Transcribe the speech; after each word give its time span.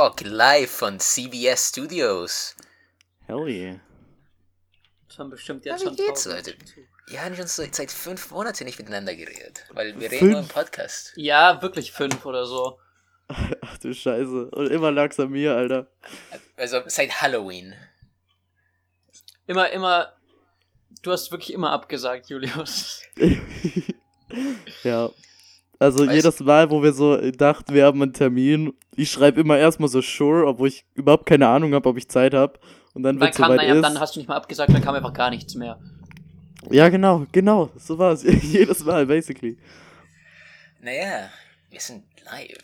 Fuck 0.00 0.22
live 0.22 0.70
von 0.70 0.98
CBS 0.98 1.68
Studios. 1.68 2.56
Hell 3.26 3.46
yeah. 3.46 3.80
Das 5.06 5.18
haben 5.18 5.28
bestimmt 5.28 5.66
Ja, 5.66 5.72
jetzt 5.72 5.82
wie 5.82 5.88
schon 5.88 5.96
geht's, 5.96 6.24
tausend 6.24 6.46
Leute? 6.46 6.58
Wir 7.08 7.22
haben 7.22 7.36
schon 7.36 7.46
seit, 7.46 7.74
seit 7.74 7.92
fünf 7.92 8.30
Monaten 8.30 8.64
nicht 8.64 8.78
miteinander 8.78 9.14
geredet, 9.14 9.66
weil 9.74 10.00
wir 10.00 10.10
reden 10.10 10.18
Fünf? 10.20 10.32
nur 10.32 10.40
im 10.40 10.48
Podcast. 10.48 11.12
Ja, 11.16 11.60
wirklich 11.60 11.92
fünf 11.92 12.24
oder 12.24 12.46
so. 12.46 12.78
Ach 13.28 13.76
du 13.76 13.92
Scheiße. 13.92 14.46
Und 14.52 14.70
immer 14.70 14.90
lag's 14.90 15.20
an 15.20 15.32
mir, 15.32 15.54
Alter. 15.54 15.86
Also 16.56 16.80
seit 16.86 17.20
Halloween. 17.20 17.74
Immer, 19.46 19.68
immer. 19.68 20.14
Du 21.02 21.12
hast 21.12 21.30
wirklich 21.30 21.52
immer 21.52 21.72
abgesagt, 21.72 22.30
Julius. 22.30 23.02
ja. 24.82 25.10
Also 25.80 26.04
Weißt- 26.04 26.12
jedes 26.12 26.40
Mal, 26.40 26.70
wo 26.70 26.82
wir 26.82 26.92
so 26.92 27.30
dachten, 27.32 27.72
wir 27.72 27.86
haben 27.86 28.02
einen 28.02 28.12
Termin, 28.12 28.74
ich 28.94 29.10
schreibe 29.10 29.40
immer 29.40 29.56
erstmal 29.56 29.88
so 29.88 30.02
sure, 30.02 30.46
obwohl 30.46 30.68
ich 30.68 30.84
überhaupt 30.94 31.24
keine 31.24 31.48
Ahnung 31.48 31.72
habe, 31.72 31.88
ob 31.88 31.96
ich 31.96 32.06
Zeit 32.06 32.34
habe. 32.34 32.60
Und 32.92 33.02
dann, 33.02 33.18
kam, 33.18 33.32
soweit 33.32 33.56
naja, 33.56 33.74
ist. 33.76 33.82
dann 33.82 33.98
hast 33.98 34.14
du 34.14 34.20
nicht 34.20 34.28
mal 34.28 34.36
abgesagt, 34.36 34.72
dann 34.74 34.82
kam 34.82 34.94
einfach 34.94 35.14
gar 35.14 35.30
nichts 35.30 35.54
mehr. 35.54 35.80
ja, 36.70 36.90
genau, 36.90 37.26
genau. 37.32 37.70
So 37.76 37.96
war 37.98 38.12
es. 38.12 38.22
jedes 38.42 38.84
Mal, 38.84 39.06
basically. 39.06 39.56
Naja, 40.82 41.30
wir 41.70 41.80
sind 41.80 42.04
live. 42.24 42.58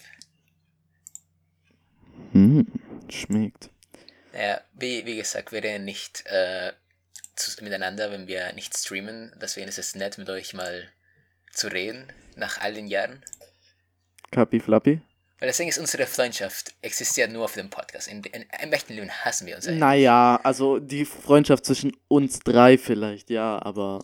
Hm, 2.33 2.67
schmeckt. 3.09 3.71
Naja, 4.35 4.61
wie, 4.75 5.07
wie 5.07 5.17
gesagt, 5.17 5.53
wir 5.53 5.65
reden 5.65 5.87
nicht 5.87 6.25
äh, 6.27 6.73
zu, 7.35 7.65
miteinander, 7.65 8.11
wenn 8.11 8.27
wir 8.27 8.53
nicht 8.53 8.77
streamen. 8.77 9.33
Deswegen 9.41 9.69
ist 9.69 9.79
es 9.79 9.95
nett, 9.95 10.19
mit 10.19 10.29
euch 10.29 10.53
mal 10.53 10.89
zu 11.57 11.69
reden, 11.69 12.13
nach 12.37 12.61
all 12.61 12.75
den 12.75 12.87
Jahren. 12.87 13.23
Kapi 14.31 14.61
Flappi? 14.61 15.01
Weil 15.39 15.49
das 15.49 15.59
Ding 15.59 15.69
ist, 15.69 15.79
unsere 15.79 16.07
Freundschaft 16.07 16.75
existiert 16.81 17.31
nur 17.31 17.45
auf 17.45 17.55
dem 17.55 17.69
Podcast. 17.69 18.09
In, 18.09 18.23
in, 18.25 18.47
Im 18.63 18.73
echten 18.73 18.95
Leben 18.95 19.11
hassen 19.11 19.47
wir 19.47 19.57
uns 19.57 19.67
eigentlich. 19.67 19.81
Naja, 19.81 20.41
also 20.43 20.79
die 20.79 21.05
Freundschaft 21.05 21.67
zwischen 21.67 21.93
uns 22.09 22.39
drei 22.41 22.79
vielleicht, 22.79 23.29
ja, 23.29 23.61
aber 23.63 24.01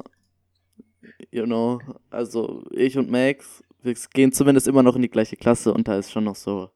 you 1.30 1.44
know, 1.44 1.80
also 2.10 2.64
ich 2.70 2.98
und 2.98 3.10
Max, 3.10 3.62
wir 3.82 3.94
gehen 4.12 4.32
zumindest 4.32 4.68
immer 4.68 4.82
noch 4.82 4.94
in 4.94 5.02
die 5.02 5.10
gleiche 5.10 5.36
Klasse 5.36 5.72
und 5.72 5.88
da 5.88 5.96
ist 5.98 6.12
schon 6.12 6.24
noch 6.24 6.36
so. 6.36 6.70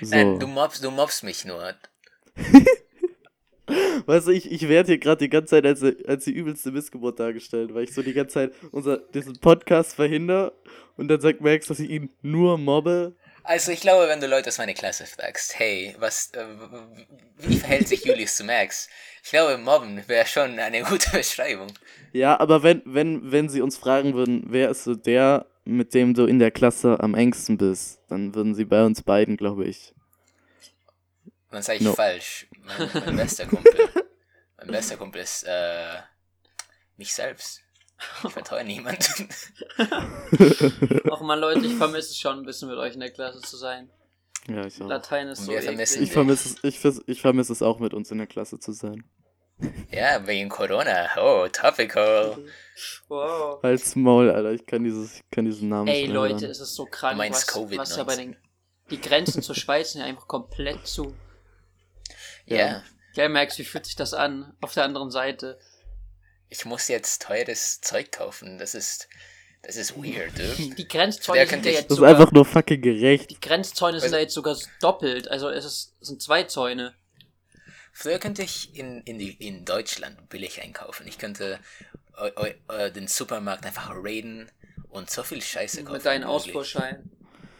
so. 0.00 0.14
Nein, 0.14 0.38
du 0.38 0.46
mobst, 0.46 0.84
du 0.84 0.90
mobst 0.90 1.24
mich 1.24 1.44
nur. 1.44 1.74
Weißt 4.10 4.26
du, 4.26 4.32
ich, 4.32 4.50
ich 4.50 4.68
werde 4.68 4.88
hier 4.88 4.98
gerade 4.98 5.18
die 5.24 5.28
ganze 5.28 5.50
Zeit 5.50 5.64
als, 5.64 5.84
als 6.04 6.24
die 6.24 6.32
übelste 6.32 6.72
Missgeburt 6.72 7.20
dargestellt, 7.20 7.72
weil 7.72 7.84
ich 7.84 7.94
so 7.94 8.02
die 8.02 8.12
ganze 8.12 8.34
Zeit 8.34 8.52
unser, 8.72 8.96
diesen 8.96 9.38
Podcast 9.38 9.94
verhindere 9.94 10.52
und 10.96 11.06
dann 11.06 11.20
sagt 11.20 11.40
Max, 11.40 11.68
dass 11.68 11.78
ich 11.78 11.90
ihn 11.90 12.10
nur 12.20 12.58
mobbe. 12.58 13.14
Also 13.44 13.70
ich 13.70 13.80
glaube, 13.80 14.08
wenn 14.08 14.20
du 14.20 14.26
Leute 14.26 14.48
aus 14.48 14.58
meiner 14.58 14.74
Klasse 14.74 15.06
fragst, 15.06 15.56
hey, 15.60 15.94
was, 16.00 16.32
äh, 16.32 16.44
wie 17.38 17.56
verhält 17.56 17.86
sich 17.86 18.04
Julius 18.04 18.34
zu 18.34 18.42
Max? 18.42 18.88
Ich 19.22 19.30
glaube, 19.30 19.56
Mobben 19.58 20.02
wäre 20.08 20.26
schon 20.26 20.58
eine 20.58 20.82
gute 20.88 21.16
Beschreibung. 21.16 21.68
Ja, 22.12 22.40
aber 22.40 22.64
wenn, 22.64 22.82
wenn, 22.86 23.30
wenn 23.30 23.48
sie 23.48 23.60
uns 23.60 23.76
fragen 23.76 24.14
würden, 24.14 24.42
wer 24.48 24.70
ist 24.70 24.82
so 24.82 24.96
der, 24.96 25.46
mit 25.64 25.94
dem 25.94 26.14
du 26.14 26.26
in 26.26 26.40
der 26.40 26.50
Klasse 26.50 26.98
am 26.98 27.14
engsten 27.14 27.58
bist, 27.58 28.00
dann 28.08 28.34
würden 28.34 28.56
sie 28.56 28.64
bei 28.64 28.84
uns 28.84 29.02
beiden, 29.02 29.36
glaube 29.36 29.66
ich. 29.66 29.94
Dann 31.50 31.62
sage 31.62 31.78
ich 31.78 31.84
No. 31.84 31.92
falsch. 31.92 32.46
Mein, 32.64 32.90
mein 33.06 33.16
bester 33.16 33.46
Kumpel. 33.46 33.72
Mein 34.60 34.72
bester 34.72 34.96
Kumpel 34.96 35.22
ist 35.22 35.44
äh, 35.46 36.00
mich 36.96 37.14
selbst. 37.14 37.62
Ich 38.24 38.32
vertraue 38.32 38.64
niemanden. 38.64 39.28
Ach 41.12 41.20
man, 41.20 41.38
Leute, 41.38 41.66
ich 41.66 41.74
vermisse 41.74 42.10
es 42.10 42.18
schon 42.18 42.38
ein 42.38 42.44
bisschen 42.46 42.68
mit 42.68 42.78
euch 42.78 42.94
in 42.94 43.00
der 43.00 43.10
Klasse 43.10 43.40
zu 43.40 43.56
sein. 43.56 43.90
Ja, 44.48 44.64
ich 44.64 44.80
auch. 44.80 44.86
Latein 44.86 45.28
ist 45.28 45.44
so 45.44 45.52
vermissen. 45.52 46.02
Ich 46.02 46.12
vermisse 46.12 46.56
es, 46.62 46.64
ich, 46.64 47.02
ich 47.06 47.20
vermisse 47.20 47.52
es 47.52 47.62
auch, 47.62 47.78
mit 47.78 47.92
uns 47.92 48.10
in 48.10 48.18
der 48.18 48.26
Klasse 48.26 48.58
zu 48.58 48.72
sein. 48.72 49.04
ja, 49.90 50.26
wegen 50.26 50.48
Corona. 50.48 51.10
Oh, 51.18 51.46
topical. 51.48 52.38
Wow. 53.08 53.62
Als 53.62 53.94
Maul, 53.96 54.30
Alter, 54.30 54.52
ich 54.52 54.64
kann, 54.64 54.82
dieses, 54.82 55.16
ich 55.16 55.30
kann 55.30 55.44
diesen 55.44 55.68
Namen 55.68 55.88
Ey 55.88 56.02
nicht 56.02 56.12
mehr 56.12 56.14
Leute, 56.14 56.46
es 56.46 56.60
ist 56.60 56.74
so 56.74 56.86
krank, 56.86 57.18
was, 57.18 57.46
Covid-19. 57.48 57.78
was 57.78 57.96
ja 57.96 58.04
bei 58.04 58.16
den... 58.16 58.36
Die 58.90 59.00
Grenzen 59.00 59.42
zur 59.42 59.54
Schweiz 59.54 59.92
sind 59.92 60.00
ja 60.00 60.06
einfach 60.06 60.26
komplett 60.26 60.86
zu. 60.86 61.14
Ja. 62.46 62.82
Gell, 63.14 63.28
Max, 63.28 63.58
wie 63.58 63.64
fühlt 63.64 63.86
sich 63.86 63.96
das 63.96 64.14
an? 64.14 64.52
Auf 64.60 64.74
der 64.74 64.84
anderen 64.84 65.10
Seite. 65.10 65.58
Ich 66.48 66.64
muss 66.64 66.88
jetzt 66.88 67.22
teures 67.22 67.80
Zeug 67.80 68.10
kaufen. 68.12 68.58
Das 68.58 68.74
ist, 68.74 69.08
das 69.62 69.76
ist 69.76 69.96
weird, 69.96 70.32
dude. 70.38 70.74
Die 70.76 70.88
Grenzzäune 70.88 71.46
sind 71.46 71.64
ja 71.64 71.72
jetzt 71.72 71.84
Das 71.84 71.90
ist 71.92 71.96
sogar... 71.96 72.10
einfach 72.10 72.32
nur 72.32 72.44
fucking 72.44 72.80
gerecht. 72.82 73.30
Die 73.30 73.40
Grenzzäune 73.40 73.98
sind 74.00 74.06
Also- 74.06 74.16
ja 74.16 74.22
jetzt 74.22 74.34
sogar 74.34 74.56
doppelt. 74.80 75.28
Also 75.28 75.48
es, 75.48 75.64
ist, 75.64 75.94
es 76.00 76.08
sind 76.08 76.22
zwei 76.22 76.44
Zäune. 76.44 76.94
Früher 77.92 78.18
könnte 78.18 78.42
ich 78.42 78.74
in, 78.76 79.02
in, 79.02 79.18
die, 79.18 79.32
in 79.32 79.64
Deutschland 79.64 80.28
billig 80.28 80.62
einkaufen. 80.62 81.06
Ich 81.06 81.18
könnte 81.18 81.58
eu, 82.16 82.30
eu, 82.36 82.50
eu, 82.68 82.90
den 82.90 83.08
Supermarkt 83.08 83.66
einfach 83.66 83.90
raiden 83.92 84.50
und 84.88 85.10
so 85.10 85.22
viel 85.22 85.42
Scheiße 85.42 85.82
kaufen. 85.82 85.94
Mit 85.94 86.04
deinen. 86.06 86.24
Ausfuhrschein. 86.24 87.10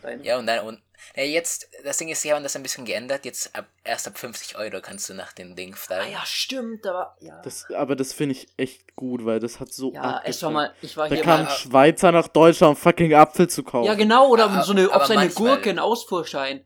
Dein, 0.02 0.22
Ja, 0.24 0.38
und 0.38 0.46
dann, 0.46 0.66
und 0.66 0.82
ja, 1.16 1.22
jetzt, 1.24 1.68
das 1.84 1.96
Ding 1.98 2.08
ist, 2.08 2.22
sie 2.22 2.32
haben 2.32 2.42
das 2.42 2.54
ein 2.56 2.62
bisschen 2.62 2.84
geändert. 2.84 3.24
Jetzt 3.24 3.54
ab, 3.56 3.66
erst 3.84 4.06
ab 4.06 4.18
50 4.18 4.56
Euro 4.56 4.80
kannst 4.82 5.08
du 5.08 5.14
nach 5.14 5.32
dem 5.32 5.56
Ding 5.56 5.72
Ah 5.74 5.76
fragen. 5.76 6.12
ja, 6.12 6.22
stimmt, 6.26 6.86
aber... 6.86 7.16
Ja, 7.20 7.40
Das, 7.42 7.66
aber 7.70 7.96
das 7.96 8.12
finde 8.12 8.34
ich 8.34 8.48
echt 8.56 8.94
gut, 8.96 9.24
weil 9.24 9.40
das 9.40 9.60
hat 9.60 9.72
so. 9.72 9.92
ja 9.94 10.02
war 10.02 10.16
abgefuckt. 10.18 10.52
mal... 10.52 10.74
Ich 10.82 10.96
war 10.96 11.08
Da 11.08 11.14
hier 11.14 11.24
kam 11.24 11.44
mal... 11.44 11.50
ein 11.50 11.56
Schweizer 11.56 12.12
nach 12.12 12.28
Deutschland, 12.28 12.76
um 12.76 12.82
fucking 12.82 13.14
Apfel 13.14 13.48
zu 13.48 13.62
kaufen. 13.62 13.86
Ja, 13.86 13.94
genau, 13.94 14.28
oder 14.28 14.44
Aber- 14.50 14.62
so 14.62 14.72
eine, 14.72 14.92
aber 14.92 15.06
seine 15.06 15.20
manchmal- 15.20 15.54
Gurke 15.54 15.70
einen 15.70 15.78
Ausfuhrschein. 15.78 16.64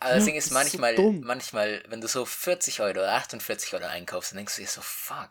Aber 0.00 0.14
das 0.14 0.20
Ja, 0.24 0.26
Ding 0.26 0.34
ist, 0.36 0.44
ist 0.46 0.50
so 0.50 0.58
manchmal, 0.58 0.94
dumm. 0.96 1.20
manchmal, 1.24 1.82
wenn 1.88 2.00
du 2.00 2.08
so 2.08 2.24
40 2.24 2.80
Euro 2.80 2.90
oder 3.00 3.12
48 3.12 3.72
Euro 3.74 3.84
einkaufst, 3.84 4.32
dann 4.32 4.38
denkst 4.38 4.56
du 4.56 4.62
dir 4.62 4.68
so, 4.68 4.80
fuck, 4.82 5.30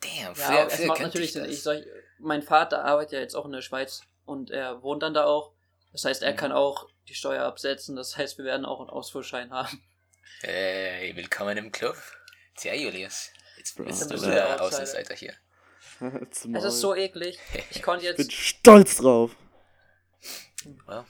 damn, 0.00 0.12
Ja, 0.12 0.34
früher, 0.34 0.66
es 0.66 0.74
früher 0.76 0.86
macht 0.88 0.96
könnte 0.98 1.02
natürlich 1.18 1.36
ich 1.36 1.42
das. 1.42 1.48
Ich 1.52 1.62
soll, 1.62 1.86
mein 2.18 2.42
Vater 2.42 2.84
arbeitet 2.84 3.12
ja 3.12 3.20
jetzt 3.20 3.34
auch 3.36 3.44
in 3.44 3.52
der 3.52 3.62
Schweiz 3.62 4.00
und 4.24 4.50
er 4.50 4.82
wohnt 4.82 5.02
dann 5.04 5.14
da 5.14 5.24
auch. 5.26 5.52
Das 5.98 6.04
heißt, 6.04 6.22
er 6.22 6.30
Mhm. 6.30 6.36
kann 6.36 6.52
auch 6.52 6.88
die 7.08 7.14
Steuer 7.14 7.44
absetzen. 7.44 7.96
Das 7.96 8.16
heißt, 8.16 8.38
wir 8.38 8.44
werden 8.44 8.64
auch 8.64 8.78
einen 8.78 8.88
Ausfuhrschein 8.88 9.50
haben. 9.50 9.82
Hey, 10.42 11.16
willkommen 11.16 11.58
im 11.58 11.72
Club. 11.72 11.96
Tja, 12.54 12.72
Julius, 12.72 13.30
jetzt 13.56 13.76
bist 13.76 14.08
du 14.08 14.16
der. 14.16 14.62
Außenseiter 14.62 15.16
hier. 15.16 15.34
Es 16.30 16.44
ist 16.44 16.78
so 16.80 16.94
eklig. 16.94 17.36
Ich 17.70 17.82
konnte 17.82 18.08
Ich 18.08 18.14
bin 18.16 18.26
jetzt. 18.26 18.32
stolz 18.36 18.98
drauf. 18.98 19.34
Well, 20.86 21.04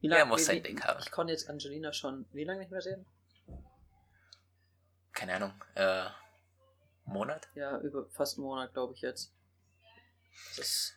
Wie 0.00 0.08
er 0.08 0.18
lang- 0.18 0.28
muss 0.28 0.40
wie- 0.40 0.44
sein 0.46 0.62
Ding 0.64 0.82
haben. 0.82 0.98
Ich 1.00 1.12
konnte 1.12 1.32
jetzt 1.32 1.48
Angelina 1.48 1.92
schon 1.92 2.26
wie 2.32 2.42
lange 2.42 2.58
nicht 2.58 2.72
mehr 2.72 2.82
sehen? 2.82 3.06
keine 5.12 5.34
Ahnung, 5.36 5.54
äh, 5.76 6.06
Monat? 7.04 7.48
Ja, 7.54 7.78
über 7.78 8.08
fast 8.10 8.38
einen 8.38 8.44
Monat, 8.46 8.72
glaube 8.74 8.92
ich 8.94 9.02
jetzt. 9.02 9.32
Das 10.56 10.66
ist 10.66 10.96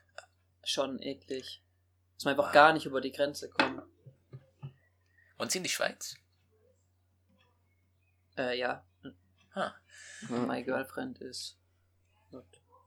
schon 0.63 0.99
eklig. 1.03 1.61
Dass 2.19 2.25
man 2.25 2.37
einfach 2.37 2.51
gar 2.51 2.73
nicht 2.73 2.85
über 2.85 2.99
die 2.99 3.13
Grenze 3.13 3.49
kommt. 3.49 3.81
Und 5.37 5.53
sie 5.53 5.59
in 5.59 5.63
die 5.63 5.69
Schweiz? 5.69 6.17
Äh, 8.37 8.59
ja. 8.59 8.83
Ah, 9.53 9.71
My 10.27 10.61
girlfriend 10.61 11.19
ist. 11.19 11.55
not. 12.31 12.43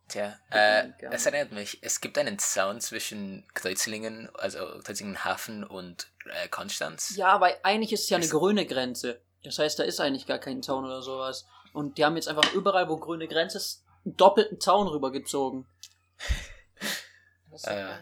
tja, 0.08 0.38
äh, 0.50 0.90
es 1.10 1.24
erinnert 1.24 1.50
mich, 1.50 1.78
es 1.80 2.02
gibt 2.02 2.18
einen 2.18 2.38
Zaun 2.38 2.82
zwischen 2.82 3.48
Kreuzlingen, 3.54 4.28
also 4.36 4.80
Kreuzlingen 4.84 5.24
Hafen 5.24 5.64
und 5.64 6.12
äh, 6.26 6.48
Konstanz. 6.48 7.16
Ja, 7.16 7.28
aber 7.28 7.54
eigentlich 7.62 7.94
ist 7.94 8.02
es 8.02 8.10
ja 8.10 8.18
eine 8.18 8.28
grüne 8.28 8.66
Grenze. 8.66 9.22
Das 9.44 9.58
heißt, 9.58 9.78
da 9.78 9.84
ist 9.84 9.98
eigentlich 9.98 10.26
gar 10.26 10.40
kein 10.40 10.62
Zaun 10.62 10.84
oder 10.84 11.00
sowas. 11.00 11.46
Und 11.72 11.96
die 11.96 12.04
haben 12.04 12.16
jetzt 12.16 12.28
einfach 12.28 12.52
überall, 12.52 12.90
wo 12.90 12.98
grüne 12.98 13.28
Grenze 13.28 13.56
ist, 13.56 13.82
einen 14.04 14.14
doppelten 14.18 14.60
Zaun 14.60 14.88
rübergezogen. 14.88 15.66
Das 17.50 17.64
ist 17.64 17.68
Äh, 17.68 17.94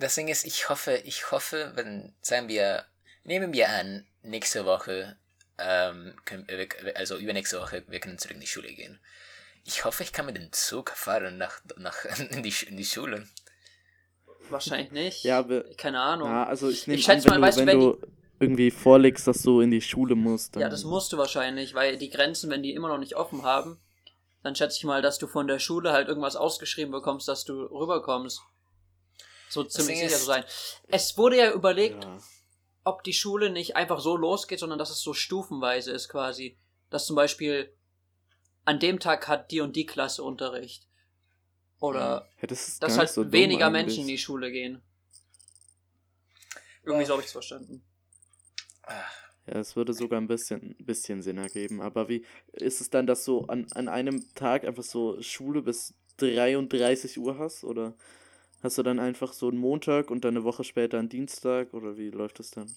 Das 0.00 0.14
Ding 0.14 0.28
ist, 0.28 0.46
ich 0.46 0.68
hoffe, 0.68 0.96
ich 1.04 1.30
hoffe, 1.30 1.72
wenn, 1.74 2.14
sagen 2.22 2.48
wir, 2.48 2.84
nehmen 3.24 3.52
wir 3.52 3.68
an, 3.68 4.06
nächste 4.22 4.64
Woche, 4.64 5.16
ähm, 5.58 6.14
können, 6.24 6.46
wir, 6.48 6.68
also 6.96 7.16
übernächste 7.16 7.60
Woche, 7.60 7.84
wir 7.86 8.00
können 8.00 8.18
zurück 8.18 8.34
in 8.34 8.40
die 8.40 8.46
Schule 8.46 8.72
gehen. 8.72 8.98
Ich 9.64 9.84
hoffe, 9.84 10.02
ich 10.02 10.12
kann 10.12 10.24
mit 10.26 10.36
dem 10.36 10.50
Zug 10.52 10.90
fahren 10.90 11.36
nach, 11.36 11.60
nach 11.76 12.04
in, 12.30 12.42
die, 12.42 12.54
in 12.66 12.76
die 12.76 12.84
Schule. 12.84 13.28
wahrscheinlich 14.48 14.90
nicht. 14.90 15.22
Ja, 15.24 15.38
aber- 15.38 15.64
Keine 15.76 16.00
Ahnung. 16.00 16.28
Ja, 16.30 16.44
also 16.44 16.70
ich 16.70 16.86
nehme 16.86 16.98
Ich 16.98 17.08
an, 17.08 17.16
schätze 17.16 17.30
wenn, 17.30 17.40
mal, 17.40 17.46
du, 17.46 17.46
weißt 17.48 17.58
wenn 17.58 17.66
wenn 17.66 17.80
du 17.80 17.98
irgendwie 18.40 18.70
vorlegst, 18.70 19.26
dass 19.26 19.42
du 19.42 19.60
in 19.60 19.70
die 19.70 19.82
Schule 19.82 20.14
musst, 20.14 20.56
dann 20.56 20.62
Ja, 20.62 20.68
das 20.70 20.84
musst 20.84 21.12
du 21.12 21.18
wahrscheinlich, 21.18 21.74
weil 21.74 21.98
die 21.98 22.08
Grenzen, 22.08 22.48
wenn 22.50 22.62
die 22.62 22.72
immer 22.72 22.88
noch 22.88 22.98
nicht 22.98 23.16
offen 23.16 23.42
haben, 23.42 23.78
dann 24.42 24.56
schätze 24.56 24.78
ich 24.78 24.84
mal, 24.84 25.02
dass 25.02 25.18
du 25.18 25.26
von 25.26 25.46
der 25.46 25.58
Schule 25.58 25.92
halt 25.92 26.08
irgendwas 26.08 26.36
ausgeschrieben 26.36 26.90
bekommst, 26.90 27.28
dass 27.28 27.44
du 27.44 27.52
rüberkommst. 27.64 28.40
So 29.50 29.64
ziemlich 29.64 29.98
sicher 29.98 30.16
zu 30.16 30.24
sein. 30.24 30.44
Es 30.88 31.18
wurde 31.18 31.36
ja 31.36 31.52
überlegt, 31.52 32.04
Ja. 32.04 32.18
ob 32.84 33.02
die 33.02 33.12
Schule 33.12 33.50
nicht 33.50 33.76
einfach 33.76 34.00
so 34.00 34.16
losgeht, 34.16 34.60
sondern 34.60 34.78
dass 34.78 34.90
es 34.90 35.00
so 35.00 35.12
stufenweise 35.12 35.90
ist 35.90 36.08
quasi. 36.08 36.56
Dass 36.88 37.06
zum 37.06 37.16
Beispiel 37.16 37.72
an 38.64 38.78
dem 38.78 39.00
Tag 39.00 39.26
hat 39.28 39.50
die 39.50 39.60
und 39.60 39.74
die 39.74 39.86
Klasse 39.86 40.22
Unterricht. 40.22 40.86
Oder 41.80 42.28
Ja, 42.40 42.46
dass 42.46 42.78
halt 42.98 43.08
so 43.10 43.32
weniger 43.32 43.66
eigentlich. 43.66 43.86
Menschen 43.86 44.00
in 44.02 44.08
die 44.08 44.18
Schule 44.18 44.52
gehen. 44.52 44.80
Irgendwie 46.84 47.04
so 47.06 47.12
habe 47.12 47.22
ich 47.22 47.26
es 47.26 47.32
verstanden. 47.32 47.82
Ja, 49.46 49.58
es 49.58 49.74
würde 49.76 49.92
sogar 49.94 50.20
ein 50.20 50.28
bisschen, 50.28 50.76
ein 50.78 50.84
bisschen 50.84 51.22
Sinn 51.22 51.38
ergeben. 51.38 51.80
Aber 51.80 52.08
wie 52.08 52.24
ist 52.52 52.80
es 52.80 52.90
dann, 52.90 53.06
dass 53.06 53.24
du 53.24 53.44
an, 53.46 53.66
an 53.72 53.88
einem 53.88 54.32
Tag 54.34 54.64
einfach 54.64 54.82
so 54.82 55.20
Schule 55.22 55.62
bis 55.62 55.94
33 56.18 57.18
Uhr 57.18 57.38
hast? 57.38 57.64
Oder 57.64 57.94
hast 58.62 58.78
du 58.78 58.82
dann 58.82 58.98
einfach 58.98 59.32
so 59.32 59.48
einen 59.48 59.58
Montag 59.58 60.10
und 60.10 60.24
dann 60.24 60.36
eine 60.36 60.44
Woche 60.44 60.64
später 60.64 60.98
einen 60.98 61.08
Dienstag? 61.08 61.72
Oder 61.74 61.96
wie 61.96 62.10
läuft 62.10 62.38
das 62.38 62.50
dann? 62.50 62.70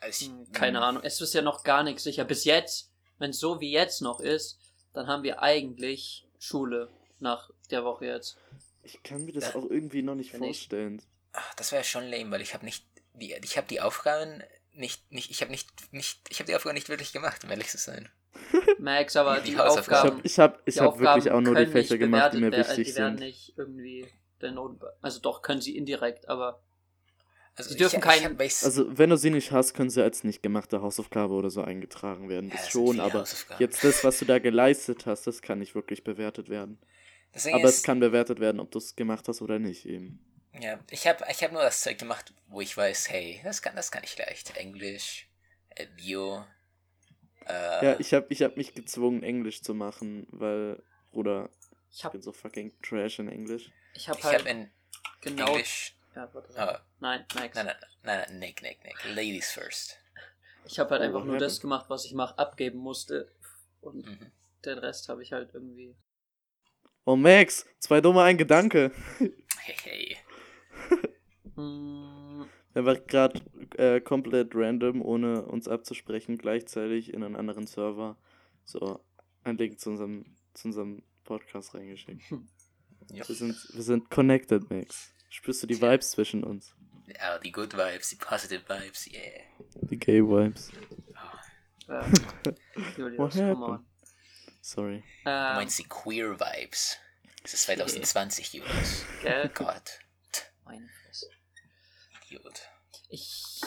Also 0.00 0.26
ich, 0.26 0.52
Keine 0.52 0.82
Ahnung. 0.82 1.02
Es 1.04 1.20
ist 1.20 1.34
ja 1.34 1.42
noch 1.42 1.64
gar 1.64 1.82
nichts 1.82 2.04
sicher. 2.04 2.24
Bis 2.24 2.44
jetzt, 2.44 2.90
wenn 3.18 3.30
es 3.30 3.38
so 3.38 3.60
wie 3.60 3.70
jetzt 3.72 4.02
noch 4.02 4.20
ist, 4.20 4.58
dann 4.92 5.06
haben 5.06 5.22
wir 5.22 5.42
eigentlich 5.42 6.26
Schule 6.38 6.90
nach 7.18 7.50
der 7.70 7.84
Woche 7.84 8.06
jetzt. 8.06 8.36
Ich 8.82 9.02
kann 9.02 9.24
mir 9.24 9.32
das 9.32 9.54
auch 9.54 9.68
irgendwie 9.68 10.02
noch 10.02 10.14
nicht 10.14 10.32
Wenn 10.32 10.42
ich- 10.44 10.58
vorstellen. 10.58 11.02
Ach, 11.32 11.54
das 11.54 11.72
wäre 11.72 11.84
schon 11.84 12.04
lame, 12.08 12.30
weil 12.30 12.40
ich 12.40 12.54
habe 12.54 12.64
nicht 12.64 12.86
die, 13.14 13.34
ich 13.42 13.56
habe 13.56 13.66
die 13.66 13.80
Aufgaben 13.80 14.42
nicht, 14.72 15.10
nicht, 15.10 15.30
ich 15.30 15.40
habe 15.40 15.50
nicht, 15.50 15.68
nicht, 15.92 16.20
ich 16.30 16.38
habe 16.38 16.46
die 16.46 16.54
Aufgaben 16.56 16.74
nicht 16.74 16.88
wirklich 16.88 17.12
gemacht, 17.12 17.42
um 17.44 17.50
ehrlich 17.50 17.68
zu 17.68 17.78
sein. 17.78 18.08
Max, 18.78 19.16
aber 19.16 19.40
Die 19.40 19.50
die, 19.52 19.58
Hausaufgaben. 19.58 20.20
Ich 20.22 20.38
habe 20.38 20.58
ich 20.66 20.78
hab, 20.78 20.88
Aufgaben, 20.88 21.02
ich 21.04 21.06
hab 21.06 21.16
wirklich 21.24 21.30
auch 21.32 21.40
nur 21.40 21.54
die 21.54 21.66
Fächer 21.66 21.98
gemacht, 21.98 22.32
die 22.34 22.38
mir 22.40 22.52
wichtig 22.52 22.88
Die 22.88 22.94
werden 22.96 23.16
sind. 23.18 23.26
nicht 23.26 23.54
irgendwie 23.56 24.06
der 24.40 24.52
Noten, 24.52 24.80
also 25.02 25.20
doch 25.20 25.42
können 25.42 25.60
sie 25.60 25.76
indirekt, 25.76 26.28
aber 26.28 26.60
Also 27.56 27.70
Sie 27.70 27.76
dürfen 27.76 28.00
ich, 28.00 28.04
keinen- 28.04 28.18
ich 28.18 28.24
hab, 28.24 28.38
weiß, 28.38 28.62
Also, 28.62 28.96
wenn 28.98 29.10
du 29.10 29.16
sie 29.16 29.30
nicht 29.30 29.52
hast, 29.52 29.74
können 29.74 29.90
sie 29.90 30.02
als 30.02 30.24
nicht 30.24 30.42
gemachte 30.42 30.80
Hausaufgabe 30.82 31.34
oder 31.34 31.50
so 31.50 31.62
eingetragen 31.62 32.28
werden. 32.28 32.50
Ja, 32.50 32.56
Das 32.56 32.66
das 32.66 32.72
schon, 32.72 33.00
aber 33.00 33.28
jetzt 33.58 33.84
das, 33.84 34.02
was 34.04 34.18
du 34.18 34.24
da 34.24 34.38
geleistet 34.38 35.06
hast, 35.06 35.26
das 35.26 35.42
kann 35.42 35.58
nicht 35.58 35.74
wirklich 35.74 36.04
bewertet 36.04 36.48
werden. 36.48 36.78
Deswegen 37.34 37.56
Aber 37.56 37.68
ist, 37.68 37.78
es 37.78 37.82
kann 37.82 38.00
bewertet 38.00 38.40
werden, 38.40 38.60
ob 38.60 38.70
du 38.72 38.78
es 38.78 38.96
gemacht 38.96 39.28
hast 39.28 39.42
oder 39.42 39.58
nicht 39.58 39.86
eben. 39.86 40.18
ja, 40.60 40.78
ich 40.90 41.06
habe 41.06 41.24
ich 41.30 41.42
hab 41.44 41.52
nur 41.52 41.62
das 41.62 41.82
Zeug 41.82 41.98
gemacht, 41.98 42.32
wo 42.48 42.60
ich 42.60 42.76
weiß, 42.76 43.10
hey, 43.10 43.40
das 43.44 43.62
kann, 43.62 43.76
das 43.76 43.90
kann 43.90 44.04
ich 44.04 44.16
leicht. 44.18 44.56
Englisch, 44.56 45.28
äh, 45.70 45.86
Bio, 45.86 46.44
äh, 47.46 47.52
Ja, 47.80 47.98
ich 47.98 48.12
habe 48.14 48.26
ich 48.30 48.42
hab 48.42 48.56
mich 48.56 48.74
gezwungen, 48.74 49.22
Englisch 49.22 49.62
zu 49.62 49.74
machen, 49.74 50.26
weil, 50.30 50.82
Bruder, 51.12 51.50
ich 51.90 52.04
ich 52.04 52.04
habe 52.04 52.12
bin 52.12 52.22
so 52.22 52.32
fucking 52.32 52.72
trash 52.82 53.18
in 53.18 53.28
Englisch. 53.28 53.72
Ich 53.96 54.08
hab 54.08 54.18
ich 54.18 54.24
halt 54.24 54.40
habe 54.40 54.48
in 54.50 54.70
genau. 55.20 55.46
Englisch, 55.52 55.96
Ja, 56.14 56.28
warte. 56.32 56.48
oh, 56.52 56.84
Nein, 57.00 57.24
Max. 57.34 57.54
nein, 57.54 57.66
nein, 57.66 57.74
nein, 58.02 58.24
nein, 58.28 58.38
Nick, 58.38 58.62
Nick, 58.62 58.82
Nick, 58.84 59.04
Ladies 59.14 59.50
first. 59.50 59.98
Ich 60.64 60.78
habe 60.78 60.90
halt 60.90 61.02
Oh, 61.02 61.04
einfach 61.06 61.24
nur 61.24 61.38
das 61.38 61.60
gemacht, 61.60 61.86
was 61.88 62.04
ich 62.04 62.12
mach, 62.14 62.36
abgeben 62.38 62.78
musste. 62.78 63.30
Und 63.80 64.06
Mhm. 64.06 64.32
den 64.64 64.78
Rest 64.78 65.08
habe 65.08 65.22
ich 65.22 65.32
halt 65.32 65.50
irgendwie. 65.54 65.94
Oh, 67.04 67.14
Max, 67.16 67.66
zwei 67.78 68.00
dumme, 68.00 68.22
ein 68.22 68.36
Gedanke. 68.36 68.90
Hey, 69.18 69.76
hey. 69.84 70.16
Hm, 71.54 72.48
Er 72.74 72.84
war 72.84 72.96
gerade 72.96 73.40
äh, 73.78 74.00
komplett 74.02 74.50
random, 74.54 75.00
ohne 75.02 75.42
uns 75.46 75.66
abzusprechen, 75.66 76.36
gleichzeitig 76.36 77.14
in 77.14 77.22
einen 77.24 77.36
anderen 77.36 77.66
Server 77.66 78.16
so 78.64 79.00
ein 79.44 79.56
Link 79.56 79.80
zu 79.80 79.90
unserem, 79.90 80.36
zu 80.52 80.68
unserem 80.68 81.02
Podcast 81.24 81.74
reingeschickt. 81.74 82.22
Ja. 83.10 83.26
Wir 83.28 83.34
sind, 83.34 83.56
wir 83.72 83.82
sind 83.82 84.10
connected, 84.10 84.70
Max. 84.70 85.12
Spürst 85.28 85.62
du 85.62 85.66
die 85.66 85.80
Vibes 85.80 86.10
zwischen 86.12 86.44
uns? 86.44 86.74
Ah, 87.20 87.38
die 87.38 87.52
good 87.52 87.72
vibes, 87.76 88.08
die 88.10 88.16
positive 88.16 88.62
vibes, 88.68 89.06
yeah. 89.12 89.42
Die 89.82 89.98
Gay 89.98 90.20
Vibes. 90.22 90.70
äh, 91.88 92.02
Julius, 92.96 93.18
What 93.18 93.32
come 93.32 93.44
happened? 93.48 93.62
on. 93.62 93.86
Sorry. 94.60 95.04
Du 95.24 95.30
Ähm, 95.30 95.54
meinst 95.54 95.78
die 95.78 95.84
queer 95.84 96.38
vibes. 96.40 96.98
Es 97.44 97.54
ist 97.54 97.62
2020, 97.64 98.54
Julius. 98.54 99.04
gell? 99.22 99.48
Gott. 99.54 100.00
Meine 100.64 100.88
Fresse. 101.04 101.30
Gut. 102.30 102.62
Ich. 103.08 103.60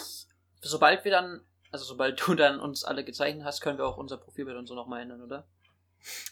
Sobald 0.61 1.05
wir 1.05 1.11
dann. 1.11 1.41
Also 1.71 1.85
sobald 1.85 2.19
du 2.27 2.33
dann 2.33 2.59
uns 2.59 2.83
alle 2.83 3.05
gezeichnet 3.05 3.45
hast, 3.45 3.61
können 3.61 3.77
wir 3.77 3.85
auch 3.85 3.97
unser 3.97 4.17
Profilbild 4.17 4.57
und 4.57 4.65
so 4.65 4.73
nochmal 4.75 5.03
ändern, 5.03 5.21
oder? 5.21 5.47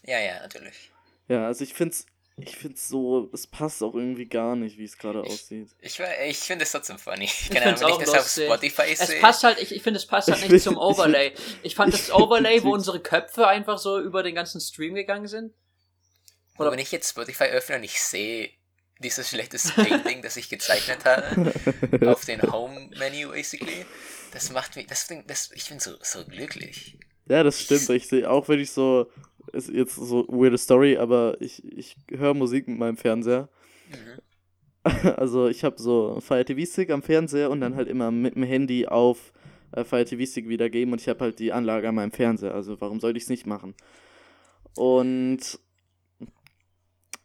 Ja, 0.04 0.20
ja, 0.20 0.40
natürlich. 0.42 0.92
Ja, 1.28 1.46
also 1.46 1.64
ich 1.64 1.74
find's, 1.76 2.08
ich 2.40 2.56
find's 2.56 2.88
so, 2.88 3.30
es 3.34 3.48
passt 3.48 3.82
auch 3.82 3.96
irgendwie 3.96 4.28
gar 4.28 4.56
nicht, 4.56 4.78
wie 4.78 4.84
es 4.84 4.98
gerade 4.98 5.22
aussieht. 5.22 5.70
Ich, 5.80 6.00
ich 6.00 6.38
finde 6.38 6.64
es 6.66 6.72
trotzdem 6.72 7.00
funny. 7.00 7.24
Ich 7.26 7.32
find's 7.32 7.82
wenn 7.82 7.88
auch 7.88 8.00
ich 8.00 8.06
das 8.06 8.10
auf 8.10 8.16
lustig. 8.18 8.46
Spotify 8.46 8.84
Es 8.92 9.08
sehe. 9.08 9.20
passt 9.20 9.44
halt, 9.44 9.60
ich, 9.60 9.74
ich 9.74 9.82
finde, 9.82 9.98
es 9.98 10.06
passt 10.06 10.30
halt 10.30 10.44
Ich 10.44 10.50
nicht 10.50 10.64
zum 10.64 10.78
Overlay. 10.78 11.34
Ich 11.64 11.74
fand 11.74 11.94
ich 11.96 12.00
das 12.08 12.12
Overlay, 12.12 12.64
wo 12.64 12.74
unsere 12.74 13.00
Köpfe 13.00 13.48
einfach 13.48 13.80
so 13.80 14.00
über 14.00 14.22
den 14.22 14.36
ganzen 14.36 14.62
Stream 14.62 14.94
gegangen 14.94 15.28
sind. 15.28 15.52
Oder 16.60 16.72
wenn 16.72 16.80
ich 16.80 16.92
jetzt 16.92 17.10
Spotify 17.10 17.46
öffne 17.46 17.78
und 17.78 17.84
ich 17.84 18.00
sehe 18.00 18.52
dieses 19.00 19.30
schlechte 19.30 19.58
Painting, 19.76 20.22
das 20.22 20.38
ich 20.38 20.50
gezeichnet 20.50 21.06
habe, 21.06 21.54
auf 22.08 22.26
den 22.26 22.42
Home-Menu 22.42 23.32
basically, 23.32 23.86
das 24.32 24.52
macht 24.52 24.76
mich, 24.76 24.86
das, 24.86 25.08
das 25.26 25.52
ich 25.54 25.70
bin 25.70 25.80
so, 25.80 25.96
so 26.02 26.24
glücklich. 26.26 26.98
Ja, 27.28 27.44
das 27.44 27.62
stimmt. 27.62 27.90
Ich 27.90 28.08
sehe, 28.08 28.30
auch 28.30 28.48
wenn 28.48 28.60
ich 28.60 28.72
so, 28.72 29.12
ist 29.54 29.70
jetzt 29.70 29.96
so 29.96 30.26
weirde 30.30 30.58
Story, 30.58 30.98
aber 30.98 31.38
ich, 31.42 31.64
ich 31.72 31.96
höre 32.12 32.34
Musik 32.34 32.68
mit 32.68 32.78
meinem 32.80 32.98
Fernseher. 32.98 33.50
Mhm. 33.90 34.22
Also 35.18 35.48
ich 35.50 35.66
habe 35.66 35.76
so 35.82 36.20
Fire 36.22 36.46
TV 36.46 36.66
Stick 36.66 36.92
am 36.92 37.02
Fernseher 37.02 37.50
und 37.52 37.60
dann 37.60 37.76
halt 37.76 37.90
immer 37.90 38.10
mit 38.10 38.36
dem 38.36 38.44
Handy 38.44 38.88
auf 38.88 39.34
äh, 39.74 39.84
Fire 39.84 40.06
TV 40.06 40.26
Stick 40.26 40.48
wiedergeben 40.48 40.94
und 40.94 41.02
ich 41.02 41.10
habe 41.10 41.20
halt 41.20 41.40
die 41.40 41.52
Anlage 41.52 41.90
an 41.90 41.96
meinem 41.96 42.12
Fernseher. 42.12 42.54
Also 42.54 42.80
warum 42.80 43.02
sollte 43.02 43.18
ich 43.18 43.24
es 43.24 43.30
nicht 43.30 43.46
machen? 43.46 43.76
Und 44.76 45.60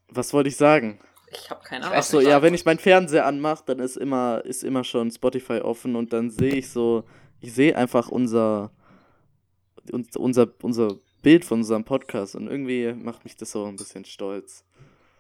was 0.08 0.32
wollte 0.32 0.48
ich 0.48 0.56
sagen? 0.56 0.98
Ich 1.30 1.50
habe 1.50 1.62
keine 1.62 1.84
Ahnung. 1.86 1.98
Achso, 1.98 2.20
ja, 2.20 2.42
wenn 2.42 2.52
ich 2.54 2.64
meinen 2.64 2.78
Fernseher 2.80 3.26
anmache, 3.26 3.62
dann 3.66 3.78
ist 3.78 3.96
immer, 3.96 4.42
ist 4.44 4.64
immer 4.64 4.84
schon 4.84 5.10
Spotify 5.10 5.60
offen 5.60 5.94
und 5.96 6.12
dann 6.12 6.30
sehe 6.30 6.54
ich 6.56 6.69
so, 6.69 7.04
ich 7.40 7.54
sehe 7.54 7.76
einfach 7.76 8.08
unser, 8.08 8.72
uns- 9.90 10.16
unser, 10.16 10.48
unser 10.62 10.96
Bild 11.22 11.44
von 11.44 11.60
unserem 11.60 11.84
Podcast 11.84 12.34
und 12.34 12.48
irgendwie 12.48 12.92
macht 12.92 13.24
mich 13.24 13.36
das 13.36 13.52
so 13.52 13.64
ein 13.66 13.76
bisschen 13.76 14.04
stolz. 14.04 14.64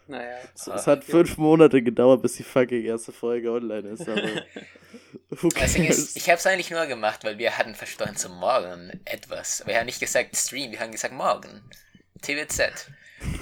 Naja. 0.08 0.36
Es, 0.54 0.68
Ah, 0.68 0.74
es 0.74 0.86
hat 0.86 1.06
ja. 1.06 1.10
fünf 1.10 1.38
Monate 1.38 1.80
gedauert, 1.82 2.22
bis 2.22 2.34
die 2.34 2.42
fucking 2.42 2.82
erste 2.84 3.12
Folge 3.12 3.52
online 3.52 3.88
ist, 3.90 4.08
aber 4.08 4.20
cares? 5.54 5.76
ist, 5.76 6.16
ich 6.16 6.28
habe 6.28 6.38
es 6.38 6.46
eigentlich 6.46 6.70
nur 6.70 6.86
gemacht, 6.86 7.24
weil 7.24 7.38
wir 7.38 7.56
hatten 7.56 7.74
versprochen 7.74 8.16
zum 8.16 8.36
Morgen 8.38 9.00
etwas. 9.04 9.62
Wir 9.66 9.78
haben 9.78 9.86
nicht 9.86 10.00
gesagt 10.00 10.36
Stream, 10.36 10.72
wir 10.72 10.80
haben 10.80 10.92
gesagt 10.92 11.14
Morgen. 11.14 11.62
TWZ. 12.20 12.88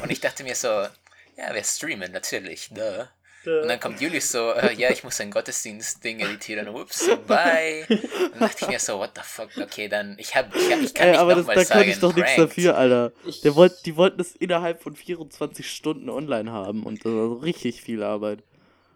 Und 0.02 0.10
ich 0.12 0.20
dachte 0.20 0.44
mir 0.44 0.54
so, 0.54 0.68
ja, 0.68 1.54
wir 1.54 1.64
streamen, 1.64 2.12
natürlich, 2.12 2.68
duh. 2.70 3.04
Und 3.46 3.68
dann 3.68 3.80
kommt 3.80 4.00
Julius 4.00 4.32
so, 4.32 4.52
äh, 4.52 4.74
ja, 4.74 4.90
ich 4.90 5.02
muss 5.02 5.18
ein 5.20 5.30
Gottesdienst-Ding 5.30 6.20
editieren, 6.20 6.68
ups, 6.68 7.08
bye. 7.26 7.86
Und 7.88 8.32
dann 8.32 8.40
dachte 8.40 8.64
ich 8.64 8.68
mir 8.68 8.78
so, 8.78 8.98
what 8.98 9.12
the 9.14 9.22
fuck, 9.24 9.48
okay, 9.56 9.88
dann, 9.88 10.16
ich 10.18 10.34
hab, 10.34 10.54
ich, 10.54 10.70
hab, 10.70 10.80
ich 10.80 10.92
kann 10.92 11.06
Ey, 11.06 11.12
nicht 11.12 11.20
aber 11.20 11.34
das, 11.34 11.46
da 11.46 11.54
sagen, 11.54 11.68
kann 11.68 11.88
ich 11.88 11.98
doch 11.98 12.14
nichts 12.14 12.36
dafür, 12.36 12.76
Alter. 12.76 13.12
Der 13.42 13.54
wollt, 13.54 13.86
die 13.86 13.96
wollten 13.96 14.20
es 14.20 14.36
innerhalb 14.36 14.82
von 14.82 14.94
24 14.94 15.70
Stunden 15.70 16.10
online 16.10 16.52
haben 16.52 16.84
und 16.84 17.04
das 17.04 17.12
war 17.12 17.42
richtig 17.42 17.80
viel 17.80 18.02
Arbeit. 18.02 18.42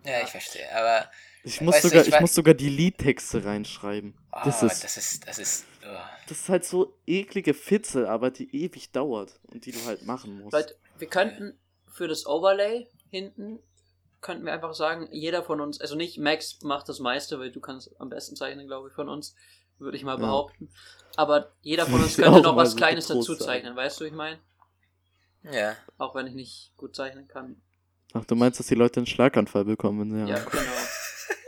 Ja, 0.05 0.23
ich 0.23 0.29
verstehe, 0.29 0.71
aber, 0.75 1.09
Ich 1.45 1.63
muss 1.63 1.77
Weißt 1.77 1.85
du, 1.85 1.89
sogar, 1.89 2.07
ich 2.07 2.15
ich 2.15 2.21
muss 2.21 2.35
sogar 2.35 2.55
die 2.55 2.69
Liedtexte 2.69 3.45
reinschreiben. 3.45 4.15
oh, 4.33 4.39
das 4.45 4.63
ist, 4.63 4.85
das 4.85 4.97
ist, 4.99 5.27
das 5.27 5.39
ist, 5.39 5.65
oh. 5.83 5.97
das 6.29 6.41
ist 6.41 6.49
halt 6.51 6.65
so 6.67 6.95
eklige 7.07 7.55
Fitzelarbeit, 7.55 8.39
die 8.39 8.65
ewig 8.65 8.93
dauert 8.93 9.41
und 9.45 9.65
die 9.65 9.73
du 9.73 9.83
halt 9.87 10.05
machen 10.05 10.41
musst. 10.41 10.53
Leute, 10.53 10.77
wir 10.99 11.09
könnten 11.09 11.59
für 11.91 12.09
das 12.09 12.27
Overlay 12.27 12.89
hinten, 13.11 13.61
könnten 14.25 14.45
wir 14.47 14.53
einfach 14.55 14.75
sagen, 14.75 15.09
jeder 15.13 15.43
von 15.45 15.61
uns, 15.61 15.81
also 15.81 15.95
nicht 15.95 16.19
Max 16.19 16.63
macht 16.63 16.89
das 16.89 16.99
meiste, 16.99 17.39
weil 17.39 17.53
du 17.53 17.61
kannst 17.61 17.91
am 18.01 18.09
besten 18.09 18.35
zeichnen, 18.37 18.67
glaube 18.67 18.89
ich, 18.89 18.95
von 18.95 19.09
uns, 19.09 19.37
würde 19.79 19.97
ich 19.97 20.03
mal 20.03 20.13
Ja. 20.15 20.17
behaupten. 20.17 20.71
Aber 21.17 21.53
jeder 21.61 21.87
von 21.87 22.03
uns 22.03 22.17
könnte 22.17 22.41
noch 22.41 22.57
was 22.57 22.71
so 22.73 22.77
Kleines 22.77 23.07
dazu 23.07 23.37
zeichnen, 23.37 23.77
weißt 23.77 24.01
du, 24.01 24.05
ich 24.05 24.13
meine? 24.13 24.41
ja. 25.43 25.77
Auch 25.99 26.15
wenn 26.15 26.27
ich 26.27 26.35
nicht 26.35 26.73
gut 26.77 26.97
zeichnen 26.97 27.29
kann. 27.29 27.61
Ach, 28.15 28.25
du 28.25 28.35
meinst, 28.35 28.59
dass 28.59 28.67
die 28.69 28.75
Leute 28.75 29.01
einen 29.01 29.07
Schlaganfall 29.07 29.65
bekommen, 29.67 30.01
wenn 30.01 30.27
sie 30.27 30.33
Ja, 30.33 30.41
haben? 30.41 30.51
genau. 30.51 30.73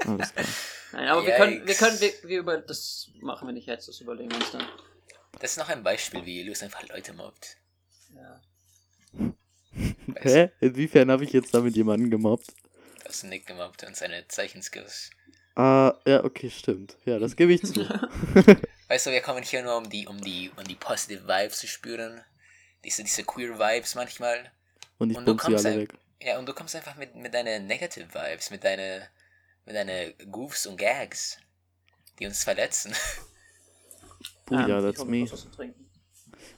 Alles 0.19 0.33
klar. 0.35 0.47
Nein, 0.93 1.09
aber 1.09 1.27
wir 1.27 1.33
können, 1.35 1.53
wir 1.55 1.61
Yikes. 1.75 1.79
können, 1.79 2.01
wir, 2.01 2.11
wir 2.29 2.39
über, 2.41 2.59
das 2.59 3.11
machen 3.21 3.49
wir 3.49 3.53
nicht 3.53 3.67
jetzt, 3.67 3.89
das 3.89 4.01
überlegen 4.01 4.31
wir 4.31 4.37
uns 4.39 4.51
dann. 4.53 4.67
Das 5.41 5.53
ist 5.53 5.57
noch 5.59 5.69
ein 5.69 5.83
Beispiel, 5.83 6.25
wie 6.27 6.39
Julius 6.41 6.63
einfach 6.63 6.87
Leute 6.89 7.13
mobbt. 7.15 7.57
Ja. 8.15 8.41
Hä? 10.17 10.51
Inwiefern 10.61 11.11
habe 11.11 11.25
ich 11.25 11.33
jetzt 11.33 11.53
damit 11.55 11.75
jemanden 11.77 12.11
gemobbt? 12.11 12.47
Du 13.07 13.13
hast 13.13 13.23
Nick 13.23 13.47
gemobbt 13.47 13.85
und 13.85 13.95
seine 13.97 14.27
Zeichenskills. 14.27 15.11
Ah, 15.55 15.95
ja, 16.05 16.25
okay, 16.25 16.51
stimmt. 16.51 16.97
Ja, 17.05 17.21
das 17.21 17.37
gebe 17.37 17.53
ich 17.53 17.63
zu. 17.63 17.89
Weißt 18.89 19.07
du, 19.07 19.13
wir 19.13 19.21
kommen 19.21 19.45
hier 19.45 19.63
nur, 19.63 19.77
um 19.77 19.89
die, 19.89 20.09
um 20.09 20.21
die, 20.21 20.51
um 20.57 20.65
die 20.65 20.75
positive 20.75 21.23
Vibes 21.23 21.61
zu 21.61 21.69
spüren. 21.69 22.21
Diese, 22.85 23.05
diese 23.05 23.23
queer 23.23 23.57
Vibes 23.61 23.95
manchmal. 23.95 24.51
Und 24.99 25.11
ich 25.11 25.17
Und 25.17 25.25
du 25.25 25.37
bumse 25.37 25.47
sie 25.47 25.53
kommst 25.53 25.67
alle 25.67 25.79
weg. 25.83 25.95
Ja, 26.21 26.37
und 26.41 26.47
du 26.47 26.53
kommst 26.53 26.75
einfach 26.75 26.97
mit, 26.97 27.15
mit 27.15 27.33
deinen 27.33 27.69
negative 27.69 28.13
Vibes, 28.13 28.51
mit 28.51 28.65
deinen 28.65 29.07
mit 29.67 29.77
deine 29.77 30.13
Goofs 30.31 30.67
und 30.67 30.77
Gags, 30.77 31.39
die 32.19 32.27
uns 32.27 32.43
verletzen. 32.43 32.93
Buja, 34.47 34.79
Ähm, 34.79 34.89
ich 34.89 34.97
that's 34.97 34.99
hol 34.99 35.07
mir 35.07 35.27
me. 35.27 35.75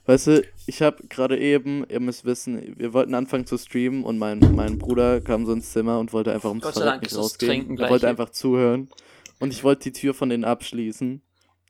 Weißt 0.09 0.27
du, 0.29 0.43
ich 0.67 0.81
habe 0.81 1.07
gerade 1.07 1.39
eben, 1.39 1.85
ihr 1.87 2.01
müsst 2.01 2.25
wissen, 2.25 2.75
wir 2.79 2.95
wollten 2.95 3.15
anfangen 3.15 3.45
zu 3.47 3.59
streamen 3.59 4.05
und 4.05 4.17
mein, 4.17 4.39
mein 4.55 4.79
Bruder 4.79 5.21
kam 5.21 5.45
so 5.45 5.53
ins 5.53 5.71
Zimmer 5.71 5.99
und 5.99 6.15
wollte 6.15 6.33
einfach 6.33 6.49
ums 6.49 6.65
Gott 6.65 6.77
sei 6.77 6.85
Dank 6.87 7.03
nicht 7.03 7.15
rausgehen. 7.15 7.79
Er 7.79 7.91
wollte 7.91 8.07
hier. 8.07 8.09
einfach 8.09 8.31
zuhören. 8.31 8.89
Und 9.39 9.53
ich 9.53 9.65
wollte 9.65 9.83
die 9.83 9.93
Tür 9.93 10.15
von 10.15 10.31
denen 10.31 10.45
abschließen. 10.45 11.21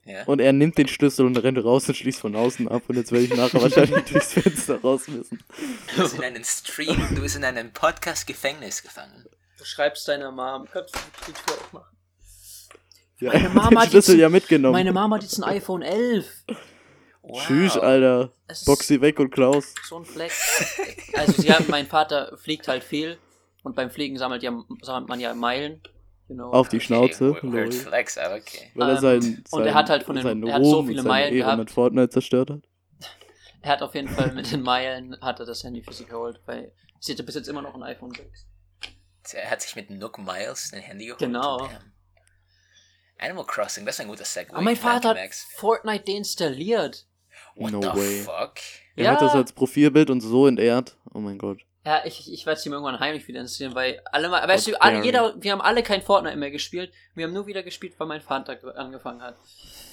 Ja. 0.05 0.23
Und 0.23 0.39
er 0.39 0.53
nimmt 0.53 0.77
den 0.77 0.87
Schlüssel 0.87 1.25
und 1.25 1.35
rennt 1.35 1.61
raus 1.61 1.89
und 1.89 1.95
schließt 1.95 2.21
von 2.21 2.33
außen 2.37 2.69
ab. 2.69 2.83
Und 2.87 2.95
jetzt 2.95 3.11
werde 3.11 3.25
ich 3.25 3.35
nachher 3.35 3.61
wahrscheinlich 3.61 4.05
durchs 4.09 4.31
Fenster 4.31 4.79
raus 4.79 5.09
müssen. 5.09 5.43
Du 5.97 6.01
bist 6.03 6.15
in 6.15 6.23
einem 6.23 6.43
Stream, 6.45 6.97
du 7.13 7.21
bist 7.21 7.35
in 7.35 7.43
einem 7.43 7.73
Podcast-Gefängnis 7.73 8.81
gefangen. 8.83 9.25
Du 9.57 9.65
schreibst 9.65 10.07
deiner 10.07 10.31
Mom. 10.31 10.65
Kannst 10.71 10.95
du 10.95 10.99
die 11.27 11.33
Tür 11.33 11.55
aufmachen? 11.61 11.97
Ja, 13.19 13.33
Meine 13.33 13.49
Mama 13.53 13.63
hat 13.65 13.71
den 13.71 13.77
hat 13.79 13.89
Schlüssel 13.89 14.15
jetzt- 14.15 14.21
ja 14.21 14.29
mitgenommen. 14.29 14.71
Meine 14.71 14.93
Mama 14.93 15.17
hat 15.17 15.23
jetzt 15.23 15.37
ein 15.37 15.43
iPhone 15.43 15.81
11. 15.81 16.25
Wow. 17.29 17.45
Tschüss, 17.45 17.77
Alter. 17.77 18.31
Box 18.65 18.87
sie 18.87 19.01
weg 19.01 19.19
und 19.19 19.29
Klaus. 19.31 19.73
so 19.87 19.97
ein 19.99 20.05
Fleck. 20.05 20.31
Also 21.13 21.41
sie 21.41 21.53
haben, 21.53 21.65
mein 21.69 21.85
Vater 21.87 22.37
fliegt 22.37 22.67
halt 22.67 22.83
viel. 22.83 23.17
Und 23.63 23.75
beim 23.75 23.89
Fliegen 23.91 24.17
sammelt, 24.17 24.41
ja, 24.41 24.51
sammelt 24.81 25.09
man 25.09 25.19
ja 25.19 25.33
Meilen. 25.33 25.81
Genau. 26.27 26.51
Auf 26.51 26.69
die 26.69 26.77
Okay, 26.77 26.85
Schnauze. 26.85 27.35
weird 27.41 27.73
flex, 27.73 28.17
aber 28.17 28.35
okay. 28.35 28.71
Weil 28.75 28.89
er 28.89 28.95
Ähm, 28.95 29.01
sein, 29.01 29.43
und 29.51 29.61
er 29.61 29.65
sein, 29.65 29.73
hat 29.75 29.89
halt 29.89 30.03
von 30.03 30.15
den- 30.15 30.47
er 30.47 30.53
hat 30.55 30.63
so 30.65 30.83
viele 30.85 31.03
Meilen 31.03 31.33
Ehre 31.33 31.43
gehabt. 31.45 31.57
mit 31.59 31.71
Fortnite 31.71 32.09
zerstört 32.09 32.49
hat. 32.51 32.61
Er 33.61 33.71
hat 33.71 33.81
auf 33.81 33.93
jeden 33.93 34.07
Fall 34.07 34.31
mit 34.33 34.49
den 34.51 34.61
Meilen 34.61 35.17
hat 35.21 35.39
er 35.41 35.45
das 35.45 35.63
Handy 35.65 35.81
für 35.83 35.91
sich 35.91 36.07
geholt, 36.07 36.39
weil 36.45 36.71
sie 37.01 37.11
hatte 37.11 37.23
bis 37.23 37.35
jetzt 37.35 37.49
immer 37.49 37.61
noch 37.61 37.75
ein 37.75 37.83
iPhone 37.83 38.11
6. 38.11 38.45
Er 39.33 39.51
hat 39.51 39.61
sich 39.61 39.75
mit 39.75 39.89
Nook 39.89 40.17
Miles 40.17 40.71
ein 40.73 40.79
Handy 40.81 41.05
geholt. 41.07 41.19
Genau. 41.19 41.57
Damn. 41.57 41.91
Animal 43.19 43.45
Crossing, 43.45 43.85
das 43.85 43.95
ist 43.95 44.01
ein 44.01 44.07
guter 44.07 44.23
Segway. 44.23 44.53
Aber 44.53 44.61
mein 44.63 44.77
Vater 44.77 45.09
hat 45.09 45.17
Max. 45.17 45.45
Fortnite 45.57 46.05
deinstalliert. 46.05 47.05
What 47.59 47.71
No 47.71 47.81
the 47.81 47.87
way. 47.87 48.21
fuck? 48.23 48.53
Er 48.95 49.05
Ja. 49.05 49.11
hat 49.11 49.21
das 49.21 49.33
als 49.33 49.53
Profilbild 49.53 50.09
und 50.09 50.21
so 50.21 50.47
entehrt. 50.47 50.97
Oh 51.13 51.19
mein 51.19 51.37
Gott. 51.37 51.59
Ja, 51.85 52.01
ich, 52.05 52.31
ich 52.31 52.45
werde 52.45 52.59
es 52.59 52.65
ihm 52.65 52.73
irgendwann 52.73 52.99
heimlich 52.99 53.27
wieder 53.27 53.39
installieren, 53.39 53.73
weil 53.73 54.01
alle 54.11 54.29
mal, 54.29 54.45
weißt 54.47 54.67
du, 54.67 54.81
alle, 54.81 55.03
jeder, 55.03 55.33
wir 55.41 55.51
haben 55.53 55.61
alle 55.61 55.81
kein 55.81 56.01
Fortnite 56.01 56.35
mehr 56.35 56.51
gespielt. 56.51 56.91
Wir 57.15 57.25
haben 57.25 57.33
nur 57.33 57.47
wieder 57.47 57.63
gespielt, 57.63 57.93
weil 57.97 58.07
mein 58.07 58.21
Vater 58.21 58.57
ge- 58.57 58.73
angefangen 58.75 59.21
hat. 59.21 59.37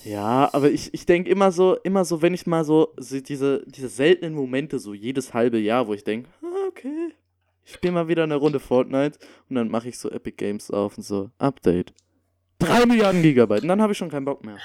Ja, 0.04 0.50
aber 0.52 0.70
ich, 0.70 0.92
ich 0.92 1.06
denke 1.06 1.30
immer 1.30 1.52
so, 1.52 1.76
immer 1.84 2.04
so, 2.04 2.22
wenn 2.22 2.34
ich 2.34 2.46
mal 2.46 2.64
so, 2.64 2.92
so 2.96 3.20
diese, 3.20 3.62
diese 3.66 3.88
seltenen 3.88 4.34
Momente, 4.34 4.78
so 4.78 4.94
jedes 4.94 5.32
halbe 5.32 5.58
Jahr, 5.58 5.86
wo 5.86 5.94
ich 5.94 6.04
denke, 6.04 6.28
okay, 6.68 7.14
ich 7.64 7.72
spiele 7.74 7.92
mal 7.94 8.08
wieder 8.08 8.24
eine 8.24 8.36
Runde 8.36 8.60
Fortnite 8.60 9.18
und 9.48 9.56
dann 9.56 9.68
mache 9.68 9.88
ich 9.88 9.98
so 9.98 10.10
Epic 10.10 10.36
Games 10.36 10.70
auf 10.70 10.96
und 10.98 11.04
so, 11.04 11.30
Update. 11.38 11.92
Drei 12.58 12.84
Milliarden 12.84 13.22
Gigabyte 13.22 13.62
und 13.62 13.68
dann 13.68 13.80
habe 13.80 13.92
ich 13.92 13.98
schon 13.98 14.10
keinen 14.10 14.24
Bock 14.24 14.44
mehr. 14.44 14.58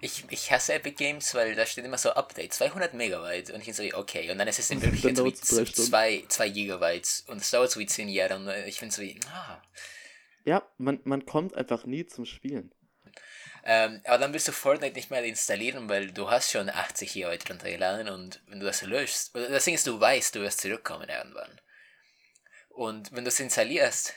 Ich, 0.00 0.24
ich 0.28 0.50
hasse 0.50 0.74
Epic 0.74 0.96
Games, 0.96 1.34
weil 1.34 1.54
da 1.54 1.64
steht 1.64 1.84
immer 1.84 1.98
so 1.98 2.10
Update, 2.10 2.52
200 2.52 2.94
Megabyte. 2.94 3.50
Und 3.50 3.66
ich 3.66 3.74
so, 3.74 3.82
okay. 3.94 4.30
Und 4.30 4.38
dann 4.38 4.48
ist 4.48 4.58
es 4.58 4.70
in 4.70 4.82
Wirklichkeit 4.82 5.16
so 5.16 5.24
wie 5.24 5.30
dauert's 5.30 5.48
drei 5.48 5.64
Stunden. 5.64 5.90
2 5.90 6.24
zwei 6.28 6.48
Gigabytes. 6.50 7.24
Und 7.28 7.40
es 7.40 7.50
dauert 7.50 7.70
so 7.70 7.80
wie 7.80 7.86
10 7.86 8.08
Jahre. 8.08 8.36
Und 8.36 8.48
ich 8.66 8.78
finde 8.78 8.94
so 8.94 9.02
wie, 9.02 9.18
ah. 9.32 9.62
Ja, 10.44 10.62
man, 10.78 11.00
man 11.04 11.24
kommt 11.24 11.54
einfach 11.54 11.86
nie 11.86 12.06
zum 12.06 12.26
Spielen. 12.26 12.72
Ähm, 13.68 14.00
aber 14.04 14.18
dann 14.18 14.32
willst 14.32 14.46
du 14.46 14.52
Fortnite 14.52 14.94
nicht 14.94 15.10
mehr 15.10 15.24
installieren, 15.24 15.88
weil 15.88 16.12
du 16.12 16.30
hast 16.30 16.52
schon 16.52 16.70
80 16.70 17.12
Gigabyte 17.12 17.50
runtergeladen 17.50 18.08
und 18.08 18.40
wenn 18.46 18.60
du 18.60 18.66
das 18.66 18.82
löschst, 18.82 19.34
oder 19.34 19.48
das 19.48 19.64
Ding 19.64 19.74
ist, 19.74 19.88
du 19.88 19.98
weißt, 19.98 20.36
du 20.36 20.40
wirst 20.40 20.60
zurückkommen 20.60 21.08
irgendwann. 21.08 21.60
Und 22.68 23.10
wenn 23.10 23.24
du 23.24 23.28
es 23.28 23.40
installierst, 23.40 24.14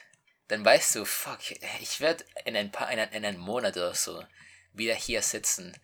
dann 0.50 0.64
weißt 0.64 0.96
du, 0.96 1.06
fuck, 1.06 1.40
ich 1.82 2.00
werde 2.00 2.24
in 2.46 2.56
ein 2.56 2.72
paar, 2.72 2.92
in, 2.92 3.00
ein, 3.00 3.12
in 3.12 3.26
einem 3.26 3.40
Monat 3.40 3.76
oder 3.76 3.96
so 3.96 4.24
wieder 4.74 4.94
hier 4.96 5.22
sitzen 5.22 5.76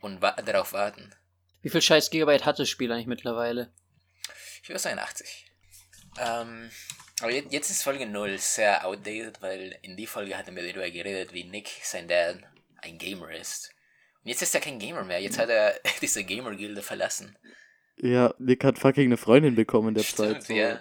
und 0.00 0.22
wa 0.22 0.32
darauf 0.32 0.72
warten. 0.72 1.14
Wie 1.62 1.68
viel 1.70 1.82
scheiß 1.82 2.10
Gigabyte 2.10 2.44
hat 2.46 2.58
das 2.58 2.68
Spiel 2.68 2.90
eigentlich 2.90 3.06
mittlerweile? 3.06 3.70
Ich 4.62 4.68
würde 4.68 4.78
sagen 4.78 4.98
80. 4.98 5.46
Ähm, 6.18 6.70
aber 7.20 7.32
jetzt, 7.32 7.52
jetzt 7.52 7.70
ist 7.70 7.82
Folge 7.82 8.06
0 8.06 8.38
sehr 8.38 8.86
outdated, 8.86 9.42
weil 9.42 9.78
in 9.82 9.96
die 9.96 10.06
Folge 10.06 10.36
hatten 10.36 10.56
wir 10.56 10.62
darüber 10.62 10.90
geredet, 10.90 11.32
wie 11.32 11.44
Nick, 11.44 11.68
sein 11.82 12.08
Dad, 12.08 12.38
ein 12.82 12.98
Gamer 12.98 13.30
ist. 13.32 13.70
Und 14.22 14.30
jetzt 14.30 14.42
ist 14.42 14.54
er 14.54 14.60
kein 14.60 14.78
Gamer 14.78 15.04
mehr. 15.04 15.20
Jetzt 15.20 15.38
hat 15.38 15.48
er 15.50 15.74
diese 16.00 16.24
Gamer-Gilde 16.24 16.82
verlassen. 16.82 17.36
Ja, 17.96 18.34
Nick 18.38 18.64
hat 18.64 18.78
fucking 18.78 19.04
eine 19.06 19.16
Freundin 19.18 19.54
bekommen 19.54 19.88
in 19.88 19.94
der 19.94 20.04
Zeit. 20.04 20.42
Stimmt, 20.42 20.42
So. 20.44 20.52
ja. 20.54 20.80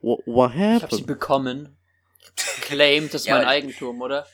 What, 0.00 0.20
what 0.26 0.50
Ich 0.54 0.60
habe 0.60 0.78
sie 0.78 0.82
happened? 0.82 1.06
bekommen. 1.06 1.76
Claimed, 2.62 3.12
das 3.12 3.22
ist 3.22 3.26
Ja, 3.26 3.38
mein 3.38 3.46
Eigentum, 3.46 4.00
oder? 4.00 4.26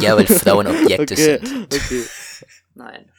Ja, 0.00 0.16
weil 0.16 0.26
Frauen 0.26 0.66
Objekte 0.66 1.14
Okay, 1.14 1.38
sind. 1.44 1.74
okay. 1.74 2.04
Nein. 2.74 3.10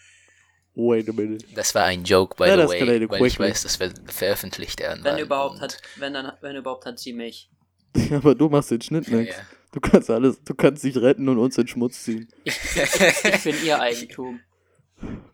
Wait 0.75 1.07
a 1.07 1.13
minute. 1.13 1.45
Das 1.53 1.73
war 1.75 1.83
ein 1.85 2.03
Joke, 2.03 2.35
by 2.35 2.45
Ja, 2.49 2.55
the 2.55 2.67
way, 2.67 2.81
weil 2.87 3.01
ich 3.03 3.09
quickly. 3.35 3.39
weiß, 3.49 3.63
das 3.63 3.79
wird 3.79 3.93
veröffentlicht 4.11 4.79
werden. 4.79 5.03
Wenn 5.03 5.19
überhaupt 5.19 5.61
hat, 5.61 5.79
wenn 5.97 6.13
dann, 6.13 6.31
wenn 6.41 6.55
überhaupt 6.55 6.85
hat 6.85 6.99
sie 6.99 7.13
mich. 7.13 7.49
Aber 8.11 8.33
du 8.35 8.49
machst 8.49 8.71
den 8.71 8.81
Schnitt, 8.81 9.07
Max. 9.09 9.29
ja. 9.29 9.35
Du 9.71 9.79
kannst 9.79 10.09
alles, 10.09 10.43
du 10.43 10.53
kannst 10.53 10.83
dich 10.83 10.95
retten 10.97 11.27
und 11.29 11.37
uns 11.39 11.57
in 11.57 11.63
den 11.63 11.67
Schmutz 11.69 12.03
ziehen. 12.03 12.27
Ich 12.45 13.43
bin 13.43 13.63
ihr 13.63 13.79
Eigentum. 13.79 14.39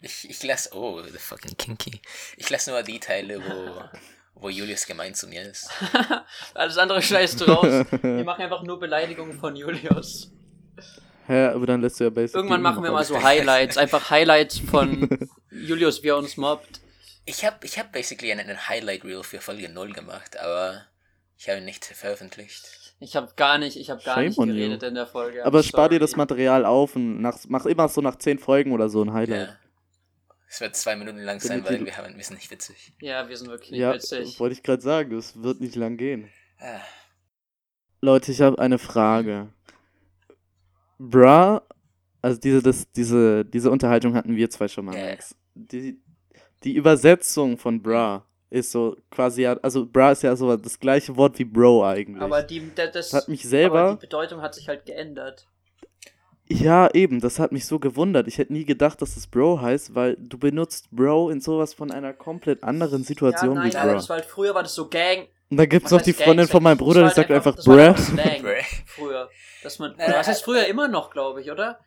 Ich, 0.02 0.30
ich 0.30 0.42
lasse, 0.44 0.70
oh, 0.74 1.02
the 1.04 1.18
fucking 1.18 1.56
kinky. 1.58 2.02
Ich 2.38 2.50
lasse 2.50 2.72
nur 2.72 2.82
die 2.84 3.00
Teile, 3.00 3.40
wo, 3.42 3.82
wo 4.39 4.50
Julius 4.50 4.86
gemein 4.86 5.13
zu 5.13 5.27
mir 5.27 5.43
ist. 5.43 5.69
Alles 6.53 6.77
andere 6.77 7.01
scheißt 7.01 7.41
du 7.41 7.46
raus. 7.46 7.86
Wir 8.01 8.24
machen 8.24 8.43
einfach 8.43 8.63
nur 8.63 8.79
Beleidigungen 8.79 9.38
von 9.38 9.55
Julius. 9.55 10.31
Hä, 11.27 11.48
aber 11.48 11.67
dann 11.67 11.81
lässt 11.81 12.00
du 12.00 12.05
ja 12.05 12.10
Basic 12.10 12.36
Irgendwann 12.36 12.62
machen 12.62 12.84
wir 12.84 12.91
mal 12.91 13.03
so 13.05 13.22
Highlights. 13.22 13.77
Einfach 13.77 14.10
Highlights 14.10 14.60
von 14.60 15.08
Julius, 15.51 16.01
wie 16.01 16.08
er 16.08 16.17
uns 16.17 16.38
mobbt. 16.38 16.81
Ich 17.25 17.46
habe 17.46 17.58
ich 17.63 17.77
hab 17.77 17.91
basically 17.91 18.31
einen, 18.31 18.67
Highlight 18.67 19.03
Reel 19.03 19.22
für 19.22 19.39
Folge 19.39 19.69
0 19.69 19.93
gemacht, 19.93 20.39
aber 20.39 20.86
ich 21.38 21.48
habe 21.48 21.60
ihn 21.60 21.65
nicht 21.65 21.86
veröffentlicht. 21.86 22.96
Ich 23.00 23.15
habe 23.15 23.29
gar 23.36 23.60
nicht, 23.60 23.77
ich 23.77 23.91
habe 23.91 24.01
gar 24.03 24.15
Shame 24.15 24.25
nicht 24.25 24.39
on 24.39 24.50
you. 24.50 24.55
geredet 24.55 24.84
in 24.84 24.96
der 24.96 25.05
Folge. 25.05 25.46
Aber 25.46 25.60
I'm 25.60 25.63
spar 25.63 25.89
dir 25.89 26.00
das 26.00 26.12
sorry. 26.12 26.22
Material 26.22 26.65
auf 26.65 26.96
und 26.96 27.22
nach, 27.22 27.38
mach 27.48 27.65
immer 27.65 27.88
so 27.88 28.01
nach 28.01 28.15
10 28.15 28.39
Folgen 28.39 28.72
oder 28.72 28.89
so 28.89 29.03
ein 29.03 29.13
Highlight. 29.13 29.50
Ja. 29.50 29.55
Es 30.51 30.60
wird 30.62 30.75
zwei 30.75 30.96
Minuten 30.96 31.20
lang 31.20 31.39
sein, 31.39 31.63
weil 31.63 31.86
wir, 31.86 31.96
haben, 31.96 32.18
wir 32.18 32.24
sind 32.24 32.38
nicht 32.38 32.50
witzig. 32.50 32.94
Ja, 33.00 33.29
wir 33.29 33.38
sind 33.38 33.50
wirklich 33.50 33.70
nicht 33.72 33.79
Ja, 33.82 33.94
witzig. 33.94 34.39
wollte 34.39 34.53
ich 34.53 34.63
gerade 34.63 34.82
sagen, 34.82 35.12
das 35.12 35.41
wird 35.44 35.62
nicht 35.62 35.75
lang 35.75 35.96
gehen. 35.96 36.27
Ah, 36.60 36.79
Leute, 38.01 38.32
ich 38.32 38.41
habe 38.41 38.58
eine 38.58 38.79
Frage. 38.79 39.53
Bra, 40.98 41.62
also 42.22 42.39
diese, 42.39 42.62
das, 42.62 42.91
diese, 42.91 43.46
diese 43.46 43.72
Unterhaltung 43.72 44.15
hatten 44.15 44.36
wir 44.36 44.50
zwei 44.50 44.68
schon 44.68 44.86
mal, 44.86 44.98
Ja. 44.98 45.12
Max. 45.12 45.36
Die, 45.53 46.01
die 46.63 46.74
Übersetzung 46.75 47.58
von 47.58 47.82
Bra 47.82 48.25
ist 48.50 48.72
so 48.72 48.98
quasi, 49.12 49.44
ja- 49.44 49.58
also 49.62 49.86
Bra 49.86 50.12
ist 50.12 50.24
ja 50.24 50.36
so 50.36 50.56
das 50.58 50.79
gleiche 50.79 51.15
Wort 51.15 51.38
wie 51.39 51.46
Bro 51.46 51.86
eigentlich. 51.86 52.22
Aber 52.22 52.41
die, 52.44 52.72
da- 52.75 52.88
das, 52.88 53.10
das 53.12 53.22
hat 53.22 53.27
mich 53.29 53.41
aber 53.41 53.50
selber, 53.50 53.91
die 53.94 54.01
Bedeutung 54.08 54.41
hat 54.41 54.56
sich 54.56 54.68
halt 54.68 54.86
geändert. 54.86 55.48
Ja 56.50 56.89
eben, 56.94 57.20
das 57.22 57.39
hat 57.39 57.51
mich 57.51 57.65
so 57.65 57.79
gewundert. 57.79 58.27
Ich 58.27 58.38
hätte 58.38 58.53
nie 58.53 58.65
gedacht, 58.65 59.01
dass 59.01 59.15
es 59.15 59.27
Bro 59.27 59.62
heißt, 59.62 59.96
weil 59.96 60.15
du 60.20 60.38
benutzt 60.38 60.89
Bro 60.91 61.29
in 61.29 61.41
sowas 61.41 61.74
von 61.74 61.91
einer 61.91 62.13
komplett 62.13 62.63
anderen 62.63 63.03
Situation 63.03 63.56
ja, 63.56 63.63
wie 63.63 63.70
nein, 63.70 63.88
Bra. 63.88 63.94
das 63.94 64.10
war 64.10 64.18
halt 64.18 64.25
früher 64.25 64.53
war 64.56 64.63
das 64.63 64.75
so 64.75 64.88
Gang. 64.89 65.27
Und 65.51 65.58
da 65.58 65.65
gibt 65.65 65.86
es 65.86 65.91
noch 65.91 66.01
die 66.01 66.13
Gang? 66.13 66.25
Freundin 66.25 66.46
Das 66.46 66.51
von 66.51 66.62
meinem 66.63 66.77
Bruder, 66.77 67.01
die 67.01 67.06
halt 67.08 67.15
sagt 67.15 67.32
einfach 67.32 67.56
das 67.56 67.68
einfach 67.68 67.98
Slang 67.98 68.41
Bruh. 68.41 68.50
früher. 68.86 69.29
Dass 69.63 69.79
man, 69.79 69.91
was 69.98 70.08
nein, 70.08 70.25
heißt 70.25 70.44
früher 70.44 70.65
immer 70.68 70.88
noch, 70.88 71.10
glaube 71.12 71.41
ich, 71.41 71.51
oder? 71.51 71.79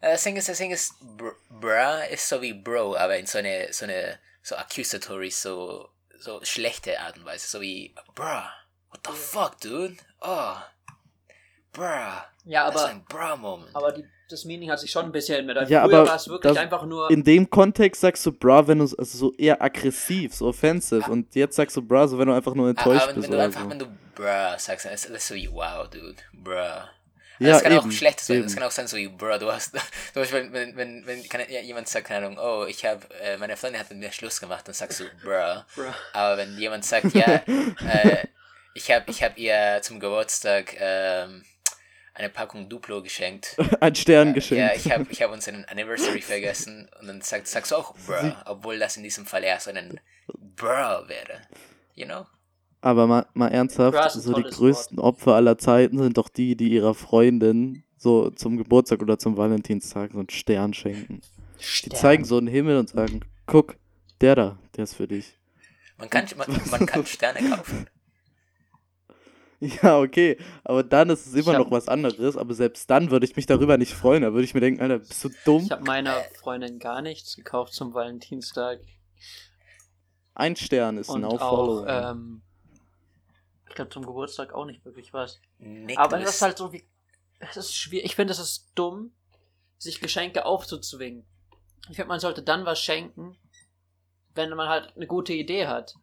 Äh, 0.00 0.12
Das 0.12 0.22
Ding 0.24 0.36
ist, 0.36 0.48
das 0.48 0.58
Ding 0.58 0.70
ist, 0.70 0.94
br 1.16 1.32
bra 1.60 2.00
ist 2.04 2.28
so 2.28 2.40
wie 2.42 2.52
Bro, 2.52 2.96
aber 2.96 3.16
in 3.16 3.26
so 3.26 3.38
eine, 3.38 3.68
so 3.72 3.84
eine, 3.84 4.18
so 4.42 4.54
accusatory, 4.56 5.30
so, 5.30 5.88
so 6.18 6.40
schlechte 6.42 7.00
Art 7.00 7.16
und 7.18 7.24
Weise, 7.24 7.48
so 7.48 7.60
wie, 7.60 7.94
bra, 8.14 8.50
what 8.90 9.00
the 9.06 9.12
fuck, 9.12 9.60
dude? 9.60 9.96
Oh, 10.20 10.54
bra, 11.72 12.26
Ja, 12.46 12.66
das 12.70 12.76
ist 12.76 12.80
aber, 12.82 12.90
ein 12.92 13.04
bra-Moment. 13.04 13.74
aber 13.74 13.92
die, 13.92 14.04
das 14.30 14.44
Meaning 14.44 14.70
hat 14.70 14.78
sich 14.80 14.90
schon 14.90 15.04
ein 15.06 15.12
bisschen 15.12 15.34
geändert. 15.46 15.68
Ja, 15.68 15.84
früher 15.84 15.98
aber 15.98 16.08
war 16.08 16.16
es 16.16 16.28
wirklich 16.28 16.52
das- 16.52 16.62
einfach 16.62 16.84
nur. 16.86 17.10
In 17.10 17.22
dem 17.24 17.48
Kontext 17.50 18.00
sagst 18.00 18.24
du 18.24 18.32
Bra, 18.32 18.66
wenn 18.66 18.78
du 18.78 18.84
also 18.84 19.04
so 19.18 19.32
eher 19.34 19.60
aggressiv, 19.60 20.34
so 20.34 20.46
offensive. 20.48 21.10
Und 21.10 21.34
jetzt 21.34 21.56
sagst 21.56 21.76
du 21.76 21.82
Bra, 21.82 22.06
so 22.08 22.18
wenn 22.18 22.28
du 22.28 22.34
einfach 22.34 22.54
nur 22.54 22.66
Ah, 22.68 22.70
enttäuscht 22.70 23.02
aber 23.02 23.08
wenn, 23.08 23.14
bist 23.16 23.24
wenn 23.28 23.30
du 23.32 23.36
oder 23.36 23.44
einfach, 23.44 23.62
so. 23.64 23.70
wenn 23.70 23.78
du 23.80 23.86
bra 24.14 24.58
sagst, 24.58 24.86
dann 24.86 24.92
ist 24.94 25.10
das 25.10 25.28
so 25.28 25.34
wie, 25.34 25.50
wow, 25.52 25.88
dude, 25.90 26.16
bra. 26.32 26.88
Ja, 27.38 27.50
das 27.50 27.62
kann 27.64 27.72
auch 27.76 27.82
eben, 27.82 27.92
schlecht 27.92 28.20
sein. 28.20 28.36
eben. 28.38 28.44
Das 28.46 28.54
kann 28.54 28.62
auch 28.64 28.70
sein, 28.70 28.86
so 28.86 28.96
wie, 28.96 29.08
bro, 29.08 29.36
du 29.38 29.52
hast, 29.52 29.72
zum 30.14 30.22
Beispiel, 30.22 30.48
wenn, 30.52 30.74
wenn, 30.76 31.04
wenn 31.06 31.28
kann, 31.28 31.42
ja, 31.50 31.60
jemand 31.60 31.86
sagt, 31.88 32.06
keine 32.06 32.26
Ahnung, 32.26 32.38
oh, 32.40 32.64
ich 32.66 32.84
habe, 32.86 33.00
äh, 33.20 33.36
meine 33.36 33.56
Freundin 33.58 33.78
hat 33.80 33.90
mit 33.90 33.98
mir 33.98 34.10
Schluss 34.12 34.40
gemacht, 34.40 34.66
dann 34.66 34.74
sagst 34.74 35.00
du, 35.00 35.04
bro. 35.22 35.62
Bruh. 35.74 35.92
Aber 36.14 36.38
wenn 36.38 36.56
jemand 36.56 36.84
sagt, 36.86 37.12
ja, 37.12 37.26
äh, 37.44 38.24
ich 38.74 38.90
habe 38.90 39.04
ich 39.10 39.22
hab 39.22 39.36
ihr 39.36 39.80
zum 39.82 40.00
Geburtstag 40.00 40.74
ähm, 40.80 41.44
eine 42.16 42.30
Packung 42.30 42.68
Duplo 42.68 43.02
geschenkt. 43.02 43.56
Ein 43.80 43.94
Stern 43.94 44.30
Äh, 44.30 44.32
geschenkt. 44.32 44.60
Ja, 44.64 44.74
ich 44.74 44.90
habe 44.90 45.06
ich 45.10 45.22
hab 45.22 45.32
uns 45.32 45.46
einen 45.48 45.64
Anniversary 45.66 46.22
vergessen 46.22 46.88
und 47.00 47.06
dann 47.06 47.20
sag, 47.20 47.46
sagst 47.46 47.72
du 47.72 47.76
auch, 47.76 47.94
bro, 48.06 48.32
obwohl 48.46 48.78
das 48.78 48.96
in 48.96 49.02
diesem 49.02 49.26
Fall 49.26 49.44
eher 49.44 49.60
so 49.60 49.70
ein 49.70 50.00
bro 50.56 51.08
wäre. 51.08 51.42
You 51.94 52.06
know? 52.06 52.26
Aber 52.80 53.06
mal, 53.06 53.26
mal 53.34 53.48
ernsthaft, 53.48 54.12
so 54.12 54.32
die 54.32 54.42
größten 54.42 54.98
Opfer 54.98 55.34
aller 55.34 55.58
Zeiten 55.58 55.98
sind 55.98 56.16
doch 56.16 56.28
die, 56.28 56.56
die 56.56 56.68
ihrer 56.70 56.94
Freundin 56.94 57.84
so 57.98 58.30
zum 58.30 58.56
Geburtstag 58.56 59.02
oder 59.02 59.18
zum 59.18 59.36
Valentinstag 59.36 60.12
so 60.12 60.18
einen 60.18 60.30
Stern 60.30 60.72
schenken. 60.72 61.20
Die 61.58 61.64
Stern. 61.64 61.96
zeigen 61.98 62.24
so 62.24 62.38
einen 62.38 62.46
Himmel 62.46 62.78
und 62.78 62.88
sagen, 62.88 63.20
guck, 63.46 63.76
der 64.20 64.34
da, 64.34 64.58
der 64.76 64.84
ist 64.84 64.94
für 64.94 65.08
dich. 65.08 65.34
Man 65.98 66.08
kann, 66.10 66.26
man, 66.36 66.60
man 66.70 66.86
kann 66.86 67.04
Sterne 67.06 67.48
kaufen. 67.50 67.86
Ja, 69.60 69.98
okay, 70.00 70.36
aber 70.64 70.82
dann 70.82 71.08
ist 71.10 71.26
es 71.26 71.34
immer 71.34 71.52
hab- 71.54 71.58
noch 71.64 71.70
was 71.70 71.88
anderes, 71.88 72.36
aber 72.36 72.52
selbst 72.52 72.90
dann 72.90 73.10
würde 73.10 73.24
ich 73.24 73.36
mich 73.36 73.46
darüber 73.46 73.78
nicht 73.78 73.94
freuen, 73.94 74.22
da 74.22 74.32
würde 74.32 74.44
ich 74.44 74.52
mir 74.52 74.60
denken, 74.60 74.82
Alter, 74.82 74.98
bist 74.98 75.24
du 75.24 75.30
dumm? 75.46 75.62
Ich 75.64 75.70
habe 75.70 75.82
meiner 75.84 76.14
Freundin 76.38 76.78
gar 76.78 77.00
nichts 77.00 77.36
gekauft 77.36 77.72
zum 77.72 77.94
Valentinstag. 77.94 78.80
Ein 80.34 80.56
Stern 80.56 80.98
ist 80.98 81.08
Und 81.08 81.24
auch, 81.24 81.38
follow. 81.38 81.86
ähm, 81.86 82.42
ich 83.68 83.74
glaube 83.74 83.90
zum 83.90 84.04
Geburtstag 84.04 84.52
auch 84.52 84.66
nicht 84.66 84.84
wirklich 84.84 85.12
was. 85.14 85.40
Nick, 85.58 85.98
Aber 85.98 86.18
das 86.18 86.34
ist 86.36 86.42
halt 86.42 86.58
so 86.58 86.72
wie. 86.72 86.84
Es 87.38 87.56
ist 87.56 87.74
schwierig. 87.74 88.04
Ich 88.06 88.14
finde, 88.16 88.32
es 88.32 88.38
ist 88.38 88.70
dumm, 88.74 89.12
sich 89.78 90.00
Geschenke 90.00 90.44
aufzuzwingen. 90.44 91.24
Ich 91.88 91.96
finde, 91.96 92.08
man 92.08 92.20
sollte 92.20 92.42
dann 92.42 92.64
was 92.66 92.80
schenken, 92.80 93.36
wenn 94.34 94.50
man 94.50 94.68
halt 94.68 94.94
eine 94.96 95.06
gute 95.06 95.32
Idee 95.32 95.66
hat. 95.66 95.94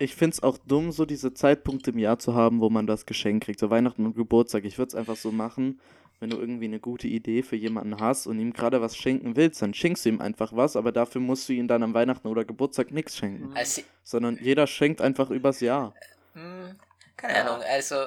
Ich 0.00 0.14
finde 0.14 0.34
es 0.34 0.42
auch 0.42 0.56
dumm, 0.56 0.92
so 0.92 1.04
diese 1.04 1.34
Zeitpunkte 1.34 1.90
im 1.90 1.98
Jahr 1.98 2.18
zu 2.18 2.34
haben, 2.34 2.60
wo 2.60 2.70
man 2.70 2.86
das 2.86 3.04
Geschenk 3.04 3.44
kriegt. 3.44 3.60
So 3.60 3.68
Weihnachten 3.68 4.06
und 4.06 4.16
Geburtstag. 4.16 4.64
Ich 4.64 4.78
würde 4.78 4.88
es 4.88 4.94
einfach 4.94 5.16
so 5.16 5.30
machen, 5.30 5.78
wenn 6.20 6.30
du 6.30 6.38
irgendwie 6.38 6.64
eine 6.64 6.80
gute 6.80 7.06
Idee 7.06 7.42
für 7.42 7.56
jemanden 7.56 8.00
hast 8.00 8.26
und 8.26 8.38
ihm 8.38 8.54
gerade 8.54 8.80
was 8.80 8.96
schenken 8.96 9.36
willst, 9.36 9.60
dann 9.60 9.74
schenkst 9.74 10.04
du 10.04 10.08
ihm 10.08 10.20
einfach 10.20 10.54
was, 10.54 10.76
aber 10.76 10.90
dafür 10.90 11.20
musst 11.20 11.48
du 11.48 11.52
ihm 11.54 11.68
dann 11.68 11.82
am 11.82 11.94
Weihnachten 11.94 12.28
oder 12.28 12.44
Geburtstag 12.44 12.92
nichts 12.92 13.16
schenken. 13.16 13.50
Mhm. 13.50 13.56
Also, 13.56 13.82
Sondern 14.02 14.38
jeder 14.40 14.66
schenkt 14.66 15.00
einfach 15.00 15.30
übers 15.30 15.60
Jahr. 15.60 15.94
Hm, 16.34 16.76
keine. 17.16 17.50
Ahnung, 17.50 17.62
also 17.66 18.06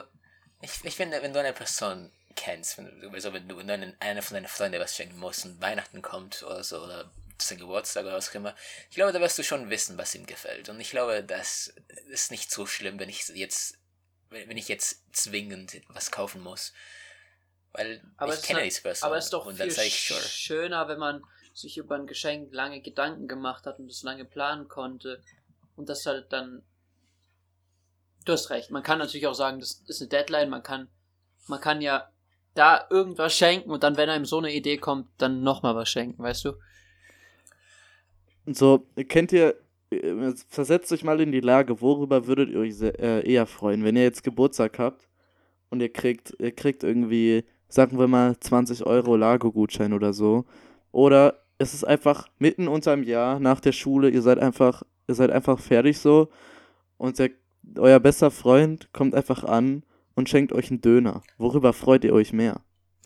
ich, 0.61 0.71
ich 0.83 0.95
finde, 0.95 1.21
wenn 1.21 1.33
du 1.33 1.39
eine 1.39 1.53
Person 1.53 2.11
kennst, 2.35 2.77
wenn 2.77 2.85
du, 3.01 3.09
also 3.09 3.33
wenn 3.33 3.47
du 3.47 3.57
einer 3.57 4.21
von 4.21 4.35
deinen 4.35 4.47
Freunden 4.47 4.79
was 4.79 4.95
schenken 4.95 5.19
musst 5.19 5.45
und 5.45 5.61
Weihnachten 5.61 6.01
kommt 6.01 6.43
oder 6.43 6.63
so, 6.63 6.83
oder 6.83 7.11
sein 7.41 7.57
Geburtstag 7.57 8.05
oder 8.05 8.15
was 8.15 8.29
auch 8.29 8.35
immer, 8.35 8.55
ich 8.89 8.95
glaube, 8.95 9.11
da 9.13 9.19
wirst 9.19 9.37
du 9.37 9.43
schon 9.43 9.69
wissen, 9.69 9.97
was 9.97 10.15
ihm 10.15 10.25
gefällt. 10.25 10.69
Und 10.69 10.79
ich 10.79 10.91
glaube, 10.91 11.23
das 11.23 11.73
ist 12.09 12.31
nicht 12.31 12.51
so 12.51 12.65
schlimm, 12.65 12.99
wenn 12.99 13.09
ich 13.09 13.27
jetzt, 13.29 13.77
wenn 14.29 14.57
ich 14.57 14.67
jetzt 14.67 15.03
zwingend 15.15 15.81
was 15.89 16.11
kaufen 16.11 16.41
muss. 16.41 16.73
Weil 17.73 18.03
Aber 18.17 18.33
ich 18.33 18.41
kenne 18.41 18.59
halt- 18.59 18.67
diese 18.67 18.81
Person. 18.81 19.07
Aber 19.07 19.17
es 19.17 19.25
ist 19.25 19.33
doch 19.33 19.49
viel 19.51 19.71
sure. 19.71 20.21
schöner, 20.21 20.87
wenn 20.87 20.99
man 20.99 21.23
sich 21.53 21.77
über 21.77 21.95
ein 21.95 22.07
Geschenk 22.07 22.53
lange 22.53 22.81
Gedanken 22.81 23.27
gemacht 23.27 23.65
hat 23.65 23.79
und 23.79 23.89
es 23.89 24.03
lange 24.03 24.25
planen 24.25 24.67
konnte. 24.67 25.21
Und 25.75 25.89
das 25.89 26.05
halt 26.05 26.31
dann. 26.31 26.63
Du 28.25 28.31
hast 28.31 28.49
recht. 28.51 28.71
Man 28.71 28.83
kann 28.83 28.99
natürlich 28.99 29.27
auch 29.27 29.33
sagen, 29.33 29.59
das 29.59 29.83
ist 29.87 30.01
eine 30.01 30.09
Deadline. 30.09 30.49
Man 30.49 30.63
kann, 30.63 30.87
man 31.47 31.59
kann 31.59 31.81
ja 31.81 32.09
da 32.53 32.87
irgendwas 32.89 33.35
schenken 33.35 33.71
und 33.71 33.83
dann, 33.83 33.97
wenn 33.97 34.09
einem 34.09 34.25
so 34.25 34.37
eine 34.37 34.53
Idee 34.53 34.77
kommt, 34.77 35.09
dann 35.17 35.41
nochmal 35.41 35.75
was 35.75 35.89
schenken, 35.89 36.21
weißt 36.21 36.45
du? 36.45 36.53
So, 38.45 38.85
kennt 39.07 39.31
ihr, 39.31 39.55
äh, 39.91 40.33
versetzt 40.49 40.91
euch 40.91 41.03
mal 41.03 41.21
in 41.21 41.31
die 41.31 41.39
Lage, 41.39 41.81
worüber 41.81 42.27
würdet 42.27 42.49
ihr 42.49 42.59
euch 42.59 42.81
äh, 42.81 43.25
eher 43.29 43.45
freuen, 43.45 43.83
wenn 43.83 43.95
ihr 43.95 44.03
jetzt 44.03 44.23
Geburtstag 44.23 44.79
habt 44.79 45.07
und 45.69 45.81
ihr 45.81 45.91
kriegt, 45.91 46.35
ihr 46.39 46.51
kriegt 46.51 46.83
irgendwie, 46.83 47.45
sagen 47.69 47.97
wir 47.97 48.07
mal, 48.07 48.37
20 48.39 48.85
Euro 48.85 49.15
Lago-Gutschein 49.15 49.93
oder 49.93 50.13
so. 50.13 50.45
Oder 50.91 51.43
es 51.57 51.73
ist 51.73 51.85
einfach 51.85 52.27
mitten 52.37 52.67
unterm 52.67 53.03
Jahr 53.03 53.39
nach 53.39 53.61
der 53.61 53.71
Schule, 53.71 54.09
ihr 54.09 54.21
seid 54.21 54.39
einfach, 54.39 54.83
ihr 55.07 55.15
seid 55.15 55.31
einfach 55.31 55.59
fertig 55.59 55.99
so 55.99 56.29
und 56.97 57.19
der, 57.19 57.31
euer 57.77 57.99
bester 57.99 58.29
Freund 58.29 58.91
kommt 58.91 59.15
einfach 59.15 59.43
an 59.45 59.83
und 60.15 60.29
schenkt 60.29 60.51
euch 60.53 60.69
einen 60.69 60.81
Döner. 60.81 61.23
Worüber 61.37 61.73
freut 61.73 62.03
ihr 62.03 62.13
euch 62.13 62.33
mehr? 62.33 62.61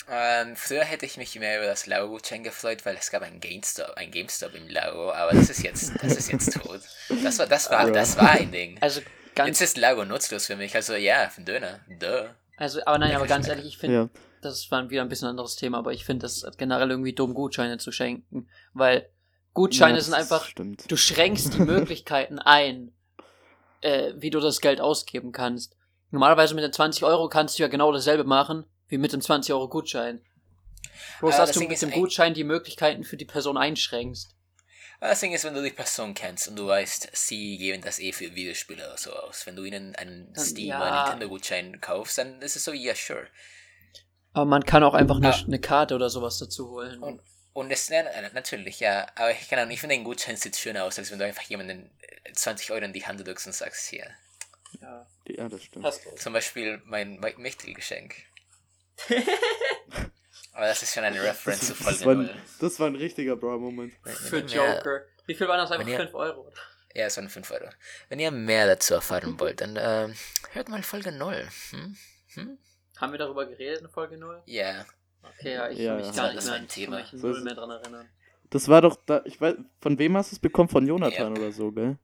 Ähm, 0.10 0.56
früher 0.56 0.84
hätte 0.84 1.06
ich 1.06 1.18
mich 1.18 1.38
mehr 1.38 1.58
über 1.58 1.68
das 1.68 1.86
Lago-Gutschein 1.86 2.44
gefreut, 2.44 2.86
weil 2.86 2.96
es 2.96 3.12
gab 3.12 3.24
ein 3.24 3.40
GameStop, 3.40 3.92
ein 3.98 4.12
GameStop 4.12 4.54
im 4.56 4.68
Lago, 4.70 5.12
aber 5.12 5.34
das 5.34 5.50
ist 5.50 5.64
jetzt, 5.64 5.92
das 6.02 6.16
ist 6.16 6.32
jetzt 6.32 6.54
tot. 6.54 6.80
Das 7.24 7.40
war, 7.40 7.46
das 7.48 7.70
war, 7.70 7.92
das 7.92 8.16
war 8.18 8.30
ein 8.32 8.52
Ding. 8.52 8.78
Also 8.80 9.02
ganz. 9.36 9.48
Jetzt 9.60 9.62
ist 9.62 9.78
Lago 9.78 10.06
nutzlos 10.06 10.46
für 10.46 10.56
mich, 10.56 10.74
also 10.76 10.96
ja, 10.96 11.28
für 11.30 11.38
einen 11.38 11.46
Döner, 11.46 11.80
duh. 12.00 12.30
Also, 12.58 12.80
aber 12.86 12.98
nein, 13.00 13.16
aber 13.16 13.28
ganz 13.28 13.48
ehrlich, 13.48 13.66
ich 13.66 13.78
finde, 13.78 13.96
Ja. 13.98 14.10
das 14.42 14.72
war 14.72 14.90
wieder 14.90 15.02
ein 15.02 15.10
bisschen 15.10 15.28
anderes 15.28 15.56
Thema, 15.58 15.78
aber 15.80 15.92
ich 15.94 16.06
finde 16.06 16.24
das 16.24 16.46
generell 16.58 16.90
irgendwie 16.90 17.14
dumm, 17.14 17.34
Gutscheine 17.34 17.78
zu 17.78 17.92
schenken. 17.92 18.50
Weil 18.74 19.10
Gutscheine 19.54 19.98
Ja, 19.98 20.02
sind 20.04 20.14
einfach. 20.14 20.46
Stimmt. 20.46 20.90
Du 20.90 20.96
schränkst 20.96 21.54
die 21.54 21.60
Möglichkeiten 21.64 22.40
ein, 22.40 22.94
äh, 23.82 24.14
wie 24.16 24.30
du 24.30 24.40
das 24.40 24.62
Geld 24.62 24.80
ausgeben 24.82 25.32
kannst. 25.34 25.76
Normalerweise 26.12 26.56
mit 26.56 26.64
den 26.64 26.72
20 26.74 27.04
Euro 27.04 27.28
kannst 27.30 27.60
du 27.60 27.64
ja 27.64 27.68
genau 27.70 27.92
dasselbe 27.92 28.24
machen, 28.24 28.64
wie 28.90 28.98
mit 28.98 29.14
dem 29.14 29.22
20 29.22 29.54
Euro 29.54 29.68
Gutschein. 29.70 30.22
Bloß, 31.20 31.38
dass 31.38 31.50
das 31.50 31.58
du 31.58 31.68
mit 31.68 31.82
dem 31.82 31.90
ein- 31.90 32.00
Gutschein 32.00 32.34
die 32.34 32.44
Möglichkeiten 32.44 33.04
für 33.04 33.18
die 33.18 33.26
Person 33.26 33.58
einschränkst. 33.58 34.34
Aber 35.00 35.10
das 35.12 35.20
Ding 35.20 35.32
ist, 35.34 35.44
wenn 35.44 35.54
du 35.54 35.62
die 35.62 35.70
Person 35.70 36.16
kennst 36.16 36.48
und 36.48 36.56
du 36.56 36.66
weißt, 36.68 37.10
sie 37.14 37.58
geben 37.60 37.84
das 37.84 38.00
eh 38.00 38.12
für 38.12 38.34
Videospiele 38.34 38.84
oder 38.88 38.98
so 38.98 39.14
aus. 39.14 39.46
Wenn 39.46 39.56
du 39.56 39.64
ihnen 39.64 39.96
einen 39.96 40.34
Steam- 40.36 40.70
ja. 40.70 40.82
oder 40.82 41.02
Nintendo-Gutschein 41.04 41.80
kaufst, 41.82 42.18
dann 42.18 42.42
ist 42.42 42.56
es 42.56 42.64
so, 42.64 42.74
ja, 42.74 42.96
sure. 42.96 43.28
Aber 44.34 44.46
man 44.46 44.64
kann 44.66 44.84
auch 44.84 44.94
einfach 44.96 45.18
eine, 45.18 45.34
Ah. 45.34 45.44
eine 45.46 45.60
Karte 45.60 45.94
oder 45.96 46.10
sowas 46.10 46.40
dazu 46.40 46.70
holen. 46.72 47.02
Und, 47.02 47.22
und 47.54 47.70
es, 47.72 47.90
natürlich, 48.34 48.80
ja, 48.80 49.08
aber 49.16 49.32
ich 49.32 49.48
kann 49.50 49.60
auch 49.60 49.66
nicht, 49.66 49.76
ich 49.76 49.82
finde, 49.82 49.96
ein 49.96 50.04
Gutschein 50.04 50.36
sieht 50.36 50.56
schöner 50.56 50.84
aus, 50.86 50.98
als 50.98 51.12
wenn 51.12 51.20
du 51.20 51.26
einfach 51.26 51.44
jemanden 51.44 51.92
äh, 52.24 52.34
20 52.34 52.72
Euro 52.72 52.84
in 52.86 52.94
die 52.94 53.06
Hand 53.06 53.26
drückst 53.26 53.46
und 53.48 53.54
sagst, 53.54 53.88
hier. 53.90 54.10
ja, 54.82 55.06
Ja, 55.28 55.48
das 55.50 55.64
stimmt. 55.64 55.88
Zum 56.18 56.34
Beispiel 56.34 56.82
mein 56.86 57.20
Mike 57.20 57.40
Michtel-Geschenk. 57.40 58.16
Aber 60.54 60.66
das 60.66 60.82
ist 60.84 60.94
schon 60.94 61.04
eine 61.04 61.22
Reference 61.22 61.68
zu 61.68 61.74
Das 61.74 61.82
Folge 61.84 62.06
war, 62.06 62.16
0. 62.16 62.30
ein, 62.30 62.42
das 62.60 62.80
war 62.80 62.88
ein 62.88 62.96
richtiger 62.96 63.36
Bra-Moment. 63.36 63.94
Für 64.04 64.40
Joker. 64.40 65.02
Wie 65.26 65.36
viel 65.36 65.48
waren 65.48 65.60
das? 65.60 65.72
Einfach 65.72 65.86
wenn 65.86 65.92
ihr- 65.94 66.00
5 66.00 66.14
Euro. 66.14 66.52
Ja, 66.94 67.06
es 67.06 67.18
waren 67.18 67.30
5 67.30 67.52
Euro. 67.52 67.70
Wenn 68.10 68.20
ihr 68.20 68.32
mehr 68.32 68.66
dazu 68.66 68.96
erfahren 68.96 69.40
wollt, 69.40 69.62
dann 69.62 69.78
ähm, 69.80 70.16
hört 70.54 70.70
mal 70.70 70.82
Folge 70.82 71.12
0. 71.12 71.48
Hm? 71.72 71.96
Hm? 72.34 72.58
Haben 72.98 73.12
wir 73.12 73.20
darüber 73.20 73.46
geredet 73.46 73.82
in 73.82 73.90
Folge 73.90 74.18
0? 74.18 74.42
Ja. 74.46 74.86
Okay, 75.22 75.54
ja, 75.54 75.70
ich 75.70 75.78
Ja, 75.80 75.96
kann 75.98 76.08
mich 76.08 76.16
gar 76.16 76.34
Das 76.34 76.36
nicht 76.36 76.46
war 76.46 76.52
mehr 76.52 76.56
ein 76.56 76.62
an 76.64 76.68
Thema. 76.68 77.00
ich 77.02 77.14
null 77.14 77.42
mehr 77.44 77.54
dran 77.54 77.70
erinnern. 77.70 78.10
Das 78.50 78.68
war 78.70 78.82
doch 78.82 78.98
da, 79.06 79.22
ich 79.26 79.40
weiß, 79.40 79.56
von 79.82 80.00
wem 80.00 80.16
hast 80.18 80.32
du 80.32 80.36
es 80.38 80.40
bekommen? 80.40 80.70
Von 80.70 80.88
Jonathan 80.88 81.36
Ja. 81.36 81.42
oder 81.42 81.52
so, 81.52 81.72
gell? 81.72 81.98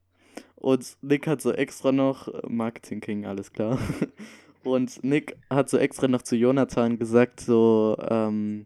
Und 0.55 0.97
Nick 1.01 1.25
hat 1.25 1.41
so 1.41 1.53
extra 1.53 1.91
noch, 1.91 2.27
äh, 2.27 2.41
Marketing 2.47 3.01
King, 3.01 3.25
alles 3.25 3.51
klar. 3.51 3.79
Und 4.63 5.03
Nick 5.03 5.37
hat 5.49 5.69
so 5.69 5.77
extra 5.77 6.07
noch 6.07 6.21
zu 6.21 6.35
Jonathan 6.35 6.97
gesagt, 6.97 7.39
so, 7.41 7.97
ähm, 8.09 8.65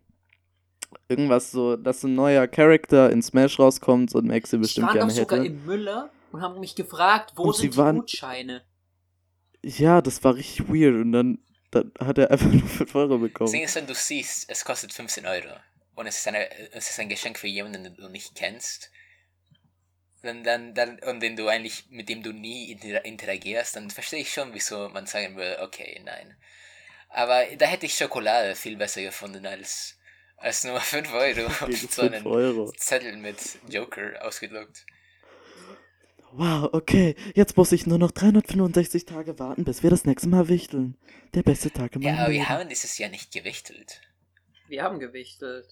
irgendwas 1.09 1.51
so, 1.51 1.75
dass 1.75 2.03
ein 2.03 2.13
neuer 2.15 2.47
Charakter 2.47 3.09
in 3.11 3.21
Smash 3.21 3.59
rauskommt 3.59 4.13
und 4.15 4.27
Max 4.27 4.53
ihn 4.53 4.57
Ich 4.61 4.67
bestimmt 4.67 4.87
war 4.87 4.93
gerne 4.93 5.09
doch 5.11 5.15
sogar 5.17 5.39
hätte. 5.39 5.47
im 5.49 5.65
Müller 5.65 6.09
und 6.31 6.41
haben 6.41 6.59
mich 6.59 6.75
gefragt, 6.75 7.33
wo 7.35 7.43
Und 7.43 7.55
sind 7.55 7.61
sie 7.63 7.69
die 7.71 7.77
waren- 7.77 7.97
Gutscheine? 7.97 8.63
Ja, 9.63 10.01
das 10.01 10.23
war 10.23 10.35
richtig 10.35 10.69
weird 10.69 10.95
und 10.95 11.11
dann, 11.11 11.39
dann 11.71 11.91
hat 11.99 12.17
er 12.17 12.31
einfach 12.31 12.45
nur 12.51 12.67
5 12.67 12.95
Euro 12.95 13.13
Das 13.17 13.21
bekommen. 13.21 13.51
Ding 13.51 13.63
ist, 13.63 13.75
wenn 13.75 13.87
du 13.87 13.95
siehst, 13.95 14.49
es 14.49 14.63
kostet 14.63 14.93
15 14.93 15.25
Euro 15.25 15.47
und 15.95 16.05
es 16.07 16.17
ist, 16.19 16.27
eine, 16.27 16.47
es 16.73 16.89
ist 16.89 16.99
ein 16.99 17.09
Geschenk 17.09 17.37
für 17.39 17.47
jemanden, 17.47 17.83
den 17.83 17.95
du 17.95 18.07
nicht 18.09 18.35
kennst, 18.35 18.91
dann, 20.27 20.43
dann, 20.43 20.73
dann, 20.75 20.99
und 20.99 21.21
den 21.21 21.35
du 21.35 21.47
eigentlich, 21.47 21.87
mit 21.89 22.09
dem 22.09 22.21
du 22.23 22.31
nie 22.33 22.71
inter 22.71 23.03
interagierst, 23.05 23.75
dann 23.75 23.89
verstehe 23.91 24.21
ich 24.21 24.31
schon, 24.33 24.53
wieso 24.53 24.89
man 24.89 25.07
sagen 25.07 25.35
würde, 25.37 25.61
okay, 25.63 26.01
nein. 26.05 26.37
Aber 27.09 27.45
da 27.57 27.65
hätte 27.67 27.85
ich 27.87 27.95
Schokolade 27.97 28.55
viel 28.55 28.77
besser 28.77 29.01
gefunden 29.01 29.45
als, 29.47 29.97
als 30.37 30.63
nur 30.65 30.79
5 30.93 31.11
Euro 31.13 31.47
und 31.65 31.77
so 31.91 32.03
5 32.03 32.13
einen 32.13 32.27
Euro. 32.27 32.73
Zettel 32.77 33.17
mit 33.17 33.59
Joker 33.69 34.25
ausgedruckt. 34.25 34.85
Wow, 36.31 36.69
okay, 36.73 37.15
jetzt 37.35 37.55
muss 37.57 37.71
ich 37.71 37.87
nur 37.87 37.97
noch 37.97 38.11
365 38.11 39.05
Tage 39.05 39.39
warten, 39.39 39.63
bis 39.63 39.81
wir 39.83 39.89
das 39.89 40.05
nächste 40.05 40.27
Mal 40.29 40.47
wichteln. 40.49 40.97
Der 41.33 41.43
beste 41.43 41.71
Tag 41.71 41.95
in 41.95 42.01
Ja, 42.01 42.17
aber 42.17 42.29
Leben. 42.29 42.33
wir 42.33 42.49
haben 42.49 42.69
dieses 42.69 42.97
Jahr 42.97 43.09
nicht 43.09 43.31
gewichtelt. 43.31 44.01
Wir 44.67 44.83
haben 44.83 44.99
gewichtelt. 44.99 45.65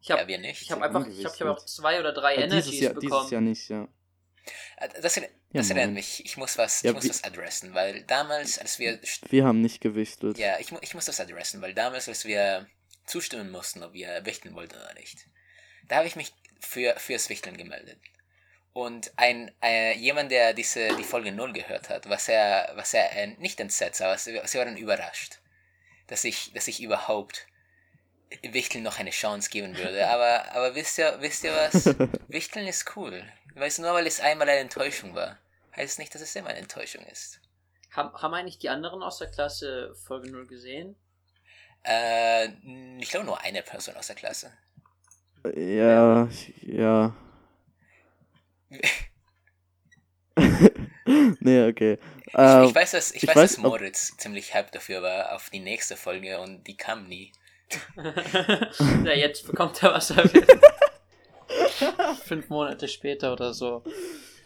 Ich 0.00 0.10
habe 0.10 0.22
Ja, 0.22 0.28
wir 0.28 0.38
nicht. 0.38 0.62
ich 0.62 0.70
hab 0.70 0.80
haben 0.80 0.82
einfach, 0.82 1.06
ich 1.06 1.24
hab, 1.24 1.34
ich 1.34 1.40
hab 1.42 1.48
auch 1.48 1.64
gewichtelt. 1.64 1.68
zwei 1.68 2.00
oder 2.00 2.12
drei 2.12 2.36
Ja, 2.36 2.42
Energies 2.42 2.64
dieses, 2.66 2.80
Jahr, 2.80 2.94
bekommen. 2.94 3.10
dieses 3.10 3.30
Jahr 3.30 3.40
nicht, 3.40 3.68
ja. 3.68 3.88
Äh, 4.76 4.88
Das, 5.00 5.14
das 5.14 5.16
Ja, 5.16 5.74
erinnert 5.74 5.94
mich, 5.94 6.24
ich 6.24 6.36
muss 6.36 6.58
was, 6.58 6.82
Ja, 6.82 6.90
ich 6.90 6.94
muss 6.96 7.08
was 7.08 7.24
adressen, 7.24 7.74
weil 7.74 8.02
damals, 8.04 8.58
als 8.58 8.78
wir 8.78 9.00
Wir 9.30 9.44
haben 9.44 9.60
nicht 9.60 9.80
gewichtelt. 9.80 10.38
Ja, 10.38 10.58
ich, 10.58 10.72
ich 10.80 10.94
muss 10.94 11.06
das 11.06 11.20
adressen, 11.20 11.60
weil 11.62 11.74
damals, 11.74 12.08
als 12.08 12.24
wir 12.24 12.66
zustimmen 13.06 13.50
mussten, 13.50 13.82
ob 13.82 13.92
wir 13.92 14.24
wichteln 14.24 14.54
wollten 14.54 14.76
oder 14.76 14.94
nicht, 14.94 15.26
da 15.88 15.96
habe 15.96 16.06
ich 16.06 16.16
mich 16.16 16.32
für, 16.60 16.94
fürs 16.98 17.28
Wichteln 17.28 17.56
gemeldet. 17.56 17.98
Und 18.72 19.12
ein, 19.16 19.50
äh, 19.62 19.96
jemand, 19.98 20.30
der 20.30 20.52
diese, 20.52 20.94
die 20.96 21.02
Folge 21.04 21.32
0 21.32 21.52
gehört 21.52 21.88
hat, 21.88 22.08
was 22.08 22.28
er, 22.28 22.72
was 22.76 22.94
er 22.94 23.10
äh, 23.16 23.26
nicht 23.38 23.58
entsetzt, 23.58 24.02
aber 24.02 24.16
sie, 24.18 24.40
sie 24.44 24.58
waren 24.58 24.76
überrascht, 24.76 25.40
dass 26.06 26.24
ich, 26.24 26.52
dass 26.52 26.68
ich 26.68 26.80
überhaupt 26.80 27.46
Wichteln 28.42 28.84
noch 28.84 28.98
eine 28.98 29.10
Chance 29.10 29.50
geben 29.50 29.76
würde. 29.76 30.06
Aber, 30.10 30.52
aber 30.52 30.74
wisst 30.74 30.98
ihr, 30.98 31.16
wisst 31.20 31.44
ihr 31.44 31.52
was? 31.52 31.86
Wichteln 32.28 32.66
ist 32.66 32.94
cool. 32.96 33.24
Weißt 33.54 33.78
du, 33.78 33.82
nur 33.82 33.92
weil 33.94 34.06
es 34.06 34.20
einmal 34.20 34.48
eine 34.48 34.60
Enttäuschung 34.60 35.14
war, 35.14 35.38
heißt 35.76 35.98
nicht, 35.98 36.14
dass 36.14 36.22
es 36.22 36.34
immer 36.36 36.48
eine 36.50 36.58
Enttäuschung 36.60 37.04
ist. 37.06 37.40
Haben, 37.90 38.12
haben 38.20 38.34
eigentlich 38.34 38.58
die 38.58 38.68
anderen 38.68 39.02
aus 39.02 39.18
der 39.18 39.30
Klasse 39.30 39.94
Folge 40.04 40.30
0 40.30 40.46
gesehen? 40.46 40.94
Äh, 41.84 42.48
ich 43.00 43.08
glaube 43.10 43.26
nur 43.26 43.40
eine 43.40 43.62
Person 43.62 43.96
aus 43.96 44.08
der 44.08 44.16
Klasse. 44.16 44.52
Ja, 45.56 46.28
ja. 46.62 47.14
Nee, 51.40 51.66
okay. 51.68 51.98
Ich, 52.26 52.34
Äh, 52.34 52.64
ich 52.66 52.74
weiß, 52.74 52.90
dass, 52.92 53.10
ich 53.12 53.22
ich 53.22 53.28
weiß, 53.28 53.36
weiß, 53.36 53.50
dass 53.56 53.58
ob- 53.64 53.64
Moritz 53.70 54.14
ziemlich 54.18 54.54
hyped 54.54 54.74
dafür 54.74 55.02
war, 55.02 55.34
auf 55.34 55.48
die 55.50 55.60
nächste 55.60 55.96
Folge 55.96 56.38
und 56.38 56.64
die 56.66 56.76
kam 56.76 57.06
nie. 57.08 57.32
ja, 57.96 59.12
jetzt 59.12 59.46
bekommt 59.46 59.82
er 59.82 59.92
was 59.94 60.10
er 60.12 60.24
will. 60.32 60.46
Fünf 62.24 62.48
Monate 62.48 62.88
später 62.88 63.32
oder 63.32 63.52
so. 63.54 63.82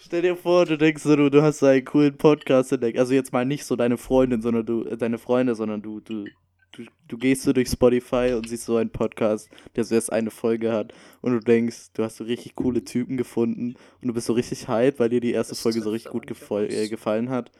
Stell 0.01 0.23
dir 0.23 0.37
vor, 0.37 0.67
du 0.67 0.77
denkst 0.77 1.03
so, 1.03 1.17
du, 1.17 1.31
du 1.31 1.43
hast 1.43 1.61
so 1.61 1.67
einen 1.67 1.85
coolen 1.85 2.17
Podcast 2.19 2.73
entdeckt. 2.73 2.99
Also 2.99 3.15
jetzt 3.15 3.33
mal 3.33 3.45
nicht 3.45 3.65
so 3.65 3.77
deine 3.77 3.97
Freundin, 3.97 4.43
sondern 4.43 4.67
du, 4.67 4.85
äh, 4.85 4.97
deine 4.97 5.19
Freunde, 5.19 5.55
sondern 5.55 5.81
du, 5.81 6.01
du, 6.01 6.25
du, 6.73 6.85
du 7.09 7.19
gehst 7.19 7.43
so 7.43 7.53
durch 7.53 7.69
Spotify 7.69 8.33
und 8.35 8.49
siehst 8.49 8.65
so 8.65 8.77
einen 8.77 8.91
Podcast, 8.91 9.49
der 9.77 9.85
so 9.85 9.95
erst 9.95 10.13
eine 10.13 10.31
Folge 10.31 10.73
hat 10.73 10.93
und 11.21 11.33
du 11.33 11.41
denkst, 11.41 11.93
du 11.95 12.03
hast 12.03 12.17
so 12.17 12.25
richtig 12.25 12.57
coole 12.57 12.85
Typen 12.85 13.17
gefunden 13.17 13.77
und 14.01 14.09
du 14.09 14.15
bist 14.15 14.27
so 14.27 14.33
richtig 14.33 14.69
hype, 14.69 14.99
weil 14.99 15.09
dir 15.09 15.21
die 15.21 15.33
erste 15.33 15.55
Folge 15.55 15.81
so 15.81 15.91
richtig 15.91 16.13
gut 16.13 16.29
äh, 16.51 16.89
gefallen 16.89 17.31
hat 17.31 17.53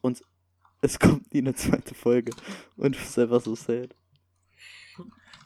und 0.00 0.22
es 0.80 0.98
kommt 0.98 1.32
nie 1.32 1.40
eine 1.40 1.54
zweite 1.54 1.94
Folge 1.94 2.32
und 2.76 2.94
du 2.94 2.98
bist 2.98 3.18
einfach 3.18 3.40
so 3.40 3.54
sad. 3.54 3.94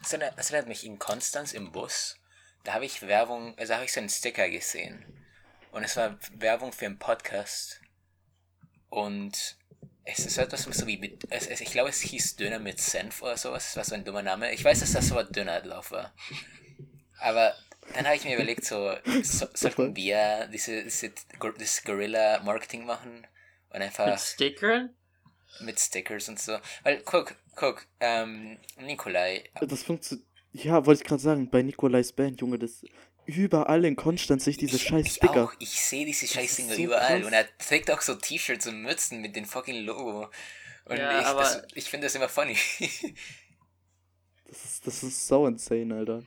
Das 0.01 0.13
erinnert, 0.13 0.39
das 0.39 0.51
erinnert 0.51 0.69
mich 0.69 0.87
in 0.87 0.99
Konstanz 0.99 1.53
im 1.53 1.73
Bus. 1.73 2.17
Da 2.65 2.75
habe 2.75 2.85
ich 2.85 3.03
Werbung, 3.03 3.57
also 3.59 3.75
habe 3.75 3.85
ich 3.85 3.93
so 3.93 4.01
einen 4.01 4.09
Sticker 4.09 4.49
gesehen. 4.49 5.05
Und 5.73 5.85
es 5.85 5.97
war 5.97 6.19
Werbung 6.35 6.73
für 6.73 6.87
einen 6.87 6.99
Podcast. 6.99 7.81
Und 8.91 9.57
es 10.05 10.21
ist 10.21 10.39
etwas 10.39 10.63
so 10.63 10.87
wie, 10.87 10.99
mit, 10.99 11.27
es, 11.31 11.47
es, 11.47 11.61
ich 11.61 11.71
glaube, 11.71 11.91
es 11.91 12.01
hieß 12.01 12.37
Döner 12.37 12.59
mit 12.59 12.81
Senf 12.81 13.23
oder 13.23 13.37
sowas. 13.37 13.65
Das 13.67 13.77
war 13.77 13.85
so 13.85 13.95
ein 13.95 14.05
dummer 14.05 14.23
Name. 14.23 14.53
Ich 14.53 14.65
weiß, 14.65 14.81
dass 14.81 14.93
das 14.93 15.11
Wort 15.13 15.35
Döner 15.37 15.61
drauf 15.61 15.91
war. 15.91 16.15
Aber 17.19 17.55
dann 17.95 18.07
habe 18.07 18.17
ich 18.17 18.25
mir 18.25 18.35
überlegt, 18.35 18.65
so, 18.65 18.95
so 19.23 19.47
sollten 19.53 19.97
wir 19.97 20.49
diese, 20.53 20.85
diese, 20.85 21.13
das 21.59 21.83
Guerilla-Marketing 21.85 22.85
machen 22.85 23.27
und 23.71 23.83
einfach 23.83 24.07
Mit 24.07 24.21
Stickern? 24.21 24.95
mit 25.61 25.81
Stickers 25.81 26.29
und 26.29 26.39
so. 26.39 26.59
Weil, 26.85 27.03
guck, 27.05 27.35
guck, 27.57 27.87
ähm, 28.01 28.59
Nikolai, 28.77 29.45
Das 29.61 29.83
funktioniert. 29.83 30.28
Ja, 30.53 30.87
wollte 30.87 31.03
ich 31.03 31.09
gerade 31.09 31.23
sagen, 31.23 31.51
bei 31.51 31.63
Nikolais 31.63 32.13
Band, 32.13 32.41
Junge, 32.41 32.59
das 32.59 32.85
überall 33.27 33.85
in 33.85 33.97
Konstanz 33.97 34.45
sich 34.45 34.57
diese 34.57 34.77
ich, 34.77 34.83
scheiß 34.83 35.07
ich 35.07 35.13
Sticker. 35.15 35.45
auch, 35.45 35.55
ich 35.59 35.81
sehe 35.81 36.07
diese 36.07 36.27
scheiß 36.27 36.57
Dinger 36.57 36.75
so 36.75 36.83
überall 36.83 37.19
krass. 37.19 37.27
und 37.27 37.33
er 37.33 37.59
trägt 37.59 37.91
auch 37.91 38.01
so 38.01 38.15
T-Shirts 38.15 38.67
und 38.67 38.83
Mützen 38.83 39.21
mit 39.21 39.37
dem 39.37 39.45
fucking 39.45 39.85
Logo. 39.85 40.31
Und 40.87 40.97
Ja, 40.97 41.21
ich, 41.21 41.27
das, 41.37 41.63
ich 41.75 41.91
finde 41.91 42.07
das 42.07 42.15
immer 42.15 42.29
funny. 42.29 42.57
Das 44.47 44.65
ist, 44.65 44.87
das 44.87 45.03
ist 45.03 45.29
so 45.29 45.47
insane, 45.47 45.95
Alter. 45.95 46.23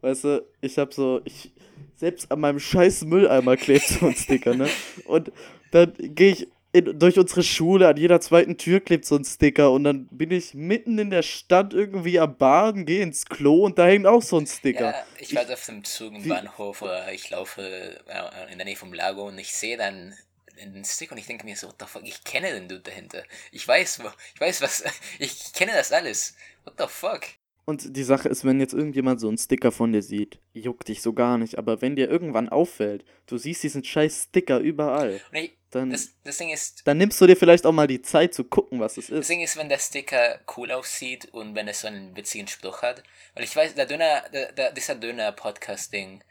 Weißt 0.00 0.22
du, 0.22 0.46
ich 0.60 0.78
hab 0.78 0.94
so, 0.94 1.20
ich, 1.24 1.52
selbst 1.96 2.30
an 2.30 2.38
meinem 2.38 2.60
scheiß 2.60 3.04
Mülleimer 3.06 3.56
klebt 3.56 3.88
so 3.88 4.06
ein 4.06 4.14
Sticker, 4.14 4.54
ne? 4.54 4.68
Und 5.06 5.32
dann 5.72 5.92
gehe 5.98 6.32
ich 6.32 6.48
in, 6.72 6.98
durch 6.98 7.18
unsere 7.18 7.42
Schule, 7.42 7.88
an 7.88 7.96
jeder 7.96 8.20
zweiten 8.20 8.58
Tür 8.58 8.80
klebt 8.80 9.04
so 9.04 9.16
ein 9.16 9.24
Sticker 9.24 9.70
und 9.72 9.84
dann 9.84 10.06
bin 10.08 10.30
ich 10.30 10.54
mitten 10.54 10.98
in 10.98 11.10
der 11.10 11.22
Stadt 11.22 11.72
irgendwie 11.72 12.18
am 12.18 12.36
Baden, 12.36 12.84
gehe 12.86 13.02
ins 13.02 13.26
Klo 13.26 13.64
und 13.64 13.78
da 13.78 13.86
hängt 13.86 14.06
auch 14.06 14.22
so 14.22 14.38
ein 14.38 14.46
Sticker. 14.46 14.90
ja, 14.90 15.06
ich 15.18 15.34
warte 15.34 15.54
auf 15.54 15.64
dem 15.64 15.84
Zug 15.84 16.14
im 16.14 16.28
Bahnhof 16.28 16.82
oder 16.82 17.12
ich 17.12 17.30
laufe 17.30 17.62
äh, 18.06 18.52
in 18.52 18.58
der 18.58 18.64
Nähe 18.64 18.76
vom 18.76 18.92
Lago 18.92 19.28
und 19.28 19.38
ich 19.38 19.54
sehe 19.54 19.76
dann 19.76 20.14
den 20.58 20.84
Stick 20.84 21.12
und 21.12 21.18
ich 21.18 21.26
denke 21.26 21.44
mir 21.44 21.56
so, 21.56 21.68
what 21.68 21.76
the 21.78 21.86
fuck, 21.86 22.02
ich 22.04 22.24
kenne 22.24 22.52
den 22.52 22.68
Dude 22.68 22.80
dahinter. 22.80 23.22
Ich 23.52 23.66
weiß, 23.66 24.00
ich 24.34 24.40
weiß 24.40 24.62
was, 24.62 24.84
ich 25.18 25.52
kenne 25.52 25.72
das 25.72 25.92
alles. 25.92 26.36
What 26.64 26.74
the 26.78 26.86
fuck? 26.88 27.22
Und 27.66 27.96
die 27.96 28.04
Sache 28.04 28.28
ist, 28.28 28.44
wenn 28.44 28.60
jetzt 28.60 28.74
irgendjemand 28.74 29.20
so 29.20 29.26
einen 29.26 29.38
Sticker 29.38 29.72
von 29.72 29.92
dir 29.92 30.00
sieht, 30.00 30.38
juckt 30.52 30.86
dich 30.86 31.02
so 31.02 31.12
gar 31.12 31.36
nicht, 31.36 31.58
aber 31.58 31.82
wenn 31.82 31.96
dir 31.96 32.08
irgendwann 32.08 32.48
auffällt, 32.48 33.04
du 33.26 33.38
siehst 33.38 33.64
diesen 33.64 33.82
scheiß 33.82 34.28
Sticker 34.28 34.60
überall, 34.60 35.20
ich, 35.32 35.56
dann, 35.70 35.90
das, 35.90 36.14
das 36.22 36.40
ist, 36.40 36.86
dann 36.86 36.96
nimmst 36.96 37.20
du 37.20 37.26
dir 37.26 37.36
vielleicht 37.36 37.66
auch 37.66 37.72
mal 37.72 37.88
die 37.88 38.02
Zeit 38.02 38.34
zu 38.34 38.44
gucken, 38.44 38.78
was 38.78 38.96
es 38.96 39.08
Das 39.08 39.18
ist. 39.18 39.28
Ding 39.28 39.40
ist, 39.40 39.56
wenn 39.56 39.68
der 39.68 39.80
Sticker 39.80 40.40
cool 40.56 40.70
aussieht 40.70 41.26
und 41.32 41.56
wenn 41.56 41.66
es 41.66 41.80
so 41.80 41.88
einen 41.88 42.16
witzigen 42.16 42.46
Spruch 42.46 42.82
hat. 42.82 43.02
Weil 43.34 43.42
ich 43.42 43.54
weiß, 43.54 43.74
der 43.74 43.86
Döner, 43.86 44.22
der, 44.32 44.52
der, 44.52 44.72
dieser 44.72 44.94
Döner-Podcast-Ding, 44.94 46.22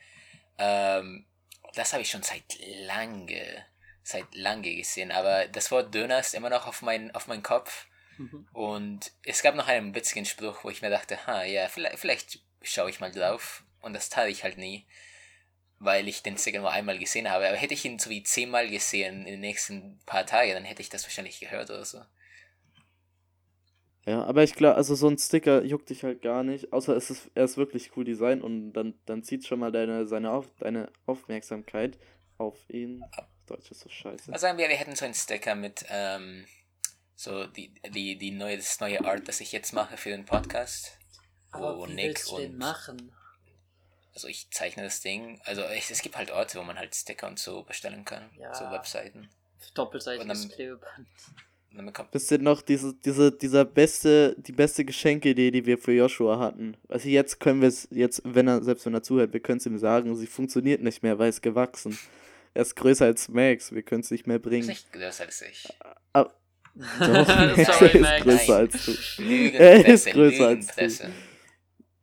ähm, 0.58 1.26
das 1.76 1.91
habe 1.91 2.02
ich 2.02 2.10
schon 2.10 2.24
seit 2.24 2.58
lange, 2.88 3.65
seit 4.04 4.34
lange 4.34 4.74
gesehen. 4.74 5.12
Aber 5.12 5.48
das 5.48 5.69
Wort 5.69 5.93
Döner 5.93 6.19
ist 6.21 6.34
immer 6.34 6.50
noch 6.50 6.65
auf 6.65 6.82
mein, 6.82 7.13
auf 7.13 7.28
meinen 7.28 7.43
Kopf. 7.43 7.88
Mhm. 8.17 8.47
Und 8.54 9.12
es 9.23 9.41
gab 9.41 9.56
noch 9.56 9.67
einen 9.67 9.95
witzigen 9.95 10.25
Spruch, 10.25 10.63
wo 10.63 10.69
ich 10.69 10.82
mir 10.82 10.89
dachte, 10.89 11.25
ha, 11.28 11.43
ja, 11.43 11.67
vielleicht, 11.67 11.99
vielleicht 11.99 12.39
schaue 12.62 12.89
ich 12.89 12.99
mal 12.99 13.12
drauf. 13.12 13.63
Und 13.82 13.93
das 13.93 14.10
tat 14.10 14.30
ich 14.30 14.43
halt 14.43 14.58
nie, 14.58 14.86
weil 15.80 16.08
ich 16.08 16.23
den 16.23 16.38
Sticker 16.38 16.60
nur 16.60 16.71
einmal 16.71 16.97
gesehen 16.97 17.30
habe. 17.30 17.47
Aber 17.47 17.58
hätte 17.58 17.73
ich 17.73 17.86
ihn 17.86 17.99
so 17.99 18.10
wie 18.10 18.23
zehnmal 18.23 18.69
gesehen 18.69 19.25
in 19.25 19.34
den 19.34 19.41
nächsten 19.41 19.99
paar 20.06 20.25
Tagen, 20.25 20.54
dann 20.54 20.65
hätte 20.65 20.82
ich 20.82 20.89
das 20.89 21.04
wahrscheinlich 21.04 21.39
gehört 21.39 21.69
oder 21.69 21.86
so. 21.86 22.01
Ja, 24.08 24.23
aber 24.23 24.43
ich 24.43 24.54
glaube, 24.54 24.75
also 24.75 24.93
so 24.93 25.08
ein 25.08 25.17
Sticker 25.17 25.63
juckt 25.63 25.89
dich 25.89 26.04
halt 26.04 26.21
gar 26.21 26.43
nicht, 26.43 26.71
außer 26.71 26.95
es 26.95 27.10
ist, 27.10 27.32
er 27.34 27.45
ist 27.45 27.58
wirklich 27.58 27.97
cool 27.97 28.04
design 28.04 28.41
und 28.41 28.73
dann, 28.73 28.93
dann 29.08 29.23
zieht 29.23 29.47
schon 29.47 29.60
mal 29.60 29.71
deine, 29.71 30.06
seine 30.06 30.32
auf, 30.32 30.47
deine 30.60 30.91
Aufmerksamkeit 31.08 31.97
auf 32.38 32.58
ihn. 32.69 33.04
Deutsch 33.47 33.71
ist 33.71 33.80
so 33.80 33.89
scheiße. 33.89 34.32
Also 34.32 34.41
sagen 34.41 34.60
wir, 34.60 34.69
wir 34.69 34.75
hätten 34.75 34.95
so 34.95 35.06
einen 35.06 35.15
Sticker 35.15 35.56
mit 35.56 35.86
ähm, 35.89 36.45
so 37.15 37.45
die, 37.47 37.73
die, 37.93 38.17
die 38.17 38.32
neue, 38.32 38.58
das 38.58 38.80
neue 38.80 39.04
Art, 39.06 39.28
das 39.28 39.39
ich 39.41 39.51
jetzt 39.51 39.73
mache 39.73 39.97
für 39.97 40.10
den 40.10 40.25
Podcast. 40.25 40.97
Aber 41.51 41.78
Wo 41.78 41.88
wie 41.88 41.93
Nick 41.93 42.06
willst 42.08 42.32
du 42.32 42.38
den 42.38 42.51
und 42.54 42.58
machen? 42.58 43.12
also 44.13 44.28
ich 44.30 44.49
zeichne 44.51 44.84
das 44.84 45.01
Ding. 45.01 45.41
Also 45.45 45.62
ich, 45.75 45.89
es 45.91 46.01
gibt 46.01 46.15
halt 46.17 46.32
Orte, 46.32 46.58
wo 46.58 46.63
man 46.63 46.78
halt 46.78 46.95
Sticker 46.95 47.28
und 47.28 47.38
so 47.39 47.63
bestellen 47.63 48.06
kann. 48.06 48.30
Ja. 48.39 48.54
So 48.54 48.63
Webseiten. 48.71 49.30
Doppelseitiges 49.73 50.23
Und 50.43 50.49
dann- 50.49 50.56
Klebeband. 50.56 51.08
Wisst 52.13 52.32
ihr 52.32 52.38
noch, 52.39 52.62
diese, 52.62 52.93
diese, 52.93 53.34
dieser 53.34 53.65
beste, 53.65 54.34
die 54.38 54.54
beste 54.54 54.86
Geschenkidee, 54.86 55.51
die 55.51 55.65
wir 55.65 55.78
für 55.78 55.91
Joshua 55.91 56.39
hatten? 56.39 56.78
Also 56.88 57.10
jetzt 57.10 57.41
können 57.41 57.60
wir 57.60 57.67
es, 57.67 57.89
jetzt, 57.91 58.21
wenn 58.23 58.47
er, 58.47 58.63
selbst 58.63 58.86
wenn 58.86 58.93
er 58.93 59.04
zuhört, 59.04 59.34
wir 59.34 59.41
können 59.41 59.58
es 59.58 59.65
ihm 59.65 59.78
sagen, 59.78 60.15
sie 60.15 60.25
funktioniert 60.28 60.82
nicht 60.82 61.04
mehr, 61.04 61.19
weil 61.19 61.28
es 61.28 61.41
gewachsen. 61.41 61.99
Er 62.54 62.62
ist 62.62 62.75
größer 62.78 63.04
als 63.04 63.28
Max, 63.28 63.73
wir 63.73 63.84
können 63.84 63.99
es 63.99 64.10
nicht 64.12 64.25
mehr 64.25 64.38
ist 64.38 64.43
bringen. 64.43 64.67
nicht 64.67 64.93
größer 64.93 65.25
als 65.25 65.41
ich. 65.41 65.67
Doch, 66.75 66.85
Sorry, 67.79 67.88
ist 67.88 68.01
Max. 68.01 68.23
größer 68.23 68.55
als 68.55 68.85
du. 68.85 68.91
Er 69.53 69.85
ist 69.85 70.05
größer 70.07 70.47
als 70.47 70.75
du. 70.75 71.11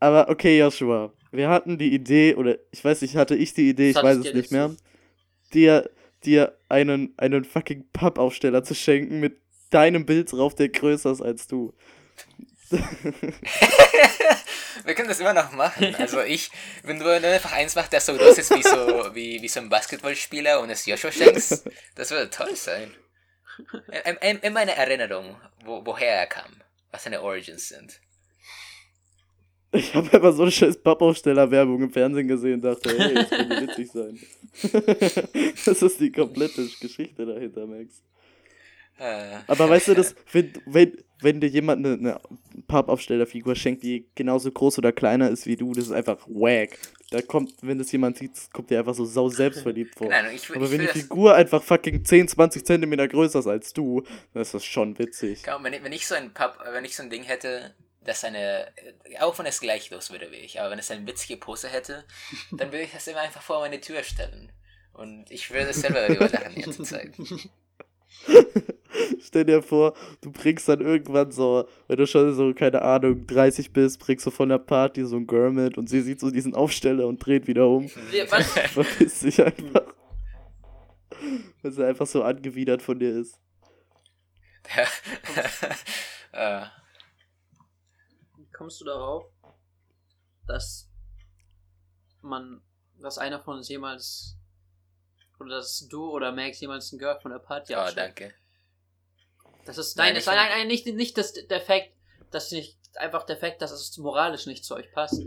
Aber 0.01 0.29
okay, 0.29 0.59
Joshua, 0.59 1.13
wir 1.31 1.49
hatten 1.49 1.79
die 1.79 1.95
Idee, 1.95 2.35
oder 2.35 2.57
ich 2.71 2.85
weiß 2.85 3.03
nicht, 3.03 3.17
hatte 3.17 3.37
ich 3.37 3.55
die 3.55 3.69
Idee, 3.69 3.91
ich 3.91 3.95
Das 3.95 4.03
weiß 4.03 4.19
es 4.19 4.35
nicht 4.35 4.51
mehr, 4.51 4.75
dir, 5.53 5.91
dir 6.25 6.59
einen, 6.69 7.15
einen 7.19 7.45
fucking 7.45 7.85
Pappaufsteller 7.93 8.65
zu 8.65 8.75
schenken 8.75 9.21
mit 9.21 9.39
deinem 9.71 10.05
Bild 10.07 10.33
drauf, 10.33 10.55
der 10.55 10.71
größer 10.71 11.13
ist 11.13 11.23
als 11.23 11.47
du. 11.47 11.73
wir 14.85 14.95
können 14.95 15.09
das 15.09 15.21
immer 15.21 15.35
noch 15.35 15.53
machen. 15.53 15.95
Also 15.97 16.23
ich, 16.23 16.51
wenn 16.83 16.99
du 16.99 17.05
wenn 17.05 17.23
du 17.23 17.31
einfach 17.31 17.53
eins 17.53 17.75
machst, 17.75 17.93
der 17.93 18.01
so 18.01 18.15
groß 18.15 18.39
ist 18.39 18.51
wie 18.55 18.63
so, 18.63 19.15
wie, 19.15 19.43
wie 19.43 19.49
so 19.49 19.61
ein 19.61 19.69
Basketballspieler 19.69 20.59
und 20.61 20.71
es 20.71 20.87
Joshua 20.87 21.13
schenkst, 21.13 21.65
das 21.95 22.11
würde 22.11 22.31
toll 22.31 22.57
sein. 22.57 22.91
In, 24.05 24.17
in, 24.17 24.39
in 24.39 24.53
meiner 24.53 24.73
Erinnerung, 24.73 25.37
wo, 25.65 25.85
woher 25.85 26.15
er 26.15 26.27
kam, 26.27 26.51
was 26.91 27.05
seine 27.05 27.23
Origins 27.23 27.69
sind. 27.69 28.01
Ich 29.75 29.95
habe 29.95 30.13
einfach 30.13 30.35
so 30.35 30.43
eine 30.43 30.51
scheiß 30.51 30.83
Pappaufsteller-Werbung 30.83 31.83
im 31.83 31.91
Fernsehen 31.91 32.29
gesehen 32.29 32.55
und 32.55 32.65
dachte, 32.65 32.97
hey, 32.97 33.15
das 33.15 33.31
könnte 33.31 33.63
witzig 33.69 33.91
sein. 33.91 34.19
das 35.65 35.83
ist 35.83 35.99
die 35.99 36.13
komplette 36.13 36.69
Geschichte 36.79 37.25
dahinter, 37.25 37.67
Max. 37.67 38.03
Äh, 38.99 39.39
Aber 39.47 39.71
weißt 39.71 39.89
du, 39.89 39.95
das, 39.95 40.15
wenn, 40.31 40.53
wenn, 40.67 40.97
wenn 41.23 41.41
dir 41.41 41.49
jemand 41.49 41.87
eine, 41.87 41.95
eine 41.95 42.21
Pappaufstellerfigur 42.69 43.57
schenkt, 43.57 43.83
die 43.83 44.07
genauso 44.15 44.51
groß 44.53 44.79
oder 44.79 44.93
kleiner 44.93 45.31
ist 45.31 45.47
wie 45.47 45.57
du, 45.57 45.73
das 45.73 45.87
ist 45.87 45.93
einfach 45.93 46.19
wack. 46.29 46.79
Da 47.13 47.23
kommt, 47.23 47.55
wenn 47.63 47.79
das 47.79 47.93
jemand 47.93 48.19
sieht, 48.19 48.33
kommt 48.53 48.71
dir 48.71 48.79
einfach 48.79 48.95
so 48.95 49.05
sau 49.05 49.29
selbstverliebt 49.29 49.97
vor. 49.97 50.09
Nein, 50.11 50.35
ich, 50.35 50.49
Aber 50.51 50.65
ich 50.65 50.71
wenn 50.73 50.81
die 50.81 50.87
Figur 50.89 51.35
einfach 51.35 51.63
fucking 51.63 52.05
10, 52.05 52.29
20 52.29 52.65
Zentimeter 52.67 53.07
größer 53.09 53.39
ist 53.41 53.47
als 53.47 53.73
du, 53.73 54.03
dann 54.33 54.43
ist 54.43 54.55
das 54.55 54.65
schon 54.65 54.99
witzig. 54.99 55.43
Kaum, 55.43 55.65
wenn, 55.65 55.73
ich- 55.75 55.85
wenn 55.85 55.93
ich 55.93 56.07
so 56.07 56.15
ein 56.15 56.33
Pub, 56.35 56.59
wenn 56.73 56.85
ich 56.85 56.97
so 56.97 57.03
ein 57.03 57.11
Ding 57.11 57.23
hätte, 57.23 57.75
das 58.05 58.25
eine, 58.25 58.67
auch 59.21 59.39
wenn 59.39 59.47
es 59.47 59.61
gleich 59.61 59.91
los 59.91 60.11
würde 60.11 60.31
wie 60.33 60.37
ich, 60.37 60.61
aber 60.61 60.71
wenn 60.73 60.79
es 60.81 60.91
eine 60.91 61.07
witzige 61.07 61.37
Pose 61.37 61.69
hätte, 61.69 62.05
dann 62.53 62.73
würde 62.73 62.83
ich 62.85 62.93
das 62.93 63.07
immer 63.07 63.21
einfach 63.21 63.43
vor 63.43 63.61
meine 63.61 63.81
Tür 63.81 64.03
stellen. 64.03 64.51
Und 64.93 65.31
ich 65.31 65.51
würde 65.51 65.73
selber 65.73 66.07
darüber 66.07 66.29
lachen 66.29 66.55
die 66.55 66.63
ganze 66.63 66.83
Zeit. 66.83 67.13
Stell 69.21 69.45
dir 69.45 69.63
vor, 69.63 69.95
du 70.21 70.31
bringst 70.33 70.69
dann 70.69 70.81
irgendwann 70.81 71.31
so, 71.33 71.67
wenn 71.89 71.97
du 71.97 72.07
schon 72.07 72.35
so, 72.35 72.53
keine 72.55 72.83
Ahnung, 72.83 73.27
30 73.27 73.73
bist, 73.73 73.99
bringst 74.01 74.27
du 74.27 74.31
von 74.31 74.49
der 74.49 74.59
Party 74.59 75.05
so 75.05 75.17
ein 75.17 75.27
Girl 75.27 75.51
mit 75.53 75.79
und 75.79 75.89
sie 75.89 76.01
sieht 76.03 76.21
so 76.21 76.31
diesen 76.31 76.55
Aufsteller 76.55 77.07
und 77.07 77.19
dreht 77.25 77.47
wieder 77.47 77.69
um. 77.69 77.91
Ja, 78.13 78.31
was? 78.31 78.47
Verpisst 78.71 79.21
sich 79.21 79.43
einfach. 79.43 79.95
Weil 81.63 81.73
sie 81.73 81.87
einfach 81.87 82.07
so 82.07 82.23
angewidert 82.23 82.83
von 82.83 82.99
dir 82.99 83.17
ist. 83.19 83.39
äh, 86.33 86.65
Wie 88.37 88.47
kommst 88.53 88.81
du 88.81 88.85
darauf, 88.85 89.25
dass 90.47 90.89
man, 92.21 92.63
dass 93.01 93.19
einer 93.19 93.41
von 93.43 93.57
uns 93.59 93.69
jemals 93.69 94.37
oder 95.41 95.57
dass 95.57 95.87
du 95.91 96.11
oder 96.11 96.31
Max 96.33 96.61
jemals 96.61 96.93
ein 96.93 96.99
Girl 96.99 97.19
von 97.21 97.33
der 97.33 97.39
Party 97.41 97.75
Oh, 97.75 97.79
abschleppt. 97.79 98.21
danke. 98.21 98.35
Das 99.65 99.79
ist, 99.79 99.97
Nein, 99.97 100.07
nein, 100.09 100.15
das 100.17 100.27
war 100.27 100.35
nein, 100.35 100.49
nein, 100.51 100.67
nicht, 100.67 100.87
nicht 100.87 101.17
das, 101.17 101.33
der 101.35 101.61
Fakt, 101.61 101.91
dass 102.31 102.51
nicht, 102.51 102.77
einfach 102.97 103.25
der 103.25 103.37
Fakt, 103.37 103.63
dass 103.63 103.71
es 103.71 103.97
moralisch 103.99 104.47
nicht 104.47 104.65
zu 104.65 104.75
euch 104.75 104.91
passt. 104.93 105.21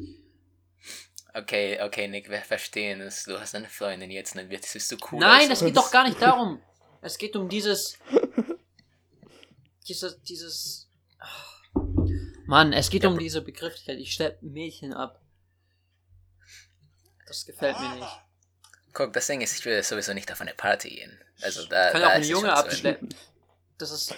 Okay, 1.33 1.81
okay, 1.81 2.07
Nick, 2.07 2.29
wir 2.29 2.41
verstehen 2.41 3.01
es. 3.01 3.23
Du 3.25 3.39
hast 3.39 3.55
eine 3.55 3.67
Freundin 3.69 4.09
jetzt 4.11 4.35
dann 4.35 4.49
wird- 4.49 4.71
bist 4.71 4.91
du 4.91 4.97
cool. 5.11 5.19
Nein, 5.19 5.49
als 5.49 5.59
es 5.61 5.65
geht 5.65 5.75
doch 5.75 5.91
gar 5.91 6.07
nicht 6.07 6.21
darum. 6.21 6.61
Es 7.01 7.17
geht 7.17 7.35
um 7.35 7.49
dieses. 7.49 7.97
Dieses. 9.87 10.21
dieses 10.23 10.87
ach. 11.19 11.61
Mann, 12.45 12.73
es 12.73 12.89
geht 12.89 13.05
um 13.05 13.17
diese 13.19 13.41
Begrifflichkeit. 13.41 13.97
Ich 13.99 14.13
schlepp 14.13 14.41
Mädchen 14.41 14.93
ab. 14.93 15.21
Das 17.27 17.45
gefällt 17.45 17.79
mir 17.79 17.95
nicht. 17.95 18.21
Guck, 18.93 19.11
das 19.13 19.27
Ding 19.27 19.41
ist, 19.41 19.57
ich 19.59 19.65
will 19.65 19.81
sowieso 19.83 20.13
nicht 20.13 20.31
auf 20.31 20.39
eine 20.41 20.53
Party 20.53 20.89
gehen. 20.89 21.19
Also 21.41 21.65
da. 21.65 21.87
Ich 21.87 21.91
kann 21.93 22.01
da 22.01 22.07
auch 22.07 22.11
einen 22.11 22.23
es 22.23 22.29
Junge 22.29 22.47
so 22.47 22.53
abschleppen. 22.53 23.09
Das 23.77 23.91
ist. 23.91 24.15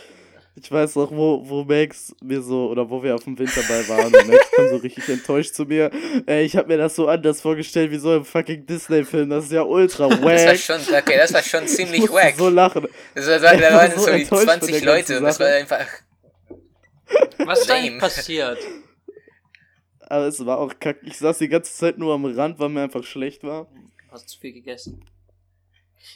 Ich 0.60 0.72
weiß 0.72 0.96
noch, 0.96 1.12
wo, 1.12 1.48
wo 1.48 1.64
Max 1.64 2.16
mir 2.24 2.42
so, 2.42 2.70
oder 2.72 2.90
wo 2.90 3.04
wir 3.04 3.14
auf 3.14 3.24
dem 3.24 3.38
Winterball 3.38 3.88
waren, 3.90 4.06
und 4.08 4.28
Max 4.28 4.52
kam 4.56 4.68
so 4.70 4.78
richtig 4.78 5.08
enttäuscht 5.08 5.54
zu 5.54 5.66
mir. 5.66 5.92
Ey, 6.26 6.46
ich 6.46 6.56
hab 6.56 6.68
mir 6.68 6.78
das 6.78 6.96
so 6.96 7.08
anders 7.08 7.42
vorgestellt 7.42 7.92
wie 7.92 8.00
so 8.00 8.16
im 8.16 8.26
fucking 8.26 8.66
Disney-Film. 8.66 9.30
Das 9.30 9.46
ist 9.46 9.52
ja 9.52 9.62
ultra 9.62 10.08
Das 10.10 10.20
war 10.20 10.26
wack. 10.26 10.58
schon, 10.58 10.82
okay, 10.96 11.18
das 11.18 11.32
war 11.34 11.44
schon 11.44 11.64
Ich 11.66 11.70
ziemlich 11.70 12.00
musste 12.02 12.16
wack. 12.16 12.36
so 12.38 12.50
lachen. 12.50 12.88
Das 13.14 13.28
war, 13.28 13.40
da 13.40 13.54
Ich 13.54 13.62
war 13.62 13.72
waren 13.74 13.92
so 13.92 14.00
so 14.00 14.08
wie 14.08 14.22
enttäuscht 14.22 14.30
von 14.46 14.60
20 14.62 14.72
der 14.72 14.82
Leute 14.86 15.18
und 15.20 15.24
das 15.26 15.40
war 15.40 15.48
einfach. 15.48 15.88
Was 17.46 17.62
ist 17.62 17.72
eigentlich 17.72 18.00
passiert? 18.00 18.58
Aber 20.10 20.26
es 20.26 20.44
war 20.44 20.58
auch 20.58 20.74
kack. 20.80 20.98
Ich 21.04 21.18
saß 21.20 21.38
die 21.38 21.50
ganze 21.50 21.72
Zeit 21.74 21.98
nur 22.00 22.14
am 22.16 22.26
Rand, 22.26 22.58
weil 22.60 22.70
mir 22.70 22.82
einfach 22.82 23.04
schlecht 23.04 23.44
war. 23.44 23.68
Hast 24.10 24.30
zu 24.30 24.40
viel 24.40 24.54
gegessen. 24.54 25.06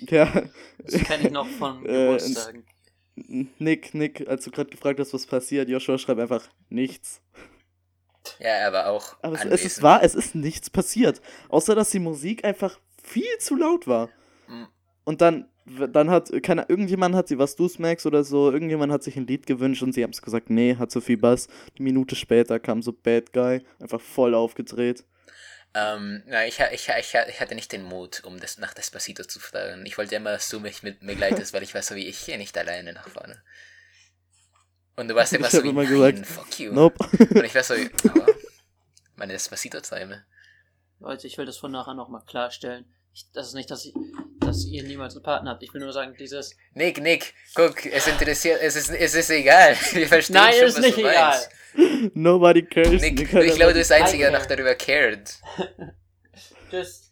Ja, 0.09 0.31
Das 0.79 0.93
kenne 1.03 1.25
ich 1.27 1.31
noch 1.31 1.47
von 1.47 1.85
Äh, 1.85 1.89
Geburtstagen. 2.05 2.63
Nick, 3.59 3.93
Nick, 3.93 4.27
als 4.27 4.45
du 4.45 4.51
gerade 4.51 4.69
gefragt 4.69 4.99
hast, 4.99 5.13
was 5.13 5.25
passiert, 5.25 5.69
Joshua 5.69 5.97
schreibt 5.97 6.19
einfach 6.19 6.47
nichts. 6.69 7.21
Ja, 8.39 8.49
er 8.49 8.73
war 8.73 8.89
auch. 8.89 9.17
Aber 9.21 9.35
es, 9.35 9.45
es 9.45 9.65
ist 9.65 9.83
wahr, 9.83 10.03
es 10.03 10.15
ist 10.15 10.35
nichts 10.35 10.69
passiert. 10.69 11.21
Außer, 11.49 11.75
dass 11.75 11.89
die 11.89 11.99
Musik 11.99 12.45
einfach 12.45 12.79
viel 13.01 13.37
zu 13.39 13.55
laut 13.55 13.87
war. 13.87 14.07
Mm. 14.47 14.65
Und 15.03 15.21
dann, 15.21 15.47
dann 15.65 16.09
hat, 16.09 16.31
keine, 16.43 16.65
irgendjemand 16.67 17.15
hat 17.15 17.27
sie, 17.27 17.39
was 17.39 17.55
du 17.55 17.67
Max 17.79 18.05
oder 18.05 18.23
so, 18.23 18.51
irgendjemand 18.51 18.91
hat 18.91 19.03
sich 19.03 19.17
ein 19.17 19.27
Lied 19.27 19.45
gewünscht 19.45 19.83
und 19.83 19.93
sie 19.93 20.03
haben 20.03 20.11
es 20.11 20.21
gesagt, 20.21 20.49
nee, 20.49 20.75
hat 20.75 20.91
zu 20.91 21.01
viel 21.01 21.17
Bass. 21.17 21.47
Eine 21.77 21.85
Minute 21.85 22.15
später 22.15 22.59
kam 22.59 22.81
so 22.81 22.93
Bad 22.93 23.33
Guy, 23.33 23.61
einfach 23.79 24.01
voll 24.01 24.35
aufgedreht. 24.35 25.03
Ähm, 25.73 26.23
na, 26.25 26.45
ich, 26.45 26.59
ha- 26.59 26.71
ich, 26.71 26.89
ha- 26.89 26.97
ich, 26.99 27.15
ha- 27.15 27.27
ich 27.29 27.39
hatte 27.39 27.55
nicht 27.55 27.71
den 27.71 27.83
Mut, 27.83 28.23
um 28.25 28.39
das 28.39 28.57
nach 28.57 28.73
Despacito 28.73 29.23
zu 29.23 29.39
fragen. 29.39 29.85
Ich 29.85 29.97
wollte 29.97 30.15
immer, 30.15 30.31
dass 30.31 30.49
du 30.49 30.59
mich 30.59 30.83
mit 30.83 31.01
mir 31.01 31.13
begleitest, 31.13 31.53
weil 31.53 31.63
ich 31.63 31.73
war 31.73 31.81
so 31.81 31.95
wie 31.95 32.07
ich 32.07 32.25
gehe 32.25 32.37
nicht 32.37 32.57
alleine 32.57 32.91
nach 32.93 33.07
vorne. 33.07 33.41
Und 34.97 35.07
du 35.07 35.15
warst 35.15 35.31
immer 35.33 35.47
Ich 35.47 35.53
so 35.53 35.63
wie, 35.63 35.69
immer 35.69 35.83
nein, 35.83 36.21
gesagt, 36.21 36.25
fuck 36.27 36.59
you. 36.59 36.73
Nope. 36.73 37.07
Und 37.19 37.43
ich 37.45 37.55
war 37.55 37.63
so 37.63 37.75
wie, 37.75 37.89
aber 38.09 38.27
meine 39.15 39.33
Despacito-Träume. 39.33 40.25
Leute, 40.99 41.27
ich 41.27 41.37
will 41.37 41.45
das 41.45 41.57
von 41.57 41.71
nachher 41.71 41.93
nochmal 41.93 42.23
klarstellen. 42.25 42.85
Ich, 43.13 43.31
das 43.31 43.47
ist 43.47 43.53
nicht, 43.53 43.71
dass, 43.71 43.85
ich, 43.85 43.93
dass 44.41 44.65
ihr 44.65 44.83
niemals 44.83 45.15
einen 45.15 45.23
Partner 45.23 45.51
habt. 45.51 45.63
Ich 45.63 45.73
will 45.73 45.81
nur 45.81 45.93
sagen, 45.93 46.13
dieses. 46.19 46.55
Nick, 46.73 47.01
Nick, 47.01 47.33
guck, 47.55 47.85
es 47.85 48.07
interessiert, 48.07 48.59
es 48.61 48.75
ist, 48.75 48.89
es 48.89 49.15
ist 49.15 49.29
egal. 49.29 49.75
Wir 49.93 50.07
verstehen 50.07 50.35
Nein, 50.35 50.53
schon, 50.53 50.67
ist 50.67 50.77
was 50.77 50.85
nicht 50.85 50.97
du 50.97 51.01
egal. 51.01 51.29
meinst. 51.75 52.15
Nobody 52.15 52.63
cares. 52.63 53.01
Nick, 53.01 53.19
Nick 53.19 53.33
ich 53.33 53.55
glaube, 53.55 53.73
du 53.73 53.79
bist 53.79 53.89
der 53.91 53.97
Einzige, 53.97 54.23
der 54.23 54.31
noch 54.31 54.45
darüber 54.45 54.75
cared. 54.75 55.39
Just, 56.71 57.11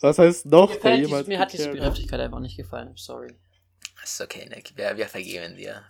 Was 0.00 0.18
heißt 0.18 0.46
noch? 0.46 0.82
mir, 0.82 0.96
jemals 0.96 1.26
mir 1.26 1.38
hat 1.38 1.52
diese 1.52 1.70
Begrifflichkeit 1.70 2.20
einfach 2.20 2.40
nicht 2.40 2.56
gefallen. 2.56 2.88
I'm 2.94 2.98
sorry. 2.98 3.34
Ist 4.02 4.20
okay, 4.20 4.48
Nick, 4.48 4.72
wir, 4.76 4.96
wir 4.96 5.06
vergeben 5.06 5.56
dir. 5.56 5.82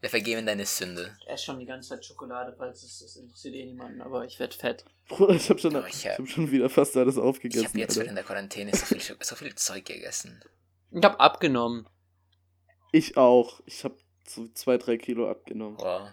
Wir 0.00 0.08
vergeben 0.08 0.46
deine 0.46 0.64
Sünde. 0.64 1.14
Ich 1.20 1.28
esse 1.28 1.44
schon 1.44 1.58
die 1.58 1.66
ganze 1.66 1.90
Zeit 1.90 2.04
Schokolade, 2.04 2.54
falls 2.56 2.82
es 2.82 3.00
das 3.00 3.16
interessiert 3.16 3.54
eh 3.54 3.66
niemanden, 3.66 4.00
aber 4.00 4.24
ich 4.24 4.38
werd 4.40 4.54
fett. 4.54 4.84
Bruder, 5.08 5.34
ich 5.34 5.50
hab 5.50 5.60
schon, 5.60 5.76
ich 5.86 5.94
ich 5.94 6.08
hab- 6.08 6.18
hab 6.18 6.28
schon 6.28 6.50
wieder 6.50 6.70
fast 6.70 6.96
alles 6.96 7.16
Ich 7.16 7.22
aufgegessen. 7.22 7.66
habe 7.68 7.78
jetzt 7.78 7.98
während 7.98 8.16
der 8.16 8.24
Quarantäne 8.24 8.74
so 8.74 8.86
viel, 8.86 9.00
so 9.00 9.34
viel 9.36 9.54
Zeug 9.56 9.84
gegessen. 9.84 10.42
Ich 10.90 11.04
hab 11.04 11.20
abgenommen. 11.20 11.86
Ich 12.92 13.16
auch. 13.16 13.60
Ich 13.66 13.84
hab 13.84 13.92
so 14.26 14.48
zwei, 14.54 14.78
drei 14.78 14.96
Kilo 14.96 15.28
abgenommen. 15.30 15.76
Wow. 15.78 16.08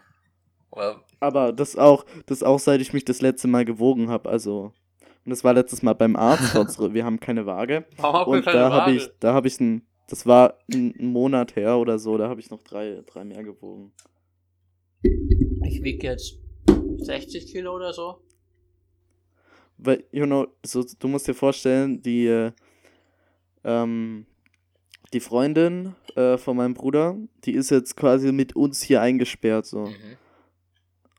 Well, 0.71 0.95
Aber 1.21 1.53
das 1.53 1.77
auch, 1.77 2.05
das 2.25 2.43
auch, 2.43 2.59
seit 2.59 2.81
ich 2.81 2.91
mich 2.91 3.05
das 3.05 3.21
letzte 3.21 3.47
Mal 3.47 3.63
gewogen 3.63 4.09
habe. 4.09 4.29
Also, 4.29 4.73
und 5.23 5.29
das 5.29 5.43
war 5.45 5.53
letztes 5.53 5.81
Mal 5.81 5.93
beim 5.93 6.15
Arzt. 6.17 6.53
wir 6.93 7.05
haben 7.05 7.19
keine 7.21 7.45
Waage. 7.45 7.85
Warum 7.95 8.33
Und 8.35 8.43
keine 8.45 8.59
da 8.59 8.71
habe 8.71 8.91
ich, 8.91 9.09
da 9.21 9.33
habe 9.33 9.47
ich 9.47 9.59
ein, 9.61 9.87
das 10.07 10.25
war 10.25 10.57
ein 10.73 10.93
Monat 10.99 11.55
her 11.55 11.77
oder 11.77 11.99
so. 11.99 12.17
Da 12.17 12.29
habe 12.29 12.39
ich 12.39 12.49
noch 12.49 12.63
drei, 12.63 13.03
drei 13.05 13.25
mehr 13.25 13.43
gewogen. 13.43 13.91
Ich 15.03 15.83
wiege 15.83 16.07
jetzt 16.07 16.39
60 16.97 17.47
Kilo 17.47 17.75
oder 17.75 17.93
so. 17.93 18.21
Weil, 19.77 20.03
you 20.11 20.25
know, 20.25 20.47
so, 20.65 20.83
du 20.97 21.07
musst 21.07 21.27
dir 21.27 21.35
vorstellen, 21.35 22.01
die, 22.01 22.25
äh, 22.25 22.51
ähm, 23.63 24.25
die 25.13 25.19
Freundin 25.19 25.95
äh, 26.15 26.37
von 26.37 26.57
meinem 26.57 26.73
Bruder, 26.73 27.17
die 27.43 27.53
ist 27.53 27.69
jetzt 27.69 27.95
quasi 27.95 28.31
mit 28.31 28.55
uns 28.55 28.81
hier 28.81 29.01
eingesperrt 29.01 29.65
so. 29.65 29.85
mhm. 29.85 30.17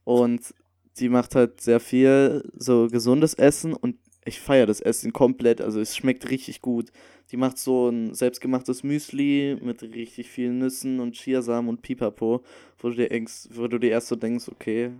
Und 0.04 0.54
die 0.98 1.08
macht 1.08 1.34
halt 1.34 1.60
sehr 1.60 1.78
viel 1.78 2.50
so 2.56 2.88
gesundes 2.88 3.34
Essen 3.34 3.74
und 3.74 3.96
ich 4.28 4.40
feiere 4.40 4.66
das 4.66 4.80
Essen 4.80 5.12
komplett. 5.12 5.60
Also 5.60 5.80
es 5.80 5.96
schmeckt 5.96 6.30
richtig 6.30 6.62
gut. 6.62 6.92
Die 7.30 7.36
macht 7.36 7.58
so 7.58 7.88
ein 7.88 8.14
selbstgemachtes 8.14 8.82
Müsli 8.82 9.58
mit 9.60 9.82
richtig 9.82 10.30
vielen 10.30 10.58
Nüssen 10.58 11.00
und 11.00 11.16
Chiasamen 11.16 11.68
und 11.68 11.82
Pipapo, 11.82 12.42
wo 12.78 12.88
du 12.88 12.94
dir, 12.94 13.08
denkst, 13.08 13.48
wo 13.52 13.66
du 13.66 13.78
dir 13.78 13.90
erst 13.90 14.08
so 14.08 14.16
denkst, 14.16 14.48
okay, 14.48 14.92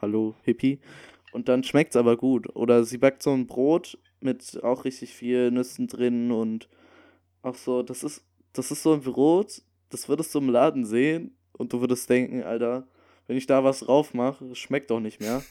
hallo 0.00 0.34
Hippie. 0.42 0.78
Und 1.32 1.48
dann 1.48 1.64
schmeckt's 1.64 1.96
aber 1.96 2.16
gut. 2.16 2.54
Oder 2.54 2.84
sie 2.84 2.98
backt 2.98 3.22
so 3.22 3.32
ein 3.32 3.46
Brot 3.46 3.98
mit 4.20 4.62
auch 4.62 4.84
richtig 4.84 5.12
viel 5.12 5.50
Nüssen 5.50 5.86
drin 5.88 6.30
und 6.30 6.68
auch 7.42 7.56
so, 7.56 7.82
das 7.82 8.02
ist, 8.02 8.24
das 8.52 8.70
ist 8.70 8.82
so 8.82 8.94
ein 8.94 9.02
Brot, 9.02 9.62
das 9.90 10.08
würdest 10.08 10.34
du 10.34 10.38
im 10.38 10.48
Laden 10.48 10.84
sehen 10.84 11.36
und 11.52 11.72
du 11.72 11.80
würdest 11.80 12.08
denken, 12.08 12.42
Alter, 12.42 12.86
wenn 13.26 13.36
ich 13.36 13.46
da 13.46 13.64
was 13.64 13.80
drauf 13.80 14.14
mache, 14.14 14.54
schmeckt 14.54 14.90
doch 14.90 15.00
nicht 15.00 15.20
mehr. 15.20 15.42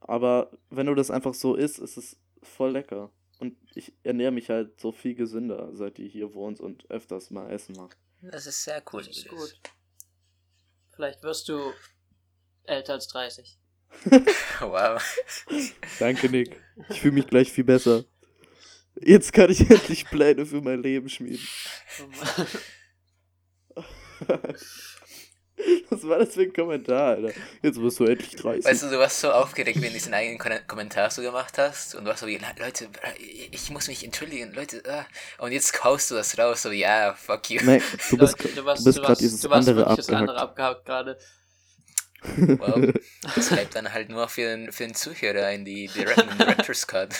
Aber 0.00 0.50
wenn 0.70 0.86
du 0.86 0.94
das 0.94 1.10
einfach 1.10 1.34
so 1.34 1.54
isst, 1.54 1.78
ist 1.78 1.96
es 1.96 2.16
voll 2.42 2.72
lecker. 2.72 3.12
Und 3.38 3.56
ich 3.74 3.94
ernähre 4.02 4.32
mich 4.32 4.50
halt 4.50 4.78
so 4.80 4.92
viel 4.92 5.14
gesünder, 5.14 5.70
seit 5.74 5.96
die 5.96 6.08
hier 6.08 6.34
wohnt 6.34 6.60
und 6.60 6.90
öfters 6.90 7.30
mal 7.30 7.50
Essen 7.50 7.74
macht. 7.76 7.96
Das 8.20 8.46
ist 8.46 8.62
sehr 8.64 8.82
cool. 8.92 9.02
Das 9.02 9.16
ist 9.16 9.28
gut. 9.28 9.58
Vielleicht 10.90 11.22
wirst 11.22 11.48
du 11.48 11.72
älter 12.64 12.94
als 12.94 13.08
30. 13.08 13.58
Wow. 14.60 15.02
Danke, 15.98 16.28
Nick. 16.28 16.54
Ich 16.90 17.00
fühle 17.00 17.14
mich 17.14 17.26
gleich 17.26 17.50
viel 17.50 17.64
besser. 17.64 18.04
Jetzt 19.00 19.32
kann 19.32 19.50
ich 19.50 19.60
endlich 19.70 20.04
Pläne 20.04 20.44
für 20.44 20.60
mein 20.60 20.82
Leben 20.82 21.08
schmieden. 21.08 21.46
Was 25.90 26.06
war 26.06 26.18
das 26.18 26.34
für 26.34 26.42
ein 26.42 26.52
Kommentar, 26.52 27.16
Alter? 27.16 27.32
Jetzt 27.62 27.80
wirst 27.80 27.98
du 28.00 28.04
endlich 28.04 28.36
30. 28.36 28.64
Weißt 28.64 28.82
du, 28.84 28.90
du 28.90 28.98
warst 28.98 29.20
so 29.20 29.30
aufgeregt, 29.30 29.76
wenn 29.80 29.88
du 29.88 29.94
diesen 29.94 30.14
eigenen 30.14 30.38
Kommentar 30.66 31.10
so 31.10 31.20
gemacht 31.22 31.58
hast 31.58 31.94
und 31.94 32.04
du 32.04 32.10
warst 32.10 32.20
so 32.20 32.26
wie, 32.26 32.36
"Le- 32.38 32.46
Leute, 32.58 32.88
ich 33.50 33.70
muss 33.70 33.88
mich 33.88 34.04
entschuldigen, 34.04 34.52
Leute, 34.54 34.82
ah." 34.88 35.04
und 35.44 35.52
jetzt 35.52 35.82
haust 35.84 36.10
du 36.10 36.14
das 36.14 36.38
raus, 36.38 36.62
so 36.62 36.70
wie, 36.70 36.80
ja, 36.80 37.14
fuck 37.14 37.50
you. 37.50 37.60
Mac, 37.64 37.82
du 38.10 38.16
bist, 38.18 38.38
Leute, 38.42 38.54
du 38.54 38.64
warst- 38.64 38.84
bist 38.84 38.96
du 38.98 39.00
gerade 39.02 39.08
warst- 39.10 39.20
dieses 39.20 39.40
du 39.40 39.50
warst 39.50 39.68
andere 39.68 39.86
wirklich 39.86 40.06
das 40.06 40.08
andere 40.14 40.38
abgehackt. 40.38 40.78
abgehakt 40.78 40.86
gerade. 40.86 41.18
Wow. 42.22 42.92
Das 43.34 43.50
bleibt 43.50 43.74
dann 43.76 43.92
halt 43.92 44.08
nur 44.08 44.28
für 44.28 44.42
den, 44.42 44.72
für 44.72 44.84
den 44.84 44.94
Zuhörer 44.94 45.50
in 45.52 45.64
die 45.64 45.88
den 45.88 46.06
Director's 46.38 46.86
Cut. 46.86 47.10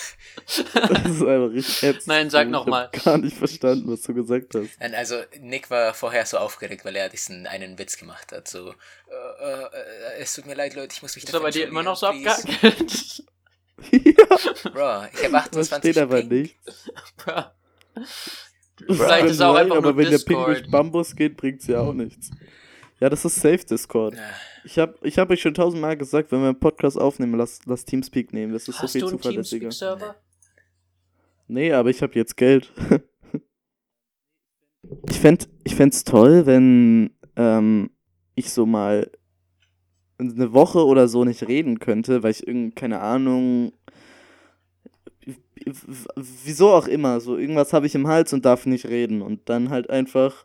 Das 0.46 1.04
ist 1.04 1.22
einfach 1.22 1.50
richtig 1.52 1.82
ätzend. 1.82 2.06
Nein, 2.06 2.30
sag 2.30 2.46
Ich 2.46 2.52
noch 2.52 2.62
hab 2.62 2.68
mal. 2.68 2.90
gar 3.04 3.18
nicht 3.18 3.36
verstanden, 3.36 3.90
was 3.90 4.02
du 4.02 4.14
gesagt 4.14 4.54
hast. 4.54 4.80
Und 4.80 4.94
also 4.94 5.16
Nick 5.40 5.70
war 5.70 5.92
vorher 5.94 6.24
so 6.26 6.38
aufgeregt, 6.38 6.84
weil 6.84 6.96
er 6.96 7.08
diesen 7.08 7.46
einen 7.46 7.78
Witz 7.78 7.98
gemacht 7.98 8.32
hat. 8.32 8.48
So, 8.48 8.70
äh, 8.70 8.72
äh, 9.44 9.68
es 10.20 10.34
tut 10.34 10.46
mir 10.46 10.54
leid, 10.54 10.74
Leute, 10.74 10.94
ich 10.94 11.02
muss 11.02 11.14
mich 11.14 11.24
Ist 11.24 11.34
er 11.34 11.40
bei 11.40 11.50
dir 11.50 11.66
immer 11.68 11.82
noch 11.82 11.96
so 11.96 12.06
abgehakt? 12.06 12.46
ja, 13.92 14.70
Bro, 14.72 15.04
ich 15.12 15.30
das 15.30 15.34
28 15.34 15.78
steht 15.78 15.98
aber 15.98 16.22
nicht. 16.22 16.56
Vielleicht 18.86 19.26
ist 19.26 19.40
auch 19.42 19.54
einfach 19.54 19.76
aber 19.76 19.92
nur 19.92 19.96
wenn 19.98 20.10
der 20.10 20.18
Ping 20.18 20.36
Discord. 20.38 20.48
durch 20.48 20.70
Bambus 20.70 21.14
geht, 21.14 21.36
bringt's 21.36 21.66
ja 21.66 21.80
auch 21.80 21.92
nichts. 21.92 22.30
Ja, 23.00 23.08
das 23.08 23.24
ist 23.24 23.36
Safe 23.36 23.64
Discord. 23.64 24.14
Ich 24.64 24.78
hab, 24.78 25.02
ich 25.04 25.18
hab 25.18 25.30
euch 25.30 25.40
schon 25.40 25.54
tausendmal 25.54 25.96
gesagt, 25.96 26.30
wenn 26.30 26.40
wir 26.40 26.48
einen 26.48 26.60
Podcast 26.60 27.00
aufnehmen, 27.00 27.34
lass, 27.34 27.60
lass 27.64 27.86
Teamspeak 27.86 28.34
nehmen. 28.34 28.52
Das 28.52 28.68
ist 28.68 28.76
so 28.76 28.82
Hast 28.82 28.92
viel 28.92 29.00
du 29.00 29.08
einen. 29.08 29.20
Teamspeak-Server? 29.20 30.16
Nee, 31.48 31.72
aber 31.72 31.88
ich 31.88 32.02
hab 32.02 32.14
jetzt 32.14 32.36
Geld. 32.36 32.70
ich 35.08 35.18
fänd, 35.18 35.48
ich 35.64 35.74
fänd's 35.74 36.04
toll, 36.04 36.44
wenn 36.44 37.10
ähm, 37.36 37.90
ich 38.34 38.50
so 38.50 38.66
mal 38.66 39.10
eine 40.18 40.52
Woche 40.52 40.84
oder 40.84 41.08
so 41.08 41.24
nicht 41.24 41.48
reden 41.48 41.78
könnte, 41.78 42.22
weil 42.22 42.32
ich 42.32 42.46
irgend, 42.46 42.76
keine 42.76 43.00
Ahnung, 43.00 43.72
wieso 46.44 46.70
auch 46.70 46.86
immer, 46.86 47.20
so 47.20 47.38
irgendwas 47.38 47.72
habe 47.72 47.86
ich 47.86 47.94
im 47.94 48.06
Hals 48.06 48.34
und 48.34 48.44
darf 48.44 48.66
nicht 48.66 48.86
reden 48.86 49.22
und 49.22 49.48
dann 49.48 49.70
halt 49.70 49.88
einfach 49.88 50.44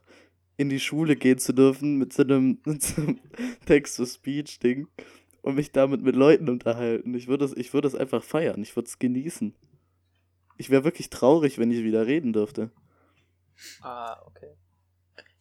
in 0.57 0.69
die 0.69 0.79
Schule 0.79 1.15
gehen 1.15 1.37
zu 1.37 1.53
dürfen 1.53 1.97
mit 1.97 2.13
so 2.13 2.23
einem, 2.23 2.59
so 2.79 3.01
einem 3.01 3.19
Text-to-Speech-Ding 3.65 4.87
und 5.41 5.55
mich 5.55 5.71
damit 5.71 6.01
mit 6.01 6.15
Leuten 6.15 6.49
unterhalten. 6.49 7.13
Ich 7.13 7.27
würde 7.27 7.45
es 7.45 7.53
ich 7.55 7.73
würd 7.73 7.93
einfach 7.95 8.23
feiern, 8.23 8.61
ich 8.61 8.75
würde 8.75 8.87
es 8.87 8.99
genießen. 8.99 9.55
Ich 10.57 10.69
wäre 10.69 10.83
wirklich 10.83 11.09
traurig, 11.09 11.57
wenn 11.57 11.71
ich 11.71 11.83
wieder 11.83 12.07
reden 12.07 12.33
dürfte. 12.33 12.71
Ah, 13.81 14.21
okay. 14.25 14.55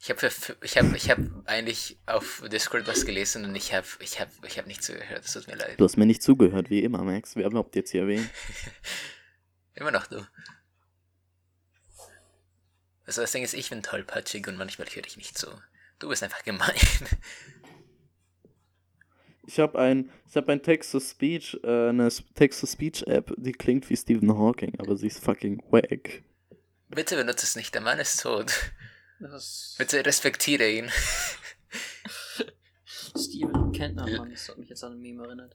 Ich 0.00 0.10
habe 0.10 0.30
ich 0.62 0.76
hab, 0.76 0.94
ich 0.94 1.10
hab 1.10 1.18
eigentlich 1.46 1.98
auf 2.04 2.42
Discord 2.52 2.86
was 2.86 3.06
gelesen 3.06 3.44
und 3.46 3.54
ich 3.54 3.72
habe 3.72 3.86
ich 4.00 4.20
hab, 4.20 4.28
ich 4.46 4.58
hab 4.58 4.66
nicht 4.66 4.82
zugehört. 4.82 5.24
Es 5.24 5.32
tut 5.32 5.46
mir 5.46 5.56
leid. 5.56 5.80
Du 5.80 5.84
hast 5.84 5.96
mir 5.96 6.04
nicht 6.04 6.22
zugehört, 6.22 6.68
wie 6.68 6.82
immer, 6.82 7.02
Max. 7.04 7.36
Wer 7.36 7.46
überhaupt 7.46 7.74
jetzt 7.74 7.92
hier 7.92 8.02
erwähnt? 8.02 8.28
Immer 9.74 9.92
noch 9.92 10.06
du. 10.06 10.24
Also 13.06 13.20
das 13.20 13.32
Ding 13.32 13.42
ist, 13.44 13.54
ich 13.54 13.70
bin 13.70 13.82
tollpatschig 13.82 14.46
und 14.48 14.56
manchmal 14.56 14.88
höre 14.88 15.06
ich 15.06 15.16
nicht 15.16 15.36
zu. 15.36 15.48
Du 15.98 16.08
bist 16.08 16.22
einfach 16.22 16.42
gemein. 16.44 16.74
Ich 19.46 19.60
habe 19.60 19.78
ein, 19.78 20.10
ich 20.26 20.34
hab 20.38 20.48
ein 20.48 20.62
Text-to-Speech, 20.62 21.60
äh, 21.64 21.90
eine 21.90 22.08
Text-to-Speech-App, 22.08 23.34
die 23.36 23.52
klingt 23.52 23.90
wie 23.90 23.96
Stephen 23.98 24.38
Hawking, 24.38 24.72
aber 24.80 24.96
sie 24.96 25.08
ist 25.08 25.22
fucking 25.22 25.62
wack. 25.70 26.22
Bitte 26.88 27.14
benutze 27.16 27.44
es 27.44 27.54
nicht, 27.54 27.74
der 27.74 27.82
Mann 27.82 27.98
ist 27.98 28.22
tot. 28.22 28.72
Das 29.20 29.74
Bitte 29.78 30.06
respektiere 30.06 30.70
ihn. 30.70 30.90
Steven 33.18 33.70
Kentner, 33.72 34.06
Mann, 34.16 34.30
das 34.30 34.48
hat 34.48 34.56
mich 34.56 34.70
jetzt 34.70 34.82
an 34.82 34.92
ein 34.94 35.00
Meme 35.02 35.26
erinnert. 35.26 35.54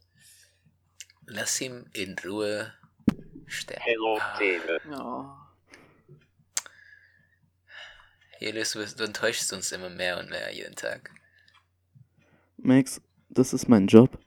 Lass 1.25 1.59
ihn 1.59 1.89
in 1.93 2.15
Ruhe 2.23 2.71
sterben. 3.47 3.81
Hello, 3.83 4.19
Ah. 4.21 4.38
David. 4.38 4.81
Ja. 4.91 5.48
Helios, 8.39 8.71
du, 8.71 8.86
du 8.86 9.04
enttäuschst 9.04 9.52
uns 9.54 9.71
immer 9.71 9.89
mehr 9.89 10.17
und 10.17 10.30
mehr 10.30 10.49
jeden 10.54 10.75
Tag. 10.75 11.12
Max, 12.58 13.02
das 13.30 13.52
ist 13.54 13.67
mein 13.67 13.88
Job. 13.88 14.17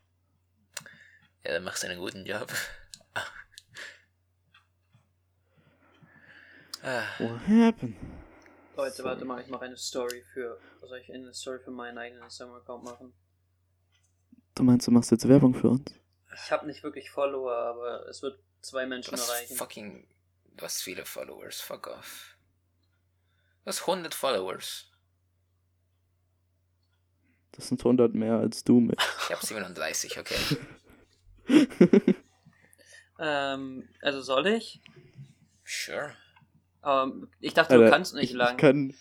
Ja, 1.45 1.53
dann 1.53 1.65
machst 1.65 1.83
du 1.83 1.89
einen 1.89 1.99
guten 2.01 2.25
Job. 2.25 2.53
Ah, 6.85 7.05
What 7.21 7.39
happened? 7.47 7.95
Leute, 8.77 9.05
warte 9.05 9.25
mal, 9.25 9.41
ich 9.41 9.47
mache 9.47 9.67
eine 9.67 9.77
Story 9.77 10.25
für. 10.33 10.59
Soll 10.81 10.99
ich 10.99 11.13
eine 11.15 11.33
Story 11.33 11.61
für 11.61 11.71
meinen 11.71 11.97
eigenen 11.97 12.25
Instagram-Account 12.25 12.83
machen? 12.83 13.13
Du 14.57 14.65
meinst, 14.65 14.89
du 14.89 14.91
machst 14.91 15.13
jetzt 15.13 15.29
Werbung 15.29 15.55
für 15.55 15.69
uns? 15.69 15.95
Ich 16.35 16.51
habe 16.51 16.67
nicht 16.67 16.83
wirklich 16.83 17.09
Follower, 17.09 17.55
aber 17.55 18.09
es 18.09 18.21
wird 18.23 18.37
zwei 18.63 18.83
du 18.83 18.89
Menschen 18.89 19.13
hast 19.13 19.29
erreichen. 19.29 19.55
fucking. 19.55 20.09
Du 20.57 20.65
hast 20.65 20.83
viele 20.83 21.05
Followers. 21.05 21.61
Fuck 21.61 21.87
off. 21.87 22.32
Du 23.65 23.69
hast 23.69 23.83
100 23.83 24.15
Followers. 24.15 24.89
Das 27.53 27.69
sind 27.69 27.81
100 27.81 28.15
mehr 28.15 28.37
als 28.39 28.65
du 28.65 28.81
mit. 28.81 28.99
Ich 29.29 29.35
hab 29.35 29.43
37, 29.43 30.19
okay. 30.19 30.37
Ähm, 33.23 33.89
also 34.01 34.21
soll 34.21 34.49
ich? 34.49 34.81
Sure. 35.65 36.13
Ähm, 36.85 37.29
ich 37.41 37.55
dachte, 37.55 37.75
Alter, 37.75 37.85
du 37.85 37.91
kannst 37.91 38.15
nicht 38.15 38.31
ich, 38.31 38.37
lang. 38.37 38.53
Ich 38.53 38.57
kann, 38.57 38.95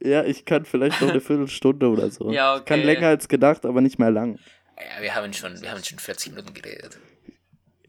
ja, 0.00 0.24
ich 0.24 0.44
kann 0.44 0.64
vielleicht 0.64 1.00
noch 1.00 1.10
eine 1.10 1.20
Viertelstunde 1.20 1.88
oder 1.88 2.08
so. 2.10 2.30
Ja, 2.30 2.58
Ich 2.58 2.64
kann 2.64 2.80
okay. 2.80 2.86
länger 2.86 3.08
als 3.08 3.26
gedacht, 3.26 3.66
aber 3.66 3.80
nicht 3.80 3.98
mehr 3.98 4.12
lang. 4.12 4.38
Ja, 4.78 5.02
wir 5.02 5.14
haben 5.14 5.32
schon, 5.32 5.60
wir 5.60 5.70
haben 5.72 5.82
schon 5.82 5.98
40 5.98 6.34
Minuten 6.34 6.54
geredet. 6.54 6.98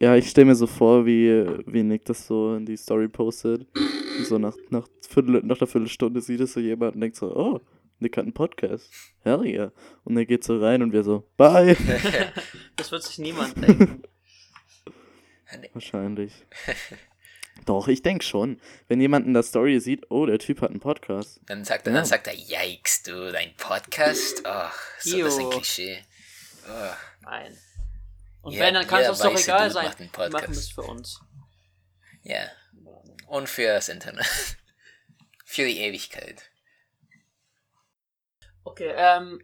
Ja, 0.00 0.16
ich 0.16 0.28
stelle 0.28 0.46
mir 0.46 0.56
so 0.56 0.66
vor, 0.66 1.06
wie, 1.06 1.46
wie 1.66 1.82
Nick 1.84 2.04
das 2.04 2.26
so 2.26 2.56
in 2.56 2.66
die 2.66 2.76
Story 2.76 3.08
postet. 3.08 3.66
So 4.24 4.38
nach, 4.38 4.56
nach, 4.70 4.86
Viertel, 5.08 5.42
nach 5.44 5.58
einer 5.60 5.66
Viertelstunde 5.66 6.20
sieht 6.20 6.40
es 6.40 6.52
so 6.52 6.60
jemand 6.60 6.94
und 6.94 7.00
denkt 7.00 7.16
so, 7.16 7.34
oh, 7.36 7.60
Nick 7.98 8.16
hat 8.16 8.24
einen 8.24 8.34
Podcast. 8.34 8.90
Hell 9.20 9.44
yeah. 9.44 9.72
Und 10.04 10.16
er 10.16 10.26
geht 10.26 10.44
so 10.44 10.58
rein 10.58 10.82
und 10.82 10.92
wir 10.92 11.02
so, 11.04 11.28
bye. 11.36 11.76
Das 12.76 12.92
wird 12.92 13.02
sich 13.02 13.18
niemand 13.18 13.56
denken. 13.62 14.02
Wahrscheinlich. 15.72 16.32
Doch, 17.64 17.88
ich 17.88 18.02
denke 18.02 18.24
schon. 18.24 18.60
Wenn 18.88 19.00
jemand 19.00 19.26
in 19.26 19.32
der 19.34 19.42
Story 19.42 19.80
sieht, 19.80 20.10
oh, 20.10 20.26
der 20.26 20.38
Typ 20.38 20.60
hat 20.60 20.70
einen 20.70 20.80
Podcast. 20.80 21.40
Dann 21.46 21.64
sagt 21.64 21.86
er, 21.86 21.92
Ja. 21.92 21.98
dann 22.00 22.06
sagt 22.06 22.26
er, 22.26 22.34
yikes, 22.34 23.02
du, 23.04 23.32
dein 23.32 23.54
Podcast? 23.56 24.42
Ach, 24.44 24.76
so 25.00 25.18
das 25.18 25.34
ist 25.34 25.40
ein. 25.40 25.50
Klischee. 25.50 25.98
Oh. 26.68 26.92
Nein. 27.22 27.56
Und 28.42 28.52
Ja, 28.52 28.60
wenn, 28.60 28.74
dann 28.74 28.86
kann 28.86 29.02
es 29.02 29.08
uns 29.08 29.18
doch 29.20 29.38
egal 29.38 29.70
sein. 29.70 29.86
macht 29.86 30.00
einen 30.00 30.10
Wir 30.16 30.30
machen 30.30 30.52
es 30.52 30.68
für 30.70 30.82
uns. 30.82 31.20
Ja. 32.22 32.44
Und 33.26 33.48
für 33.48 33.66
das 33.68 33.88
Internet. 33.88 34.26
für 35.44 35.64
die 35.64 35.78
Ewigkeit. 35.78 36.42
Okay, 38.64 38.92
ähm, 38.96 39.40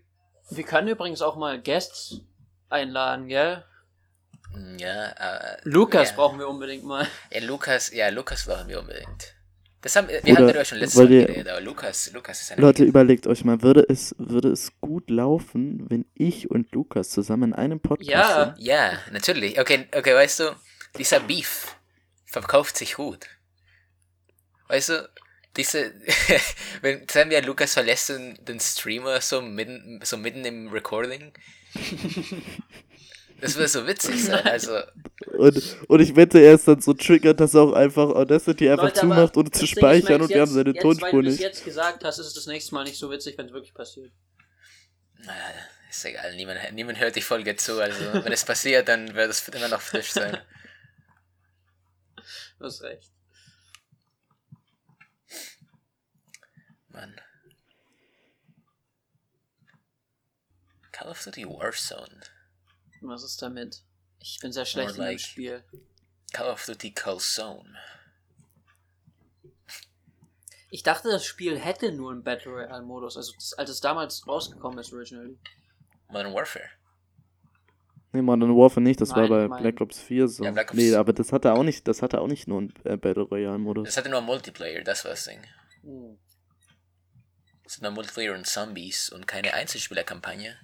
wir 0.51 0.65
können 0.65 0.89
übrigens 0.89 1.23
auch 1.23 1.37
mal 1.37 1.61
Guests 1.61 2.21
einladen, 2.69 3.29
gell? 3.29 3.65
Ja, 4.79 5.09
äh, 5.11 5.57
Lukas 5.65 6.11
ja. 6.11 6.17
brauchen 6.17 6.39
wir 6.39 6.49
unbedingt 6.49 6.85
mal. 6.85 7.07
Ja, 7.31 7.41
Lukas, 7.41 7.93
ja, 7.93 8.09
Lukas 8.09 8.45
brauchen 8.45 8.69
wir 8.69 8.81
unbedingt. 8.81 9.35
Das 9.81 9.97
haben, 9.97 10.09
wir 10.09 10.23
Oder 10.23 10.33
hatten 10.33 10.47
darüber 10.47 10.65
schon 10.65 10.79
letztes 10.79 10.99
Mal 10.99 11.09
geredet, 11.09 11.49
aber 11.49 11.61
Lukas, 11.61 12.13
Lukas 12.13 12.41
ist 12.41 12.53
ein 12.53 12.61
Leute, 12.61 12.85
überlegt 12.85 13.27
euch 13.27 13.45
mal, 13.45 13.63
würde 13.63 13.85
es, 13.89 14.15
würde 14.17 14.51
es 14.51 14.73
gut 14.81 15.11
laufen, 15.11 15.91
wenn 15.91 16.05
ich 16.15 16.51
und 16.51 16.71
Lukas 16.73 17.11
zusammen 17.11 17.51
in 17.51 17.53
einem 17.55 17.81
Podcast 17.81 18.09
Ja. 18.09 18.45
sind? 18.45 18.65
Ja, 18.65 18.93
natürlich. 19.11 19.59
Okay, 19.59 19.89
okay, 19.97 20.15
weißt 20.15 20.41
du, 20.41 20.57
dieser 20.99 21.19
Beef 21.19 21.77
verkauft 22.25 22.77
sich 22.77 22.95
gut. 22.95 23.27
Weißt 24.73 24.89
du, 24.89 25.09
diese, 25.55 25.93
wenn 26.81 27.07
sagen 27.07 27.29
wir, 27.29 27.43
Lukas 27.43 27.75
verlässt 27.75 28.09
den, 28.09 28.43
den 28.43 28.59
Streamer 28.59 29.21
so 29.21 29.43
mitten, 29.43 30.01
so 30.03 30.17
mitten 30.17 30.45
im 30.47 30.69
Recording. 30.69 31.33
Das 33.43 33.57
würde 33.57 33.67
so 33.69 33.85
witzig 33.89 34.23
sein. 34.25 34.47
Also, 34.47 34.79
Und, 35.33 35.77
und 35.89 36.01
ich 36.01 36.15
wette, 36.15 36.39
er 36.39 36.55
ist 36.55 36.69
dann 36.69 36.81
so 36.81 36.93
triggert, 36.95 37.41
dass 37.41 37.55
er 37.55 37.63
auch 37.63 37.73
einfach 37.73 38.11
Audacity 38.11 38.71
einfach 38.71 38.85
Leute, 38.85 39.01
zumacht, 39.01 39.37
ohne 39.37 39.51
zu 39.51 39.67
speichern 39.67 40.23
und 40.23 40.29
wir 40.29 40.43
haben 40.43 40.49
jetzt- 40.49 40.55
seine 40.55 40.69
jetzt, 40.71 40.77
Weil 40.77 40.83
Tonspur 40.83 41.11
du 41.11 41.23
das 41.23 41.33
nicht. 41.33 41.41
jetzt 41.43 41.65
gesagt 41.65 42.05
hast, 42.05 42.19
ist 42.21 42.27
es 42.29 42.35
das 42.35 42.47
nächste 42.47 42.73
Mal 42.73 42.85
nicht 42.85 42.97
so 42.97 43.11
witzig, 43.11 43.37
wenn 43.37 43.47
es 43.47 43.53
wirklich 43.53 43.75
passiert. 43.75 44.13
naja, 45.25 45.35
ist 45.91 46.05
egal. 46.05 46.37
Niemand, 46.37 46.61
niemand 46.73 47.01
hört 47.01 47.17
die 47.17 47.21
Folge 47.21 47.57
zu. 47.57 47.81
Also, 47.83 47.99
wenn 48.25 48.33
es 48.33 48.45
passiert, 48.45 48.87
dann 48.87 49.13
wird 49.13 49.29
es 49.29 49.49
immer 49.49 49.67
noch 49.69 49.81
frisch 49.81 50.13
sein. 50.13 50.39
Du 52.61 52.67
hast 52.67 52.81
recht. 52.83 53.11
Mann. 56.91 57.17
Call 61.03 61.11
of 61.11 61.25
Duty 61.25 61.45
Warzone. 61.47 62.21
Was 63.01 63.25
ist 63.25 63.43
damit? 63.43 63.83
Ich 64.21 64.39
bin 64.41 64.53
sehr 64.53 64.65
schlecht 64.65 64.91
in 64.91 64.97
dem 64.97 65.05
like- 65.05 65.21
Spiel. 65.21 65.65
Call 66.33 66.49
of 66.53 66.65
Duty 66.65 66.93
Calzone. 66.95 67.75
Ich 70.71 70.83
dachte, 70.85 71.09
das 71.11 71.25
Spiel 71.27 71.59
hätte 71.59 71.91
nur 71.93 72.13
einen 72.13 72.23
Battle 72.23 72.53
Royale 72.53 72.83
Modus, 72.85 73.17
also 73.17 73.33
das, 73.35 73.53
als 73.55 73.69
es 73.69 73.81
damals 73.81 74.27
rausgekommen 74.27 74.79
ist, 74.79 74.93
originally. 74.93 75.37
Modern 76.09 76.33
Warfare. 76.33 76.71
Nee, 78.13 78.23
Modern 78.23 78.57
Warfare 78.57 78.81
nicht, 78.81 79.01
das 79.01 79.11
war 79.11 79.23
Nein, 79.23 79.29
bei 79.31 79.49
mein- 79.49 79.63
Black 79.63 79.81
Ops 79.81 79.99
4 79.99 80.29
so. 80.29 80.45
Ja, 80.45 80.53
Black 80.53 80.69
Ops- 80.71 80.77
Nee, 80.79 80.95
aber 80.95 81.13
das 81.13 81.33
hatte 81.33 81.53
auch 81.53 81.65
nicht, 81.65 81.87
das 81.89 82.01
hatte 82.01 82.21
auch 82.21 82.29
nicht 82.29 82.47
nur 82.47 82.59
einen 82.61 82.75
äh, 82.85 82.97
Battle 82.97 83.25
Royale 83.25 83.59
Modus. 83.59 83.87
Das 83.89 83.97
hatte 83.97 84.09
nur 84.09 84.21
Multiplayer, 84.21 84.83
das 84.83 85.05
war 85.05 85.11
das 85.11 85.25
Ding. 85.25 85.43
Hm. 85.83 86.17
Es 87.65 87.75
hat 87.77 87.83
nur 87.83 87.91
Multiplayer 87.91 88.35
und 88.35 88.47
Zombies 88.47 89.11
und 89.11 89.27
keine 89.27 89.53
Einzelspielerkampagne. 89.55 90.57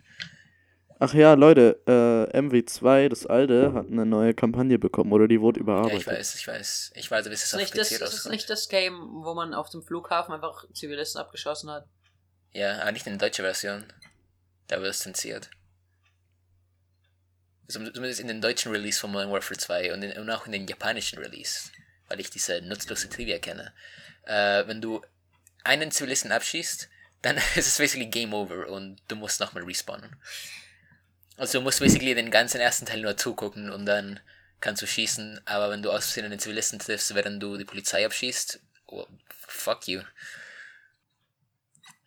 Ach 1.00 1.14
ja, 1.14 1.34
Leute, 1.34 1.80
äh, 1.86 2.36
MW2, 2.38 3.08
das 3.08 3.24
alte, 3.24 3.72
hat 3.72 3.86
eine 3.86 4.04
neue 4.04 4.34
Kampagne 4.34 4.78
bekommen 4.80 5.12
oder 5.12 5.28
die 5.28 5.40
wurde 5.40 5.60
Ja, 5.60 5.62
überarbeitet. 5.62 6.00
ich 6.00 6.06
weiß, 6.08 6.34
ich 6.34 6.46
weiß. 6.48 6.92
Ich 6.96 7.10
warte, 7.12 7.30
bis 7.30 7.40
es 7.44 7.46
Ist, 7.48 7.54
auf 7.54 7.60
nicht 7.60 7.78
das, 7.78 7.92
ist 7.92 8.00
das 8.00 8.12
rauskommt. 8.14 8.32
nicht 8.34 8.50
das 8.50 8.68
Game, 8.68 8.98
wo 9.22 9.34
man 9.34 9.54
auf 9.54 9.70
dem 9.70 9.82
Flughafen 9.82 10.34
einfach 10.34 10.64
Zivilisten 10.72 11.20
abgeschossen 11.20 11.70
hat? 11.70 11.86
Ja, 12.52 12.80
aber 12.80 12.90
nicht 12.92 13.06
in 13.06 13.16
der 13.16 13.28
deutschen 13.28 13.44
Version. 13.44 13.84
Da 14.66 14.80
wird 14.80 14.90
es 14.90 14.98
zensiert. 15.00 15.50
Zumindest 17.68 18.18
in 18.20 18.28
den 18.28 18.40
deutschen 18.40 18.72
Release 18.72 18.98
von 18.98 19.12
Modern 19.12 19.30
Warfare 19.30 19.58
2 19.58 19.92
und, 19.92 20.02
in, 20.02 20.18
und 20.18 20.30
auch 20.30 20.46
in 20.46 20.52
den 20.52 20.66
japanischen 20.66 21.18
Release, 21.18 21.70
weil 22.08 22.18
ich 22.18 22.30
diese 22.30 22.62
nutzlose 22.62 23.08
Trivia 23.10 23.38
kenne. 23.38 23.72
Äh, 24.24 24.66
wenn 24.66 24.80
du 24.80 25.02
einen 25.64 25.90
Zivilisten 25.90 26.32
abschießt, 26.32 26.88
dann 27.22 27.36
ist 27.56 27.66
es 27.68 27.78
basically 27.78 28.06
Game 28.06 28.32
Over 28.32 28.68
und 28.68 29.00
du 29.08 29.16
musst 29.16 29.38
nochmal 29.40 29.64
respawnen. 29.64 30.16
Also 31.38 31.58
du 31.58 31.64
musst 31.64 31.78
basically 31.78 32.14
den 32.16 32.32
ganzen 32.32 32.60
ersten 32.60 32.84
Teil 32.84 33.00
nur 33.00 33.16
zugucken 33.16 33.70
und 33.70 33.86
dann 33.86 34.18
kannst 34.60 34.82
du 34.82 34.86
schießen, 34.86 35.40
aber 35.44 35.70
wenn 35.70 35.82
du 35.82 35.90
aus 35.90 36.06
Versehen 36.06 36.24
einen 36.24 36.40
Zivilisten 36.40 36.80
triffst, 36.80 37.14
während 37.14 37.40
du 37.40 37.56
die 37.56 37.64
Polizei 37.64 38.04
abschießt, 38.04 38.60
well, 38.90 39.06
fuck 39.30 39.86
you. 39.86 40.00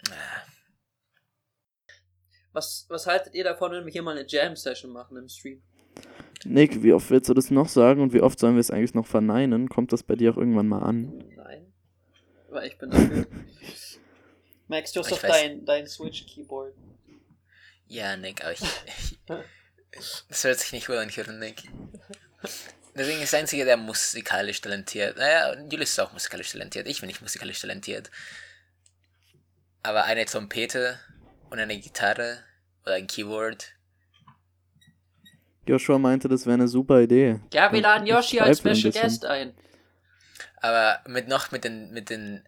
Ah. 0.10 0.44
Was, 2.52 2.86
was 2.90 3.08
haltet 3.08 3.34
ihr 3.34 3.46
davon, 3.46 3.72
wenn 3.72 3.86
wir 3.86 3.92
hier 3.94 4.02
mal 4.02 4.18
eine 4.18 4.28
Jam-Session 4.28 4.92
machen 4.92 5.16
im 5.16 5.30
Stream? 5.30 5.62
Nick, 6.44 6.84
wie 6.84 6.92
oft 6.92 7.10
willst 7.10 7.30
du 7.30 7.34
das 7.34 7.52
noch 7.52 7.70
sagen 7.70 8.02
und 8.02 8.12
wie 8.12 8.22
oft 8.22 8.38
sollen 8.38 8.56
wir 8.56 8.60
es 8.60 8.72
eigentlich 8.72 8.94
noch 8.94 9.08
verneinen? 9.08 9.70
Kommt 9.70 9.94
das 9.94 10.04
bei 10.04 10.16
dir 10.16 10.32
auch 10.34 10.38
irgendwann 10.38 10.68
mal 10.68 10.84
an? 10.84 11.24
Nein. 11.38 11.74
Aber 12.50 12.66
ich 12.66 12.78
bin 12.78 12.90
dafür. 12.90 13.28
Max, 14.68 14.92
du 14.92 15.00
hast 15.00 15.12
doch 15.12 15.22
dein, 15.22 15.64
dein 15.64 15.88
Switch-Keyboard. 15.88 16.74
Ja, 17.92 18.16
Nick, 18.16 18.42
aber 18.42 18.54
ich, 18.54 18.62
ich. 19.92 20.24
Das 20.30 20.44
hört 20.46 20.60
sich 20.60 20.72
nicht 20.72 20.88
gut 20.88 20.96
an, 20.96 21.10
hören, 21.10 21.40
Nick. 21.40 21.64
Deswegen 22.96 23.22
ist 23.22 23.34
der 23.34 23.42
Einzige, 23.42 23.66
der 23.66 23.76
musikalisch 23.76 24.62
talentiert. 24.62 25.18
Naja, 25.18 25.54
Julius 25.70 25.90
ist 25.90 26.00
auch 26.00 26.14
musikalisch 26.14 26.54
talentiert. 26.54 26.88
Ich 26.88 27.02
bin 27.02 27.08
nicht 27.08 27.22
musikalisch 27.22 27.60
talentiert. 27.60 28.10
Aber 29.84 30.06
eine 30.06 30.24
Trompete 30.24 31.02
und 31.50 31.60
eine 31.60 31.78
Gitarre 31.78 32.40
oder 32.86 32.96
ein 32.96 33.08
Keyboard. 33.08 33.74
Joshua 35.68 35.98
meinte, 35.98 36.30
das 36.30 36.46
wäre 36.46 36.54
eine 36.54 36.70
super 36.70 37.02
Idee. 37.02 37.42
Ja, 37.52 37.74
wir 37.74 37.82
laden 37.82 38.08
Ich 38.08 38.14
Yoshi 38.14 38.40
als 38.40 38.66
ein 38.66 38.74
Special 38.74 38.92
bisschen. 38.94 39.02
Guest 39.02 39.26
ein. 39.26 39.54
Aber 40.62 41.02
mit 41.08 41.28
noch 41.28 41.52
mit 41.52 41.66
den, 41.66 41.92
mit 41.92 42.10
den 42.10 42.48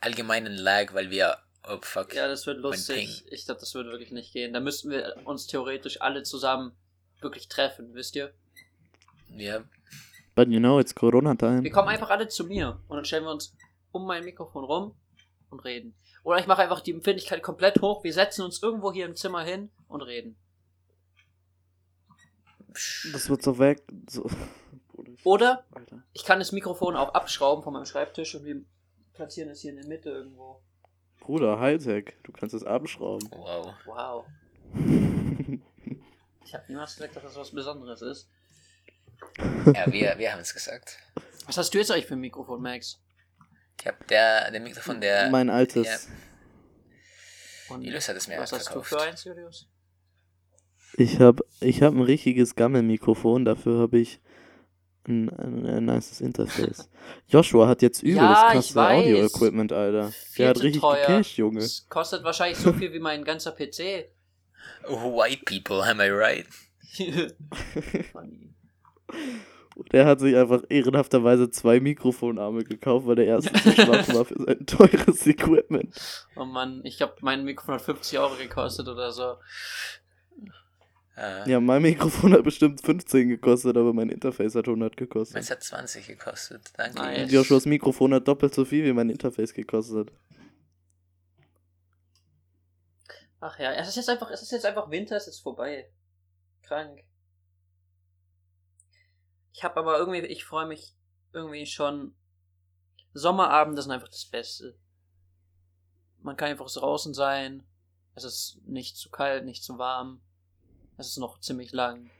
allgemeinen 0.00 0.54
Lag, 0.54 0.94
weil 0.94 1.10
wir. 1.10 1.38
Oh 1.66 1.78
fuck. 1.80 2.14
Ja, 2.14 2.28
das 2.28 2.46
wird 2.46 2.58
lustig. 2.58 3.24
Ich 3.30 3.46
glaube, 3.46 3.60
das 3.60 3.74
wird 3.74 3.86
wirklich 3.86 4.12
nicht 4.12 4.32
gehen. 4.32 4.52
Da 4.52 4.60
müssten 4.60 4.90
wir 4.90 5.16
uns 5.24 5.46
theoretisch 5.46 6.00
alle 6.00 6.22
zusammen 6.22 6.72
wirklich 7.20 7.48
treffen, 7.48 7.94
wisst 7.94 8.16
ihr? 8.16 8.34
Wir, 9.28 9.64
But 10.34 10.48
you 10.48 10.58
know, 10.58 10.80
it's 10.80 10.94
Corona 10.94 11.34
time. 11.34 11.62
Wir 11.62 11.70
kommen 11.70 11.88
einfach 11.88 12.10
alle 12.10 12.28
zu 12.28 12.44
mir 12.44 12.80
und 12.88 12.96
dann 12.96 13.04
stellen 13.04 13.24
wir 13.24 13.30
uns 13.30 13.54
um 13.92 14.06
mein 14.06 14.24
Mikrofon 14.24 14.64
rum 14.64 14.96
und 15.50 15.60
reden. 15.60 15.94
Oder 16.24 16.38
ich 16.38 16.46
mache 16.46 16.62
einfach 16.62 16.80
die 16.80 16.90
Empfindlichkeit 16.90 17.42
komplett 17.42 17.80
hoch. 17.80 18.02
Wir 18.02 18.12
setzen 18.12 18.42
uns 18.42 18.62
irgendwo 18.62 18.92
hier 18.92 19.06
im 19.06 19.14
Zimmer 19.14 19.44
hin 19.44 19.70
und 19.86 20.02
reden. 20.02 20.36
Das 23.12 23.28
wird 23.28 23.42
so 23.42 23.58
weg. 23.58 23.84
So. 24.10 24.28
Oder 25.22 25.64
ich 26.12 26.24
kann 26.24 26.40
das 26.40 26.50
Mikrofon 26.50 26.96
auch 26.96 27.14
abschrauben 27.14 27.62
von 27.62 27.72
meinem 27.72 27.86
Schreibtisch 27.86 28.34
und 28.34 28.44
wir 28.44 28.64
platzieren 29.12 29.50
es 29.50 29.60
hier 29.60 29.70
in 29.70 29.76
der 29.76 29.86
Mitte 29.86 30.10
irgendwo. 30.10 30.60
Bruder, 31.24 31.58
Hightech, 31.58 32.12
du 32.22 32.32
kannst 32.32 32.54
es 32.54 32.64
abschrauben. 32.64 33.28
wow. 33.30 33.72
Wow. 33.86 34.26
Ich 36.46 36.52
habe 36.54 36.64
niemals 36.68 36.94
gesagt, 36.94 37.16
dass 37.16 37.22
das 37.24 37.36
was 37.36 37.50
Besonderes 37.50 38.00
ist. 38.02 38.28
Ja, 39.74 39.90
wir, 39.90 40.14
wir 40.18 40.32
haben 40.32 40.40
es 40.40 40.52
gesagt. 40.54 40.98
Was 41.46 41.56
hast 41.56 41.72
du 41.74 41.78
jetzt 41.78 41.90
eigentlich 41.90 42.06
für 42.06 42.14
ein 42.14 42.20
Mikrofon, 42.20 42.62
Max? 42.62 43.00
Ich 43.80 43.86
hab 43.86 44.06
der, 44.06 44.50
der 44.52 44.60
Mikrofon, 44.60 45.00
der. 45.00 45.30
mein 45.30 45.50
altes. 45.50 45.86
Ja, 47.68 47.74
Und 47.74 47.82
Julius 47.82 48.08
hat 48.08 48.16
es 48.16 48.28
mir 48.28 48.38
was 48.38 48.52
hast 48.52 48.66
du 48.68 48.82
verkauft. 48.82 48.88
für 48.90 49.00
eins, 49.00 49.24
Julius? 49.24 49.66
Ich 50.96 51.18
habe 51.18 51.42
ich 51.60 51.82
hab 51.82 51.92
ein 51.94 52.02
richtiges 52.02 52.54
Gammelmikrofon, 52.54 53.44
dafür 53.44 53.80
habe 53.80 53.98
ich 53.98 54.20
ein, 55.06 55.28
ein, 55.30 55.66
ein 55.66 55.84
nices 55.84 56.20
Interface. 56.20 56.88
Joshua 57.28 57.68
hat 57.68 57.82
jetzt 57.82 58.02
übelst 58.02 58.20
Ja, 58.22 58.48
ich 58.48 58.52
krasse. 58.54 58.80
Audio-Equipment, 58.80 59.72
Alter. 59.72 60.10
Viel 60.10 60.42
Der 60.44 60.48
hat 60.50 60.62
richtig 60.62 60.80
teuer. 60.80 61.06
gecashed, 61.06 61.36
Junge. 61.36 61.60
Das 61.60 61.86
kostet 61.88 62.24
wahrscheinlich 62.24 62.58
so 62.58 62.72
viel 62.72 62.92
wie 62.92 63.00
mein 63.00 63.24
ganzer 63.24 63.52
PC. 63.52 64.06
Oh, 64.88 65.16
white 65.16 65.42
people, 65.44 65.82
am 65.82 66.00
I 66.00 66.08
right? 66.10 66.46
Funny. 68.12 68.54
Der 69.92 70.06
hat 70.06 70.20
sich 70.20 70.36
einfach 70.36 70.62
ehrenhafterweise 70.68 71.50
zwei 71.50 71.80
Mikrofonarme 71.80 72.62
gekauft, 72.62 73.06
weil 73.08 73.16
der 73.16 73.26
erste 73.26 73.52
zu 73.54 73.72
schwach 73.72 74.08
war 74.14 74.24
für 74.24 74.40
sein 74.40 74.64
teures 74.66 75.26
Equipment. 75.26 75.96
Oh 76.36 76.44
Mann, 76.44 76.80
ich 76.84 76.96
glaube, 76.96 77.14
mein 77.22 77.44
Mikrofon 77.44 77.74
hat 77.74 77.82
50 77.82 78.18
Euro 78.20 78.36
gekostet 78.36 78.86
oder 78.86 79.10
so. 79.10 79.34
Äh, 81.16 81.48
Ja, 81.50 81.60
mein 81.60 81.82
Mikrofon 81.82 82.32
hat 82.32 82.42
bestimmt 82.42 82.80
15 82.80 83.28
gekostet, 83.28 83.76
aber 83.76 83.92
mein 83.92 84.08
Interface 84.08 84.54
hat 84.54 84.66
100 84.66 84.96
gekostet. 84.96 85.34
Meins 85.34 85.50
hat 85.50 85.62
20 85.62 86.06
gekostet. 86.06 86.72
Danke. 86.76 87.00
Nice. 87.00 87.32
Joshuas 87.32 87.66
Mikrofon 87.66 88.14
hat 88.14 88.26
doppelt 88.26 88.54
so 88.54 88.64
viel 88.64 88.84
wie 88.84 88.92
mein 88.92 89.10
Interface 89.10 89.52
gekostet. 89.54 90.10
Ach 93.40 93.58
ja, 93.58 93.72
es 93.72 93.88
ist 93.88 93.96
jetzt 93.96 94.08
einfach, 94.08 94.30
es 94.30 94.42
ist 94.42 94.52
jetzt 94.52 94.64
einfach 94.64 94.90
Winter, 94.90 95.16
es 95.16 95.28
ist 95.28 95.40
vorbei. 95.40 95.90
Krank. 96.62 97.04
Ich 99.52 99.62
habe 99.62 99.76
aber 99.76 99.98
irgendwie, 99.98 100.20
ich 100.20 100.44
freue 100.44 100.66
mich 100.66 100.94
irgendwie 101.32 101.66
schon. 101.66 102.16
Sommerabende 103.12 103.80
sind 103.82 103.92
einfach 103.92 104.08
das 104.08 104.24
Beste. 104.24 104.76
Man 106.22 106.36
kann 106.36 106.48
einfach 106.48 106.70
draußen 106.72 107.14
sein. 107.14 107.64
Es 108.14 108.24
ist 108.24 108.60
nicht 108.64 108.96
zu 108.96 109.10
kalt, 109.10 109.44
nicht 109.44 109.62
zu 109.62 109.78
warm. 109.78 110.22
Es 110.96 111.08
ist 111.08 111.18
noch 111.18 111.40
ziemlich 111.40 111.72
lang. 111.72 112.10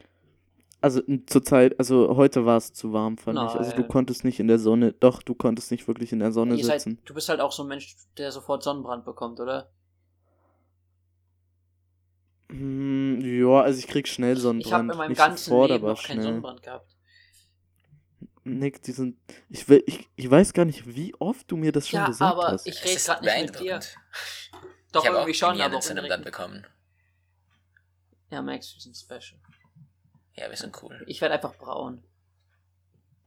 Also 0.80 1.00
zur 1.26 1.42
Zeit, 1.42 1.78
also 1.78 2.14
heute 2.16 2.44
war 2.44 2.58
es 2.58 2.72
zu 2.74 2.92
warm, 2.92 3.16
fand 3.16 3.38
ich. 3.42 3.54
Also 3.56 3.72
du 3.72 3.80
Nein. 3.82 3.88
konntest 3.88 4.22
nicht 4.24 4.38
in 4.38 4.48
der 4.48 4.58
Sonne, 4.58 4.92
doch, 4.92 5.22
du 5.22 5.34
konntest 5.34 5.70
nicht 5.70 5.88
wirklich 5.88 6.12
in 6.12 6.18
der 6.18 6.30
Sonne 6.32 6.56
Ihr 6.56 6.64
seid, 6.64 6.82
sitzen. 6.82 6.98
du 7.06 7.14
bist 7.14 7.28
halt 7.30 7.40
auch 7.40 7.52
so 7.52 7.62
ein 7.64 7.68
Mensch, 7.68 7.96
der 8.18 8.30
sofort 8.32 8.62
Sonnenbrand 8.62 9.04
bekommt, 9.06 9.40
oder? 9.40 9.70
Hm, 12.50 13.20
ja, 13.22 13.62
also 13.62 13.78
ich 13.78 13.86
krieg 13.86 14.06
schnell 14.06 14.36
Sonnenbrand. 14.36 14.66
Ich 14.66 14.72
habe 14.72 14.92
in 14.92 14.98
meinem 14.98 15.08
nicht 15.10 15.18
ganzen 15.18 15.44
sofort, 15.50 15.70
Leben 15.70 15.84
aber 15.84 15.92
noch 15.94 16.02
keinen. 16.02 16.22
Sonnenbrand 16.22 16.62
gehabt. 16.62 16.94
Nick, 18.44 18.82
die 18.82 18.92
sind. 18.92 19.16
Ich, 19.48 19.66
will, 19.70 19.82
ich, 19.86 20.06
ich 20.16 20.30
weiß 20.30 20.52
gar 20.52 20.66
nicht, 20.66 20.94
wie 20.94 21.14
oft 21.18 21.50
du 21.50 21.56
mir 21.56 21.72
das 21.72 21.88
schon 21.88 22.00
Ja, 22.00 22.06
gesagt 22.06 22.30
aber 22.30 22.48
hast. 22.48 22.66
ich 22.66 22.74
Es 22.76 22.84
rede 22.84 22.94
ist 22.96 23.06
gerade 23.06 23.24
nicht 23.24 23.52
mit 23.52 23.60
dir. 23.60 23.80
Doch 24.92 25.02
ich 25.02 25.08
habe 25.08 25.16
irgendwie 25.18 25.32
auch 25.32 25.34
schon, 25.34 25.60
aber 25.62 25.78
auch 25.78 25.82
Sonnenbrand 25.82 26.12
indirekt. 26.12 26.24
bekommen. 26.24 26.66
Ja, 28.30 28.42
Max, 28.42 28.74
wir 28.74 28.80
sind 28.80 28.96
special. 28.96 29.40
Ja, 30.36 30.50
wir 30.50 30.56
sind 30.56 30.82
cool. 30.82 31.04
Ich 31.06 31.20
werde 31.20 31.34
einfach 31.34 31.54
braun. 31.56 32.02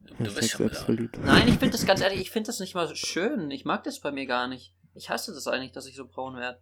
Du, 0.01 0.13
du 0.23 0.33
bist 0.35 0.49
schon 0.51 0.67
selbstverliebt. 0.67 1.17
Nein, 1.19 1.47
ich 1.47 1.55
finde 1.55 1.71
das 1.71 1.85
ganz 1.85 2.01
ehrlich, 2.01 2.19
ich 2.21 2.31
finde 2.31 2.47
das 2.47 2.59
nicht 2.59 2.75
mal 2.75 2.87
so 2.87 2.95
schön. 2.95 3.49
Ich 3.51 3.65
mag 3.65 3.83
das 3.83 3.99
bei 4.01 4.11
mir 4.11 4.25
gar 4.25 4.47
nicht. 4.47 4.73
Ich 4.95 5.09
hasse 5.09 5.33
das 5.33 5.47
eigentlich, 5.47 5.71
dass 5.71 5.85
ich 5.85 5.95
so 5.95 6.07
braun 6.07 6.35
werde. 6.35 6.59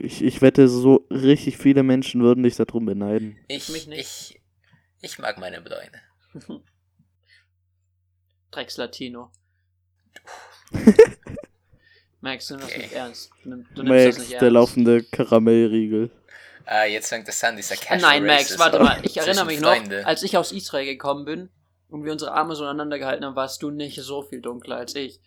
Ich, 0.00 0.22
ich 0.22 0.42
wette, 0.42 0.68
so 0.68 1.06
richtig 1.10 1.56
viele 1.56 1.82
Menschen 1.82 2.20
würden 2.22 2.42
dich 2.42 2.56
darum 2.56 2.84
beneiden. 2.84 3.38
Ich, 3.48 3.68
Mich 3.70 3.86
nicht. 3.86 4.00
ich, 4.00 4.40
ich 5.00 5.18
mag 5.18 5.38
meine 5.38 5.60
Bräune. 5.60 6.00
Drecks 8.50 8.76
Latino. 8.76 9.30
Max, 12.20 12.50
nimm 12.50 12.60
das 12.60 12.68
Okay. 12.70 12.82
nicht 12.82 12.92
ernst. 12.92 13.30
Du, 13.42 13.48
nimm- 13.50 13.66
du 13.74 13.82
nimmst 13.82 14.06
das 14.06 14.06
Max, 14.06 14.18
nicht 14.18 14.32
der 14.32 14.38
ernst. 14.42 14.52
laufende 14.54 15.02
Karamellriegel. 15.04 16.10
Ah, 16.70 16.84
jetzt 16.84 17.08
fängt 17.08 17.26
das 17.26 17.42
an, 17.44 17.56
dieser 17.56 17.76
Casual 17.76 17.98
Nein, 18.00 18.26
Max, 18.26 18.58
warte 18.58 18.78
mal. 18.78 19.00
Ich 19.02 19.16
erinnere 19.16 19.46
mich 19.46 19.58
noch, 19.60 19.74
Freunde. 19.74 20.04
als 20.06 20.22
ich 20.22 20.36
aus 20.36 20.52
Israel 20.52 20.84
gekommen 20.84 21.24
bin 21.24 21.48
und 21.88 22.04
wir 22.04 22.12
unsere 22.12 22.32
Arme 22.32 22.54
so 22.54 22.64
aneinander 22.64 22.98
gehalten 22.98 23.24
haben, 23.24 23.36
warst 23.36 23.62
du 23.62 23.70
nicht 23.70 23.98
so 24.02 24.22
viel 24.22 24.42
dunkler 24.42 24.76
als 24.76 24.94
ich. 24.94 25.18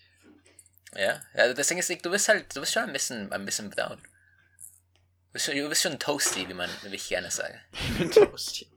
Ja, 0.95 1.19
ja, 1.33 1.51
das 1.53 1.67
Ding 1.67 1.79
ist, 1.79 1.89
du 1.89 2.11
bist 2.11 2.27
halt, 2.29 2.55
du 2.55 2.59
bist 2.59 2.73
schon 2.73 2.83
ein 2.83 2.93
bisschen, 2.93 3.31
ein 3.31 3.43
bisschen 3.45 3.71
braun. 3.71 3.97
Du 3.97 5.33
bist 5.33 5.45
schon, 5.45 5.55
du 5.55 5.67
bist 5.67 5.81
schon 5.81 5.97
toasty, 5.97 6.47
wie 6.47 6.53
man, 6.53 6.69
wie 6.83 6.95
ich 6.95 7.09
gerne 7.09 7.31
sage. 7.31 7.59
Ich 7.71 7.97
bin 7.97 8.11
Toast. 8.11 8.65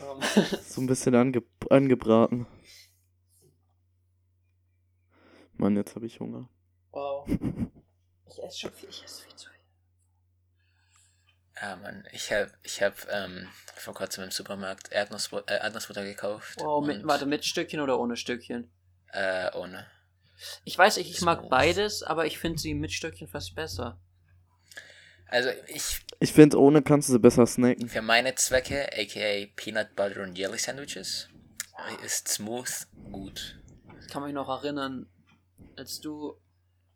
Um, 0.00 0.18
So 0.66 0.80
ein 0.80 0.86
bisschen 0.86 1.14
ange 1.14 1.42
angebraten. 1.68 2.46
Mann, 5.58 5.76
jetzt 5.76 5.94
habe 5.94 6.06
ich 6.06 6.18
Hunger. 6.20 6.48
wow. 6.90 7.28
Ich 8.26 8.42
esse 8.42 8.58
schon 8.60 8.72
viel, 8.72 8.88
ich 8.88 9.04
esse 9.04 9.22
viel 9.24 9.34
zu 9.34 9.49
viel. 11.60 11.68
Ah, 11.68 11.76
Mann, 11.76 12.04
ich 12.12 12.32
hab, 12.32 12.48
ich 12.62 12.82
hab, 12.82 12.94
ähm, 13.10 13.48
vor 13.76 13.94
kurzem 13.94 14.24
im 14.24 14.30
Supermarkt 14.30 14.90
Erdnussbutter, 14.92 15.52
äh, 15.52 15.62
Erdnussbutter 15.62 16.04
gekauft. 16.04 16.56
Wow, 16.58 16.86
mit, 16.86 17.02
und, 17.02 17.08
warte, 17.08 17.26
mit 17.26 17.44
Stückchen 17.44 17.80
oder 17.80 17.98
ohne 17.98 18.16
Stückchen? 18.16 18.70
Äh, 19.12 19.50
ohne. 19.56 19.86
Ich 20.64 20.76
weiß 20.76 20.96
nicht, 20.96 21.10
ich 21.10 21.20
mag 21.20 21.48
beides, 21.50 22.02
aber 22.02 22.26
ich 22.26 22.38
finde 22.38 22.58
sie 22.58 22.74
mit 22.74 22.92
Stückchen 22.92 23.28
fast 23.28 23.54
besser. 23.54 24.00
Also, 25.26 25.50
ich, 25.68 26.00
Ich 26.18 26.32
finde, 26.32 26.58
ohne 26.58 26.82
kannst 26.82 27.08
du 27.08 27.12
sie 27.12 27.18
besser 27.18 27.46
snacken. 27.46 27.88
für 27.88 28.02
meine 28.02 28.34
Zwecke, 28.34 28.88
aka 28.92 29.46
Peanut 29.54 29.94
Butter 29.94 30.22
und 30.22 30.36
Jelly 30.36 30.58
Sandwiches, 30.58 31.28
ist 32.04 32.28
smooth 32.28 32.86
gut. 33.12 33.58
Ich 34.00 34.08
kann 34.08 34.22
mich 34.22 34.32
noch 34.32 34.48
erinnern, 34.48 35.06
als 35.76 36.00
du, 36.00 36.40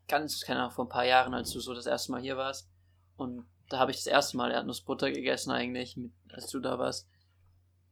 ganz, 0.09 0.41
keine 0.41 0.61
Ahnung, 0.61 0.73
vor 0.73 0.87
ein 0.87 0.89
paar 0.91 1.05
Jahren, 1.05 1.33
als 1.35 1.51
du 1.53 1.61
so 1.61 1.75
das 1.75 1.87
erste 1.87 2.13
Mal 2.13 2.23
hier 2.23 2.37
warst. 2.37 2.69
Und 3.17 3.47
da 3.69 3.79
habe 3.79 3.91
ich 3.91 3.99
das 3.99 4.07
erste 4.07 4.37
Mal 4.37 4.51
Erdnussbutter 4.51 5.11
gegessen 5.11 5.51
eigentlich, 5.51 5.97
mit, 5.97 6.13
als 6.33 6.49
du 6.49 6.61
da 6.61 6.79
warst. 6.79 7.09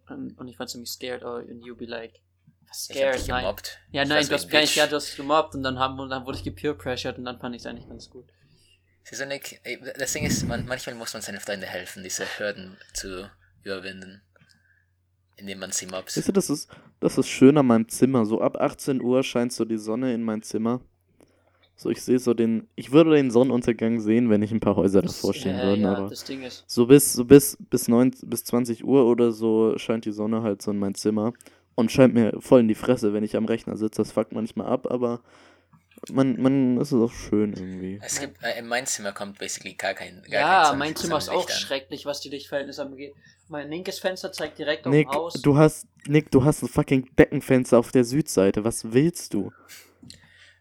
Und, 0.08 0.36
und 0.38 0.48
ich 0.48 0.58
war 0.58 0.66
ziemlich 0.66 0.90
scared, 0.90 1.24
oh, 1.24 1.36
and 1.36 1.64
you 1.64 1.76
be 1.76 1.86
like, 1.86 2.20
was 2.68 2.90
Ich 2.90 3.02
hab 3.02 3.12
dich 3.12 3.22
scared? 3.22 3.28
Nein. 3.28 3.44
gemobbt. 3.44 3.78
Ja, 3.90 4.02
Ich 4.02 4.08
nein, 4.08 4.22
so 4.22 4.28
du 4.30 4.34
hast 4.34 4.50
gar 4.50 4.60
nicht, 4.60 4.76
ja, 4.76 4.86
du 4.86 4.96
hast 4.96 5.16
gemobbt 5.16 5.54
und 5.54 5.62
dann, 5.62 5.78
haben, 5.78 5.98
und 5.98 6.10
dann 6.10 6.26
wurde 6.26 6.38
ich 6.38 6.44
gepeer 6.44 6.74
pressured 6.74 7.18
und 7.18 7.24
dann 7.24 7.38
fand 7.38 7.54
ich 7.54 7.62
es 7.62 7.66
eigentlich 7.66 7.88
ganz 7.88 8.10
gut. 8.10 8.26
Siehst 9.04 9.20
du, 9.20 9.26
Nick, 9.26 9.60
das 9.98 10.12
Ding 10.12 10.24
ist, 10.24 10.46
man, 10.46 10.66
manchmal 10.66 10.94
muss 10.94 11.12
man 11.12 11.22
seinen 11.22 11.40
Freunden 11.40 11.66
helfen, 11.66 12.02
diese 12.02 12.24
Hürden 12.38 12.76
zu 12.92 13.28
überwinden. 13.62 14.22
Indem 15.36 15.58
man 15.58 15.72
sie 15.72 15.86
mobst. 15.86 16.16
Weißt 16.16 16.28
du, 16.28 16.32
das 16.32 16.50
ist, 16.50 16.70
das 17.00 17.18
ist 17.18 17.26
schön 17.28 17.56
an 17.58 17.66
meinem 17.66 17.88
Zimmer. 17.88 18.24
So 18.26 18.40
ab 18.40 18.58
18 18.60 19.00
Uhr 19.00 19.24
scheint 19.24 19.52
so 19.52 19.64
die 19.64 19.78
Sonne 19.78 20.14
in 20.14 20.22
mein 20.22 20.42
Zimmer. 20.42 20.82
So, 21.82 21.90
ich 21.90 22.00
sehe 22.02 22.18
so 22.18 22.32
den, 22.34 22.68
ich 22.76 22.92
würde 22.92 23.14
den 23.14 23.30
Sonnenuntergang 23.30 24.00
sehen, 24.00 24.30
wenn 24.30 24.42
ich 24.42 24.52
ein 24.52 24.60
paar 24.60 24.76
Häuser 24.76 25.02
davor 25.02 25.34
stehen 25.34 25.58
äh, 25.58 25.62
würden, 25.64 25.82
ja, 25.82 25.94
aber 25.96 26.08
das 26.08 26.24
Ding 26.24 26.42
ist. 26.42 26.64
so 26.66 26.86
bis, 26.86 27.12
so 27.12 27.24
bis, 27.24 27.58
bis, 27.70 27.88
9, 27.88 28.12
bis 28.24 28.44
20 28.44 28.84
Uhr 28.84 29.04
oder 29.06 29.32
so 29.32 29.76
scheint 29.78 30.04
die 30.04 30.12
Sonne 30.12 30.42
halt 30.42 30.62
so 30.62 30.70
in 30.70 30.78
mein 30.78 30.94
Zimmer 30.94 31.32
und 31.74 31.90
scheint 31.90 32.14
mir 32.14 32.34
voll 32.40 32.60
in 32.60 32.68
die 32.68 32.74
Fresse, 32.74 33.12
wenn 33.12 33.24
ich 33.24 33.36
am 33.36 33.44
Rechner 33.46 33.76
sitze. 33.76 34.02
Das 34.02 34.12
fuckt 34.12 34.32
manchmal 34.32 34.68
ab, 34.68 34.86
aber 34.90 35.20
man, 36.10 36.40
man, 36.40 36.78
es 36.78 36.92
ist 36.92 37.00
auch 37.00 37.12
schön 37.12 37.52
irgendwie. 37.52 37.98
Es 38.02 38.20
gibt, 38.20 38.42
äh, 38.42 38.58
in 38.58 38.66
mein 38.66 38.86
Zimmer 38.86 39.12
kommt 39.12 39.38
basically 39.38 39.74
gar 39.74 39.94
kein. 39.94 40.22
Gar 40.30 40.40
Ja, 40.40 40.68
kein 40.70 40.78
mein 40.78 40.96
Zimmer 40.96 41.18
ist 41.18 41.28
auch 41.30 41.48
an. 41.48 41.52
schrecklich, 41.52 42.06
was 42.06 42.20
die 42.20 42.28
Lichtverhältnisse 42.28 42.82
angeht. 42.82 43.14
Mein 43.48 43.68
linkes 43.70 43.98
Fenster 43.98 44.32
zeigt 44.32 44.58
direkt 44.58 44.86
auf 44.86 44.92
Nick, 44.92 45.10
dem 45.10 45.14
Haus. 45.16 45.34
du 45.34 45.56
hast, 45.56 45.86
Nick, 46.06 46.30
du 46.30 46.44
hast 46.44 46.62
ein 46.62 46.68
fucking 46.68 47.08
Deckenfenster 47.18 47.78
auf 47.78 47.92
der 47.92 48.04
Südseite. 48.04 48.64
Was 48.64 48.92
willst 48.92 49.34
du? 49.34 49.52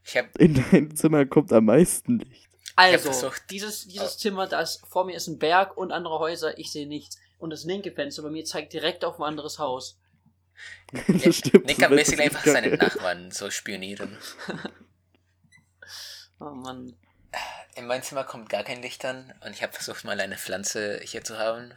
Ich 0.03 0.17
habe 0.17 0.29
In 0.39 0.63
dein 0.71 0.95
Zimmer 0.95 1.25
kommt 1.25 1.53
am 1.53 1.65
meisten 1.65 2.19
Licht. 2.19 2.49
Also, 2.75 3.31
dieses, 3.49 3.87
dieses 3.87 4.17
Zimmer, 4.17 4.47
da 4.47 4.61
ist, 4.61 4.85
vor 4.87 5.05
mir 5.05 5.15
ist 5.15 5.27
ein 5.27 5.37
Berg 5.37 5.77
und 5.77 5.91
andere 5.91 6.19
Häuser, 6.19 6.57
ich 6.57 6.71
sehe 6.71 6.87
nichts. 6.87 7.17
Und 7.37 7.49
das 7.51 7.63
linke 7.63 7.91
Fenster 7.91 8.23
bei 8.23 8.29
mir 8.29 8.45
zeigt 8.45 8.73
direkt 8.73 9.03
auf 9.05 9.19
ein 9.19 9.23
anderes 9.23 9.59
Haus. 9.59 9.99
das 11.07 11.37
stimmt. 11.37 11.65
Nick 11.65 11.79
kann 11.79 11.91
basically 11.91 12.23
einfach 12.23 12.45
es 12.45 12.53
seine 12.53 12.69
geil. 12.69 12.77
Nachbarn 12.79 13.31
so 13.31 13.49
spionieren. 13.49 14.17
Oh 16.39 16.49
Mann. 16.49 16.95
In 17.75 17.85
mein 17.85 18.01
Zimmer 18.01 18.23
kommt 18.23 18.49
gar 18.49 18.63
kein 18.63 18.81
Licht 18.81 19.05
an 19.05 19.31
und 19.45 19.51
ich 19.53 19.61
habe 19.61 19.73
versucht 19.73 20.03
mal 20.05 20.19
eine 20.19 20.37
Pflanze 20.37 20.99
hier 21.03 21.23
zu 21.23 21.37
haben. 21.37 21.71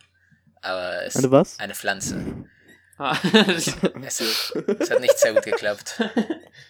Aber 0.62 1.02
es 1.04 1.16
Eine 1.16 1.30
was? 1.30 1.58
eine 1.58 1.74
Pflanze. 1.74 2.48
Ah, 2.96 3.14
Es, 3.48 3.66
es 3.68 4.90
hat 4.90 5.00
nicht 5.00 5.18
sehr 5.18 5.34
gut 5.34 5.44
geklappt. 5.44 6.02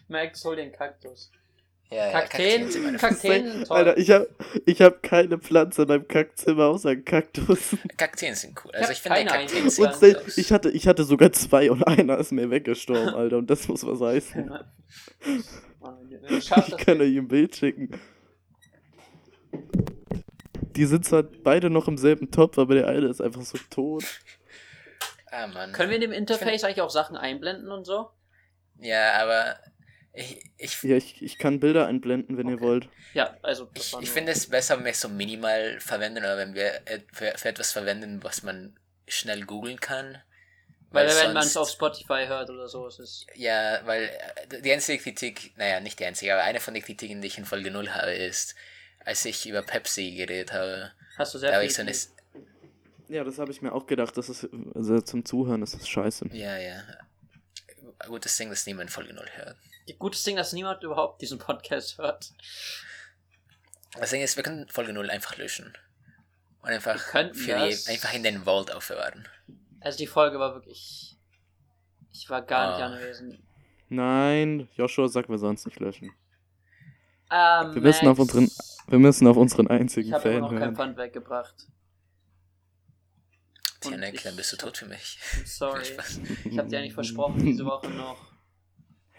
Max, 0.08 0.44
hol 0.44 0.56
den 0.56 0.72
Kaktus. 0.72 1.30
Ja, 1.90 2.06
ja, 2.06 2.12
Kakteen, 2.12 2.70
sind 2.70 2.84
meine 2.84 2.98
Kakteen, 2.98 3.64
toll. 3.64 3.76
Alter, 3.76 3.98
ich 3.98 4.10
hab, 4.10 4.26
ich 4.66 4.80
hab 4.82 5.02
keine 5.02 5.38
Pflanze 5.38 5.82
in 5.82 5.88
meinem 5.88 6.08
Kackzimmer 6.08 6.64
außer 6.64 6.96
Kaktus. 6.96 7.76
Kakteen 7.96 8.34
sind 8.34 8.58
cool. 8.64 8.72
Ich 8.72 8.78
Also 8.78 8.88
hab 8.88 8.92
ich 8.92 9.02
finde 9.02 9.24
Kakteen 9.26 9.70
Pflanze. 9.70 9.98
selbst, 10.00 10.38
ich, 10.38 10.50
hatte, 10.50 10.70
ich 10.70 10.88
hatte 10.88 11.04
sogar 11.04 11.30
zwei 11.32 11.70
und 11.70 11.86
einer 11.86 12.18
ist 12.18 12.32
mir 12.32 12.50
weggestorben, 12.50 13.14
Alter. 13.14 13.38
Und 13.38 13.48
das 13.48 13.68
muss 13.68 13.86
was 13.86 14.00
heißen. 14.00 14.50
Ich 16.30 16.50
kann 16.78 17.00
euch 17.00 17.16
ein 17.16 17.28
Bild 17.28 17.54
schicken. 17.54 17.90
Die 20.74 20.86
sind 20.86 21.04
zwar 21.04 21.22
beide 21.22 21.70
noch 21.70 21.86
im 21.86 21.98
selben 21.98 22.30
Topf, 22.30 22.58
aber 22.58 22.74
der 22.74 22.88
eine 22.88 23.06
ist 23.06 23.20
einfach 23.20 23.42
so 23.42 23.58
tot. 23.70 24.04
Ah, 25.30 25.46
Mann. 25.46 25.72
Können 25.72 25.90
wir 25.90 25.96
in 25.96 26.00
dem 26.00 26.12
Interface 26.12 26.64
eigentlich 26.64 26.80
auch 26.80 26.90
Sachen 26.90 27.16
einblenden 27.16 27.70
und 27.70 27.84
so? 27.84 28.08
Ja, 28.78 29.12
aber 29.22 29.56
ich, 30.14 30.44
ich, 30.58 30.82
Ja, 30.82 30.96
ich, 30.96 31.22
ich 31.22 31.38
kann 31.38 31.60
Bilder 31.60 31.86
einblenden, 31.86 32.36
wenn 32.38 32.48
ihr 32.48 32.54
Okay. 32.56 32.64
wollt. 32.64 32.88
Ja, 33.14 33.36
also. 33.42 33.66
das 33.74 33.92
ich, 33.94 33.98
ich 34.02 34.10
finde 34.10 34.32
es 34.32 34.48
besser, 34.48 34.76
wenn 34.76 34.84
wir 34.84 34.92
es 34.92 35.00
so 35.00 35.08
minimal 35.08 35.78
verwenden 35.80 36.18
oder 36.24 36.36
wenn 36.36 36.54
wir 36.54 36.80
für, 37.12 37.32
für 37.36 37.48
etwas 37.48 37.72
verwenden, 37.72 38.22
was 38.22 38.42
man 38.42 38.78
schnell 39.08 39.44
googeln 39.44 39.80
kann. 39.80 40.22
Weil, 40.90 41.08
wenn 41.08 41.32
man 41.32 41.42
es 41.44 41.56
auf 41.56 41.68
Spotify 41.68 42.26
hört 42.28 42.48
oder 42.50 42.68
so, 42.68 42.86
ist 42.86 43.00
es. 43.00 43.26
Ja, 43.34 43.80
weil 43.84 44.04
äh, 44.48 44.60
die 44.62 44.70
einzige 44.72 45.02
Kritik, 45.02 45.52
naja, 45.56 45.80
nicht 45.80 45.98
die 45.98 46.04
einzige, 46.04 46.32
aber 46.34 46.44
eine 46.44 46.60
von 46.60 46.72
den 46.72 46.84
Kritiken, 46.84 47.20
die 47.20 47.26
ich 47.26 47.36
in 47.36 47.44
Folge 47.44 47.72
0 47.72 47.90
habe, 47.90 48.12
ist, 48.12 48.54
als 49.00 49.24
ich 49.24 49.48
über 49.48 49.62
Pepsi 49.62 50.12
geredet 50.12 50.52
habe, 50.52 50.92
Hast 51.18 51.34
du 51.34 51.38
da 51.38 51.40
sehr 51.40 51.52
habe 51.54 51.62
viel. 51.62 51.70
ich 51.70 51.74
so 51.76 51.82
eine. 51.82 51.92
Ja, 53.08 53.24
das 53.24 53.38
habe 53.38 53.50
ich 53.50 53.60
mir 53.60 53.72
auch 53.72 53.86
gedacht. 53.86 54.16
Das 54.16 54.28
ist, 54.28 54.48
also 54.74 55.00
zum 55.00 55.24
Zuhören 55.24 55.62
ist 55.62 55.74
das 55.74 55.88
scheiße. 55.88 56.28
Ja, 56.32 56.56
ja. 56.58 56.82
Gutes 58.06 58.36
Ding, 58.36 58.50
das 58.50 58.64
niemand 58.66 58.88
in 58.88 58.92
Folge 58.92 59.12
0 59.14 59.26
hört. 59.34 59.56
Gutes 59.98 60.22
Ding, 60.22 60.36
dass 60.36 60.52
niemand 60.52 60.82
überhaupt 60.82 61.20
diesen 61.22 61.38
Podcast 61.38 61.98
hört. 61.98 62.32
Das 63.98 64.10
Ding 64.10 64.22
ist, 64.22 64.36
wir 64.36 64.42
können 64.42 64.68
Folge 64.68 64.92
0 64.92 65.10
einfach 65.10 65.36
löschen. 65.36 65.76
Und 66.62 66.70
einfach, 66.70 66.98
für 66.98 67.30
das. 67.52 67.84
die, 67.84 67.90
einfach 67.90 68.12
in 68.14 68.22
den 68.22 68.44
Vault 68.44 68.72
aufbewahren. 68.72 69.28
Also 69.80 69.98
die 69.98 70.06
Folge 70.06 70.38
war 70.38 70.54
wirklich. 70.54 71.16
Ich 72.12 72.30
war 72.30 72.40
gar 72.42 72.72
nicht 72.72 72.82
Ah. 72.82 72.86
anwesend. 72.86 73.38
Nein, 73.90 74.68
Joshua 74.76 75.08
sagt, 75.08 75.28
wir 75.28 75.36
sollen 75.38 75.56
es 75.56 75.66
nicht 75.66 75.78
löschen. 75.78 76.10
Ähm, 77.30 77.74
Wir 77.74 77.82
müssen 77.82 78.08
auf 78.08 78.18
unseren, 78.18 78.50
wir 78.88 78.98
müssen 78.98 79.26
auf 79.26 79.36
unseren 79.36 79.66
einzigen 79.68 80.08
Ich 80.08 80.14
habe 80.14 80.28
immer 80.30 80.46
Fan 80.46 80.54
noch 80.54 80.60
kein. 80.64 80.76
Pfand 80.76 80.96
weggebracht. 80.96 81.54
Tja, 83.80 83.98
ich- 84.08 84.36
bist 84.36 84.52
du 84.52 84.56
tot 84.56 84.78
für 84.78 84.86
mich. 84.86 85.18
I'm 85.34 85.46
sorry. 85.46 85.84
Ich 86.50 86.58
habe 86.58 86.68
dir 86.68 86.78
eigentlich 86.78 86.94
versprochen, 86.94 87.44
diese 87.44 87.64
Woche 87.66 87.90
noch. 87.90 88.32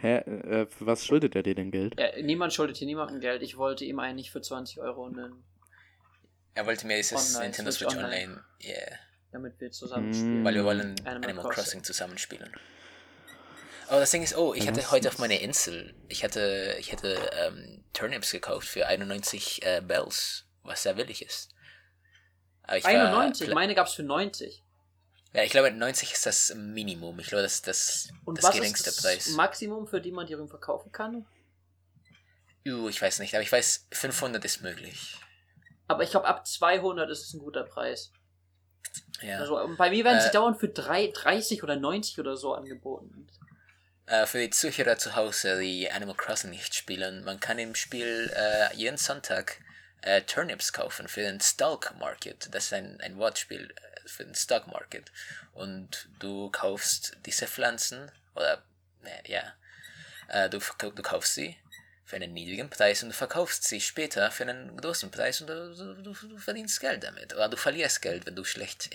Hä, 0.05 0.17
äh, 0.17 0.65
für 0.67 0.85
was 0.85 1.03
schuldet 1.05 1.35
er 1.35 1.41
dir 1.43 1.55
denn 1.55 1.71
Geld? 1.71 1.99
Ja, 1.99 2.21
niemand 2.21 2.53
schuldet 2.53 2.77
hier 2.77 2.85
niemandem 2.87 3.19
Geld. 3.19 3.41
Ich 3.41 3.57
wollte 3.57 3.85
ihm 3.85 3.99
eigentlich 3.99 4.29
für 4.31 4.41
20 4.41 4.79
Euro 4.79 5.09
nennen, 5.09 5.43
Er 6.53 6.65
wollte 6.67 6.85
mir 6.85 6.97
dieses 6.97 7.35
Online, 7.35 7.45
Nintendo 7.49 7.71
Switch 7.71 7.89
Switch 7.89 8.03
Online. 8.03 8.23
Online, 8.23 8.43
yeah, 8.63 8.91
damit 9.31 9.59
wir 9.59 9.71
zusammen 9.71 10.09
Mm. 10.09 10.13
spielen. 10.13 10.45
weil 10.45 10.53
wir 10.55 10.63
wollen 10.63 10.95
Animal 11.05 11.29
Animal, 11.31 11.49
Crossing. 11.49 11.83
Zusammenspielen. 11.83 12.51
Aber 13.87 13.99
das 13.99 14.11
Ding 14.11 14.23
ist, 14.23 14.35
oh, 14.37 14.53
ich 14.53 14.67
hatte 14.67 14.89
heute 14.91 15.09
auf 15.09 15.17
meine 15.19 15.39
Insel, 15.41 15.93
ich 16.07 16.23
hatte, 16.23 16.75
ich 16.79 16.91
hatte 16.91 17.17
ähm, 17.43 17.83
Turnips 17.93 18.31
gekauft 18.31 18.67
für 18.67 18.87
91 18.87 19.63
äh, 19.65 19.81
Bells, 19.85 20.45
was 20.63 20.83
sehr 20.83 20.93
billig 20.95 21.23
ist. 21.25 21.53
Aber 22.63 22.77
ich 22.77 22.83
war 22.83 22.91
91, 22.91 23.45
pla- 23.47 23.55
meine 23.55 23.75
gab's 23.75 23.93
für 23.93 24.03
90. 24.03 24.63
Ja, 25.35 25.43
ich 25.43 25.51
glaube 25.51 25.69
90 25.69 26.13
ist 26.13 26.25
das 26.25 26.53
Minimum. 26.55 27.19
Ich 27.19 27.27
glaube, 27.27 27.43
das 27.43 27.55
ist 27.55 27.67
das, 27.67 28.07
Und 28.23 28.37
das 28.37 28.45
was 28.45 28.55
geringste 28.55 28.89
ist 28.89 29.03
das 29.03 29.03
Preis. 29.03 29.29
Maximum, 29.31 29.85
für 29.85 29.99
die 29.99 30.11
man 30.11 30.25
die 30.25 30.33
Ring 30.33 30.47
verkaufen 30.47 30.93
kann? 30.93 31.25
Uh, 32.65 32.87
ich 32.87 33.01
weiß 33.01 33.19
nicht, 33.19 33.33
aber 33.35 33.43
ich 33.43 33.51
weiß, 33.51 33.87
500 33.91 34.43
ist 34.45 34.61
möglich. 34.61 35.17
Aber 35.87 36.03
ich 36.03 36.11
glaube, 36.11 36.25
ab 36.25 36.47
200 36.47 37.09
ist 37.09 37.27
es 37.27 37.33
ein 37.33 37.39
guter 37.39 37.63
Preis. 37.63 38.11
Ja. 39.21 39.39
Also 39.39 39.59
bei 39.77 39.89
mir 39.89 40.05
werden 40.05 40.21
sie 40.21 40.29
Äh. 40.29 40.31
dauernd 40.31 40.57
für 40.57 40.69
drei, 40.69 41.11
30 41.13 41.63
oder 41.63 41.75
90 41.75 42.17
oder 42.19 42.37
so 42.37 42.53
angeboten. 42.53 43.27
Äh, 44.05 44.25
für 44.25 44.39
die 44.39 44.51
Zuhörer 44.51 44.97
zu 44.97 45.15
Hause, 45.17 45.59
die 45.59 45.91
Animal 45.91 46.15
Crossing 46.15 46.49
nicht 46.49 46.73
spielen, 46.75 47.25
man 47.25 47.41
kann 47.41 47.59
im 47.59 47.75
Spiel 47.75 48.31
äh, 48.33 48.73
jeden 48.75 48.97
Sonntag 48.97 49.59
äh, 50.01 50.21
Turnips 50.21 50.71
kaufen 50.71 51.07
für 51.09 51.21
den 51.21 51.41
Stock 51.41 51.93
Market. 51.99 52.47
Das 52.51 52.65
ist 52.65 52.73
ein, 52.73 53.01
ein 53.01 53.17
Wortspiel 53.17 53.73
für 54.05 54.25
den 54.25 54.35
Stock 54.35 54.67
Market. 54.67 55.11
Und 55.53 56.09
du 56.19 56.49
kaufst 56.51 57.17
diese 57.25 57.47
Pflanzen, 57.47 58.11
oder, 58.35 58.63
ne, 59.01 59.11
ja, 59.25 59.53
äh, 60.27 60.49
du, 60.49 60.59
du 60.59 61.01
kaufst 61.01 61.33
sie 61.33 61.57
für 62.05 62.17
einen 62.17 62.33
niedrigen 62.33 62.69
Preis 62.69 63.01
und 63.01 63.09
du 63.09 63.15
verkaufst 63.15 63.63
sie 63.63 63.81
später 63.81 64.29
für 64.31 64.43
einen 64.43 64.77
großen 64.77 65.09
Preis 65.09 65.41
und 65.41 65.47
du, 65.47 65.95
du, 66.03 66.13
du, 66.13 66.37
verdienst 66.37 66.79
Geld 66.79 67.03
damit. 67.03 67.33
Oder 67.33 67.49
du 67.49 67.57
verlierst 67.57 68.01
Geld, 68.01 68.25
wenn 68.25 68.35
du 68.35 68.43
schlecht 68.43 68.89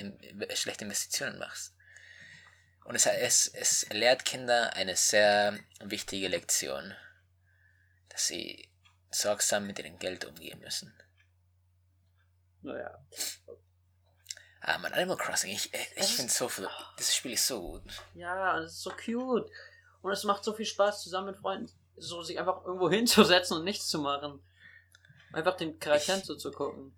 schlechte 0.54 0.84
Investitionen 0.84 1.38
machst. 1.38 1.74
Und 2.84 2.94
es, 2.94 3.06
es, 3.06 3.48
es 3.48 3.88
lehrt 3.90 4.24
Kinder 4.24 4.74
eine 4.74 4.96
sehr 4.96 5.58
wichtige 5.80 6.28
Lektion, 6.28 6.94
dass 8.08 8.28
sie 8.28 8.68
sorgsam 9.10 9.66
mit 9.66 9.78
ihrem 9.80 9.98
Geld 9.98 10.24
umgehen 10.24 10.60
müssen. 10.60 10.94
Naja. 12.62 12.98
Ah, 14.62 14.78
man, 14.78 14.92
Animal 14.92 15.16
Crossing, 15.16 15.50
ich, 15.50 15.72
ich, 15.72 15.94
Das 15.96 16.10
ich 16.10 16.16
finde 16.16 16.32
so 16.32 16.48
viel, 16.48 16.68
dieses 16.98 17.14
Spiel 17.16 17.32
ist 17.32 17.46
so 17.46 17.60
gut. 17.60 17.82
Ja, 18.14 18.58
es 18.58 18.72
ist 18.72 18.82
so 18.82 18.90
cute. 18.90 19.50
Und 20.02 20.12
es 20.12 20.24
macht 20.24 20.44
so 20.44 20.52
viel 20.52 20.66
Spaß, 20.66 21.02
zusammen 21.02 21.28
mit 21.28 21.36
Freunden 21.38 21.70
so 21.96 22.22
sich 22.22 22.38
einfach 22.38 22.64
irgendwo 22.64 22.88
hinzusetzen 22.90 23.58
und 23.58 23.64
nichts 23.64 23.88
zu 23.88 23.98
machen. 23.98 24.42
Einfach 25.32 25.56
den 25.56 25.78
Charakteren 25.78 26.20
Ich- 26.20 26.26
zuzugucken. 26.26 26.94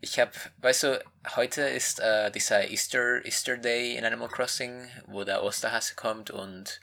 Ich 0.00 0.18
habe, 0.20 0.30
weißt 0.58 0.82
du, 0.84 1.04
heute 1.34 1.62
ist 1.62 1.98
äh, 1.98 2.30
dieser 2.30 2.68
Easter, 2.68 3.24
Easter 3.24 3.56
Day 3.56 3.96
in 3.96 4.04
Animal 4.04 4.28
Crossing, 4.28 4.88
wo 5.06 5.24
der 5.24 5.42
Osterhase 5.42 5.96
kommt 5.96 6.30
und 6.30 6.80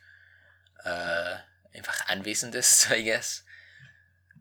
äh, 0.84 1.36
einfach 1.74 2.08
anwesend 2.10 2.56
ist, 2.56 2.90
I 2.92 3.06
guess. 3.06 3.46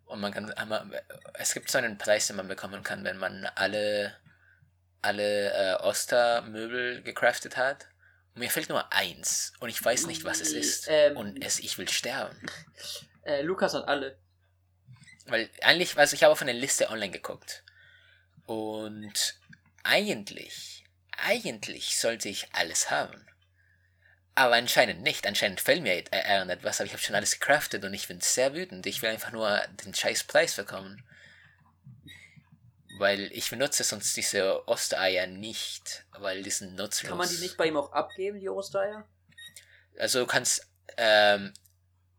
Und 0.07 0.20
man 0.20 0.32
kann, 0.32 0.51
aber 0.55 0.87
es 1.35 1.55
gibt 1.55 1.70
so 1.70 1.78
einen 1.78 1.99
Preis, 1.99 2.26
den 2.26 2.37
man 2.37 2.49
bekommen 2.49 2.82
kann, 2.82 3.05
wenn 3.05 3.16
man 3.18 3.47
alle, 3.55 4.16
alle 5.05 5.52
äh, 5.52 5.82
Ostermöbel 5.82 7.02
gecraftet 7.02 7.57
hat. 7.57 7.86
Und 8.34 8.40
mir 8.40 8.50
fehlt 8.50 8.68
nur 8.68 8.92
eins 8.92 9.52
und 9.61 9.68
ich 9.68 9.82
weiß 9.82 10.07
nicht, 10.07 10.24
was 10.24 10.40
es 10.40 10.52
ist. 10.52 10.86
Ähm. 10.88 11.16
und 11.16 11.44
es, 11.44 11.61
ich 11.61 11.78
will 11.78 11.88
sterben. 11.88 12.36
Äh, 13.26 13.40
Lukas 13.40 13.72
hat 13.72 13.88
alle. 13.88 14.18
Weil 15.24 15.48
eigentlich, 15.62 15.96
also 15.96 16.14
ich 16.14 16.22
habe 16.22 16.32
auf 16.32 16.42
eine 16.42 16.52
Liste 16.52 16.90
online 16.90 17.11
geguckt. 17.11 17.64
Und 18.44 19.36
eigentlich, 19.82 20.84
eigentlich 21.16 21.96
sollte 21.96 22.28
ich 22.28 22.48
alles 22.52 22.90
haben. 22.90 23.26
Aber 24.34 24.57
anscheinend 24.57 25.02
nicht. 25.02 25.26
Anscheinend 25.26 25.61
fällt 25.61 25.82
mir 25.82 25.94
äh, 25.94 26.32
irgendetwas, 26.34 26.80
aber 26.80 26.86
ich 26.86 26.92
habe 26.92 27.02
schon 27.02 27.14
alles 27.14 27.38
gecraftet 27.38 27.84
und 27.84 27.94
ich 27.94 28.09
bin 28.09 28.20
sehr 28.20 28.55
wütend. 28.55 28.84
Ich 28.86 29.00
will 29.00 29.11
einfach 29.11 29.32
nur 29.32 29.59
den 29.84 29.94
scheiß 29.94 30.24
Preis 30.24 30.55
bekommen. 30.55 31.02
Weil 32.99 33.32
ich 33.32 33.51
benutze 33.51 33.82
sonst 33.82 34.16
diese 34.16 34.68
Ostereier 34.68 35.26
nicht, 35.26 36.05
weil 36.12 36.42
die 36.42 36.51
sind 36.51 36.76
nutzlos. 36.76 37.09
Kann 37.09 37.18
man 37.18 37.28
die 37.28 37.38
nicht 37.38 37.57
bei 37.57 37.66
ihm 37.66 37.76
auch 37.76 37.92
abgeben, 37.92 38.38
die 38.38 38.49
Ostereier? 38.49 39.05
Also 39.99 40.20
du 40.20 40.26
kannst, 40.26 40.68
ähm, 40.97 41.53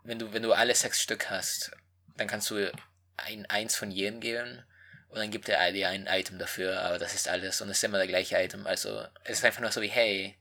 wenn 0.03 0.19
du, 0.19 0.34
wenn 0.34 0.43
du 0.43 0.53
alle 0.53 0.76
sechs 0.76 1.01
Stück 1.01 1.30
hast 1.30 1.71
dann 2.17 2.28
kannst 2.28 2.49
du 2.49 2.71
ein 3.17 3.45
eins 3.47 3.76
von 3.76 3.91
jedem 3.91 4.19
geben 4.19 4.63
und 5.09 5.17
dann 5.19 5.32
gibt 5.32 5.47
er 5.47 5.71
dir 5.71 5.89
ein 5.89 6.07
Item 6.07 6.39
dafür, 6.39 6.82
aber 6.82 6.97
das 6.99 7.13
ist 7.13 7.28
alles 7.28 7.61
und 7.61 7.69
es 7.69 7.78
ist 7.78 7.84
immer 7.84 7.97
der 7.97 8.07
gleiche 8.07 8.41
Item. 8.41 8.65
Also 8.67 9.05
es 9.23 9.39
ist 9.39 9.45
einfach 9.45 9.61
nur 9.61 9.71
so 9.71 9.82
wie, 9.82 9.88
hey, 9.88 10.38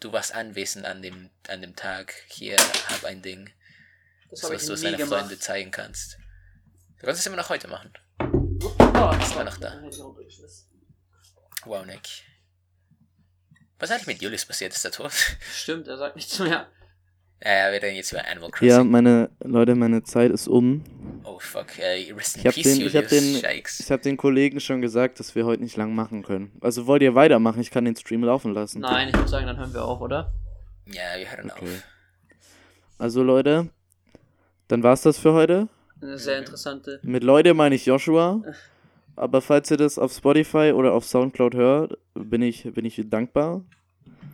du 0.00 0.12
warst 0.12 0.34
anwesend 0.34 0.84
an 0.84 1.02
dem, 1.02 1.30
an 1.48 1.62
dem 1.62 1.76
Tag, 1.76 2.14
hier, 2.28 2.58
hab 2.88 3.04
ein 3.04 3.22
Ding, 3.22 3.50
Das 4.30 4.40
so 4.40 4.52
dass 4.52 4.66
du 4.66 4.72
es 4.74 4.82
gemacht. 4.82 5.08
Freunden 5.08 5.40
zeigen 5.40 5.70
kannst. 5.70 6.18
Du 6.98 7.06
kannst 7.06 7.20
es 7.20 7.26
immer 7.26 7.36
noch 7.36 7.48
heute 7.48 7.68
machen. 7.68 7.92
Oh, 8.94 9.10
Ist 9.20 9.36
noch 9.36 9.56
da? 9.58 9.82
Wow, 11.64 11.86
Nick. 11.86 12.00
Was 13.78 13.90
ist 13.90 13.94
eigentlich 13.96 14.06
mit 14.06 14.22
Julius 14.22 14.44
passiert? 14.44 14.72
Ist 14.74 14.84
er 14.84 14.90
tot? 14.90 15.12
Stimmt, 15.52 15.88
er 15.88 15.96
sagt 15.96 16.16
nichts 16.16 16.38
mehr. 16.38 16.66
Ja, 17.44 17.66
ja, 17.66 17.72
wir 17.72 17.82
reden 17.82 17.96
jetzt 17.96 18.12
über 18.12 18.24
Animal 18.28 18.50
Crossing. 18.50 18.68
Ja, 18.68 18.84
meine 18.84 19.30
Leute, 19.42 19.74
meine 19.74 20.02
Zeit 20.04 20.30
ist 20.30 20.46
um. 20.46 20.84
Oh 21.24 21.38
fuck, 21.40 21.76
äh, 21.78 22.12
rest 22.12 22.36
in 22.36 22.40
Ich 22.42 22.46
hab 22.46 22.54
peace, 22.54 22.62
den- 22.64 22.72
ich 22.86 22.92
Julius. 22.92 22.94
hab 23.02 23.08
den- 23.08 23.34
Shikes. 23.40 23.80
Ich 23.80 23.90
habe 23.90 24.02
den 24.02 24.16
Kollegen 24.16 24.60
schon 24.60 24.80
gesagt, 24.80 25.18
dass 25.18 25.34
wir 25.34 25.44
heute 25.44 25.62
nicht 25.62 25.76
lang 25.76 25.94
machen 25.94 26.22
können. 26.22 26.52
Also 26.60 26.86
wollt 26.86 27.02
ihr 27.02 27.14
weitermachen? 27.16 27.60
Ich 27.60 27.70
kann 27.72 27.84
den 27.84 27.96
Stream 27.96 28.22
laufen 28.22 28.52
lassen. 28.54 28.80
Nein, 28.80 29.08
ich 29.08 29.14
würde 29.16 29.28
sagen, 29.28 29.46
dann 29.46 29.56
hören 29.58 29.74
wir 29.74 29.84
auf, 29.84 30.00
oder? 30.00 30.32
Ja, 30.86 31.16
wir 31.18 31.28
hören 31.30 31.50
Okay. 31.50 31.64
auf. 31.64 31.82
Also 32.98 33.24
Leute, 33.24 33.68
dann 34.68 34.82
war's 34.84 35.02
das 35.02 35.18
für 35.18 35.32
heute. 35.32 35.68
Eine 36.00 36.18
sehr 36.18 36.38
interessante. 36.38 37.00
Mit 37.02 37.24
Leute 37.24 37.54
meine 37.54 37.74
ich 37.74 37.86
Joshua. 37.86 38.42
Aber 39.16 39.40
falls 39.42 39.70
ihr 39.70 39.76
das 39.76 39.98
auf 39.98 40.12
Spotify 40.12 40.72
oder 40.74 40.94
auf 40.94 41.04
Soundcloud 41.04 41.54
hört, 41.54 41.98
bin 42.14 42.42
ich, 42.42 42.64
bin 42.72 42.84
ich 42.84 43.00
dankbar. 43.08 43.62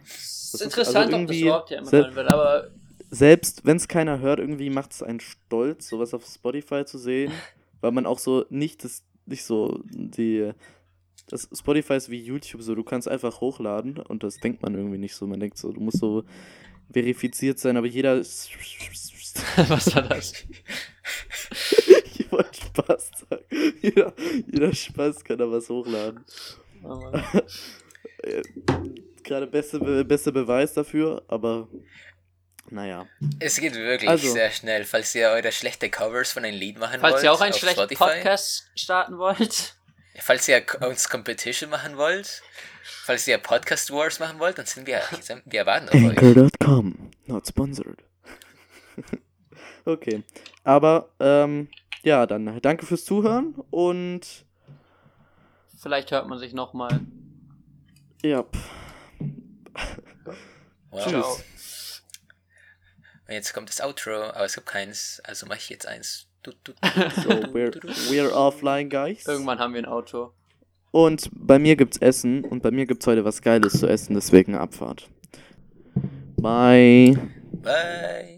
Es 0.04 0.54
ist 0.54 0.62
interessant, 0.62 1.12
also 1.12 1.16
ob 1.16 1.26
das 1.28 1.36
überhaupt 1.36 1.70
jemand 1.70 1.92
hören 1.92 2.16
will, 2.16 2.28
aber 2.28 2.68
Selbst 3.10 3.64
wenn 3.64 3.76
es 3.76 3.88
keiner 3.88 4.20
hört, 4.20 4.38
irgendwie 4.38 4.70
macht 4.70 4.92
es 4.92 5.02
einen 5.02 5.20
stolz, 5.20 5.88
sowas 5.88 6.14
auf 6.14 6.24
Spotify 6.24 6.84
zu 6.84 6.98
sehen. 6.98 7.32
Weil 7.80 7.92
man 7.92 8.06
auch 8.06 8.18
so 8.18 8.44
nicht 8.50 8.82
das, 8.84 9.04
nicht 9.26 9.44
so 9.44 9.82
die. 9.90 10.52
Das 11.28 11.48
Spotify 11.52 11.94
ist 11.94 12.10
wie 12.10 12.20
YouTube 12.20 12.62
so, 12.62 12.74
du 12.74 12.82
kannst 12.82 13.06
einfach 13.06 13.40
hochladen 13.40 13.98
und 13.98 14.22
das 14.22 14.38
denkt 14.38 14.62
man 14.62 14.74
irgendwie 14.74 14.98
nicht 14.98 15.14
so. 15.14 15.26
Man 15.26 15.38
denkt 15.38 15.58
so, 15.58 15.70
du 15.70 15.80
musst 15.80 15.98
so 15.98 16.24
verifiziert 16.90 17.58
sein, 17.58 17.76
aber 17.76 17.86
jeder. 17.86 18.18
was 19.68 19.94
war 19.94 20.02
das? 20.02 20.32
ich 22.32 22.32
wollte 22.32 22.60
Spaß 22.60 23.10
sagen. 23.28 23.44
Jeder, 23.80 24.12
jeder 24.46 24.74
Spaß 24.74 25.24
kann 25.24 25.38
da 25.38 25.50
was 25.50 25.68
hochladen. 25.68 26.24
Aber 26.82 27.22
Äh, 28.22 28.42
Gerade 29.22 29.46
beste, 29.46 29.78
Be 29.78 30.04
beste 30.04 30.32
Beweis 30.32 30.72
dafür, 30.72 31.22
aber 31.28 31.68
naja. 32.70 33.06
Es 33.40 33.58
geht 33.58 33.74
wirklich 33.74 34.08
Also. 34.08 34.32
sehr 34.32 34.50
schnell. 34.50 34.84
Falls 34.84 35.14
ihr 35.14 35.28
eure 35.28 35.52
schlechte 35.52 35.90
Covers 35.90 36.32
von 36.32 36.44
einem 36.44 36.58
Lied 36.58 36.78
machen 36.78 37.00
Falls 37.00 37.14
wollt, 37.14 37.24
ihr 37.24 37.32
auch 37.32 37.40
einen 37.40 37.52
schlechten 37.52 37.80
Spotify, 37.82 38.04
Podcast 38.04 38.70
starten 38.74 39.18
wollt, 39.18 39.74
falls 40.20 40.48
ihr 40.48 40.64
uns 40.80 41.08
Competition 41.08 41.68
machen 41.70 41.96
wollt, 41.96 42.42
falls 42.82 43.28
ihr 43.28 43.38
Podcast 43.38 43.90
Wars 43.90 44.18
machen 44.18 44.38
wollt, 44.38 44.58
dann 44.58 44.66
sind 44.66 44.86
wir, 44.86 45.02
wir 45.44 45.66
warten 45.66 45.88
auf 45.88 45.94
euch. 45.94 46.18
Anchor.com, 46.18 47.10
not 47.26 47.46
sponsored. 47.46 47.98
okay, 49.84 50.22
aber 50.64 51.10
ähm, 51.20 51.68
ja, 52.02 52.26
dann 52.26 52.60
danke 52.60 52.86
fürs 52.86 53.04
Zuhören 53.04 53.54
und 53.70 54.44
vielleicht 55.76 56.10
hört 56.10 56.28
man 56.28 56.38
sich 56.38 56.52
nochmal. 56.54 57.00
ja, 58.22 58.44
Wow. 60.90 61.06
tschüss. 61.06 62.02
Und 63.26 63.34
jetzt 63.34 63.52
kommt 63.52 63.68
das 63.68 63.80
Outro, 63.82 64.22
aber 64.30 64.44
es 64.46 64.54
gibt 64.54 64.66
keins, 64.66 65.20
also 65.24 65.46
mache 65.46 65.58
ich 65.58 65.68
jetzt 65.68 65.86
eins. 65.86 66.26
Du, 66.42 66.52
du, 66.64 66.72
So, 66.72 67.28
we're, 67.52 67.72
we're 68.10 68.30
offline, 68.32 68.88
guys. 68.88 69.26
Irgendwann 69.26 69.58
haben 69.58 69.74
wir 69.74 69.82
ein 69.82 69.86
Auto. 69.86 70.32
Und 70.90 71.28
bei 71.34 71.58
mir 71.58 71.76
gibt's 71.76 71.98
Essen 71.98 72.42
und 72.44 72.62
bei 72.62 72.70
mir 72.70 72.86
gibt's 72.86 73.06
heute 73.06 73.24
was 73.24 73.42
Geiles 73.42 73.74
zu 73.78 73.86
essen, 73.86 74.14
deswegen 74.14 74.54
Abfahrt. 74.54 75.10
Bye. 76.40 77.18
Bye. 77.62 78.37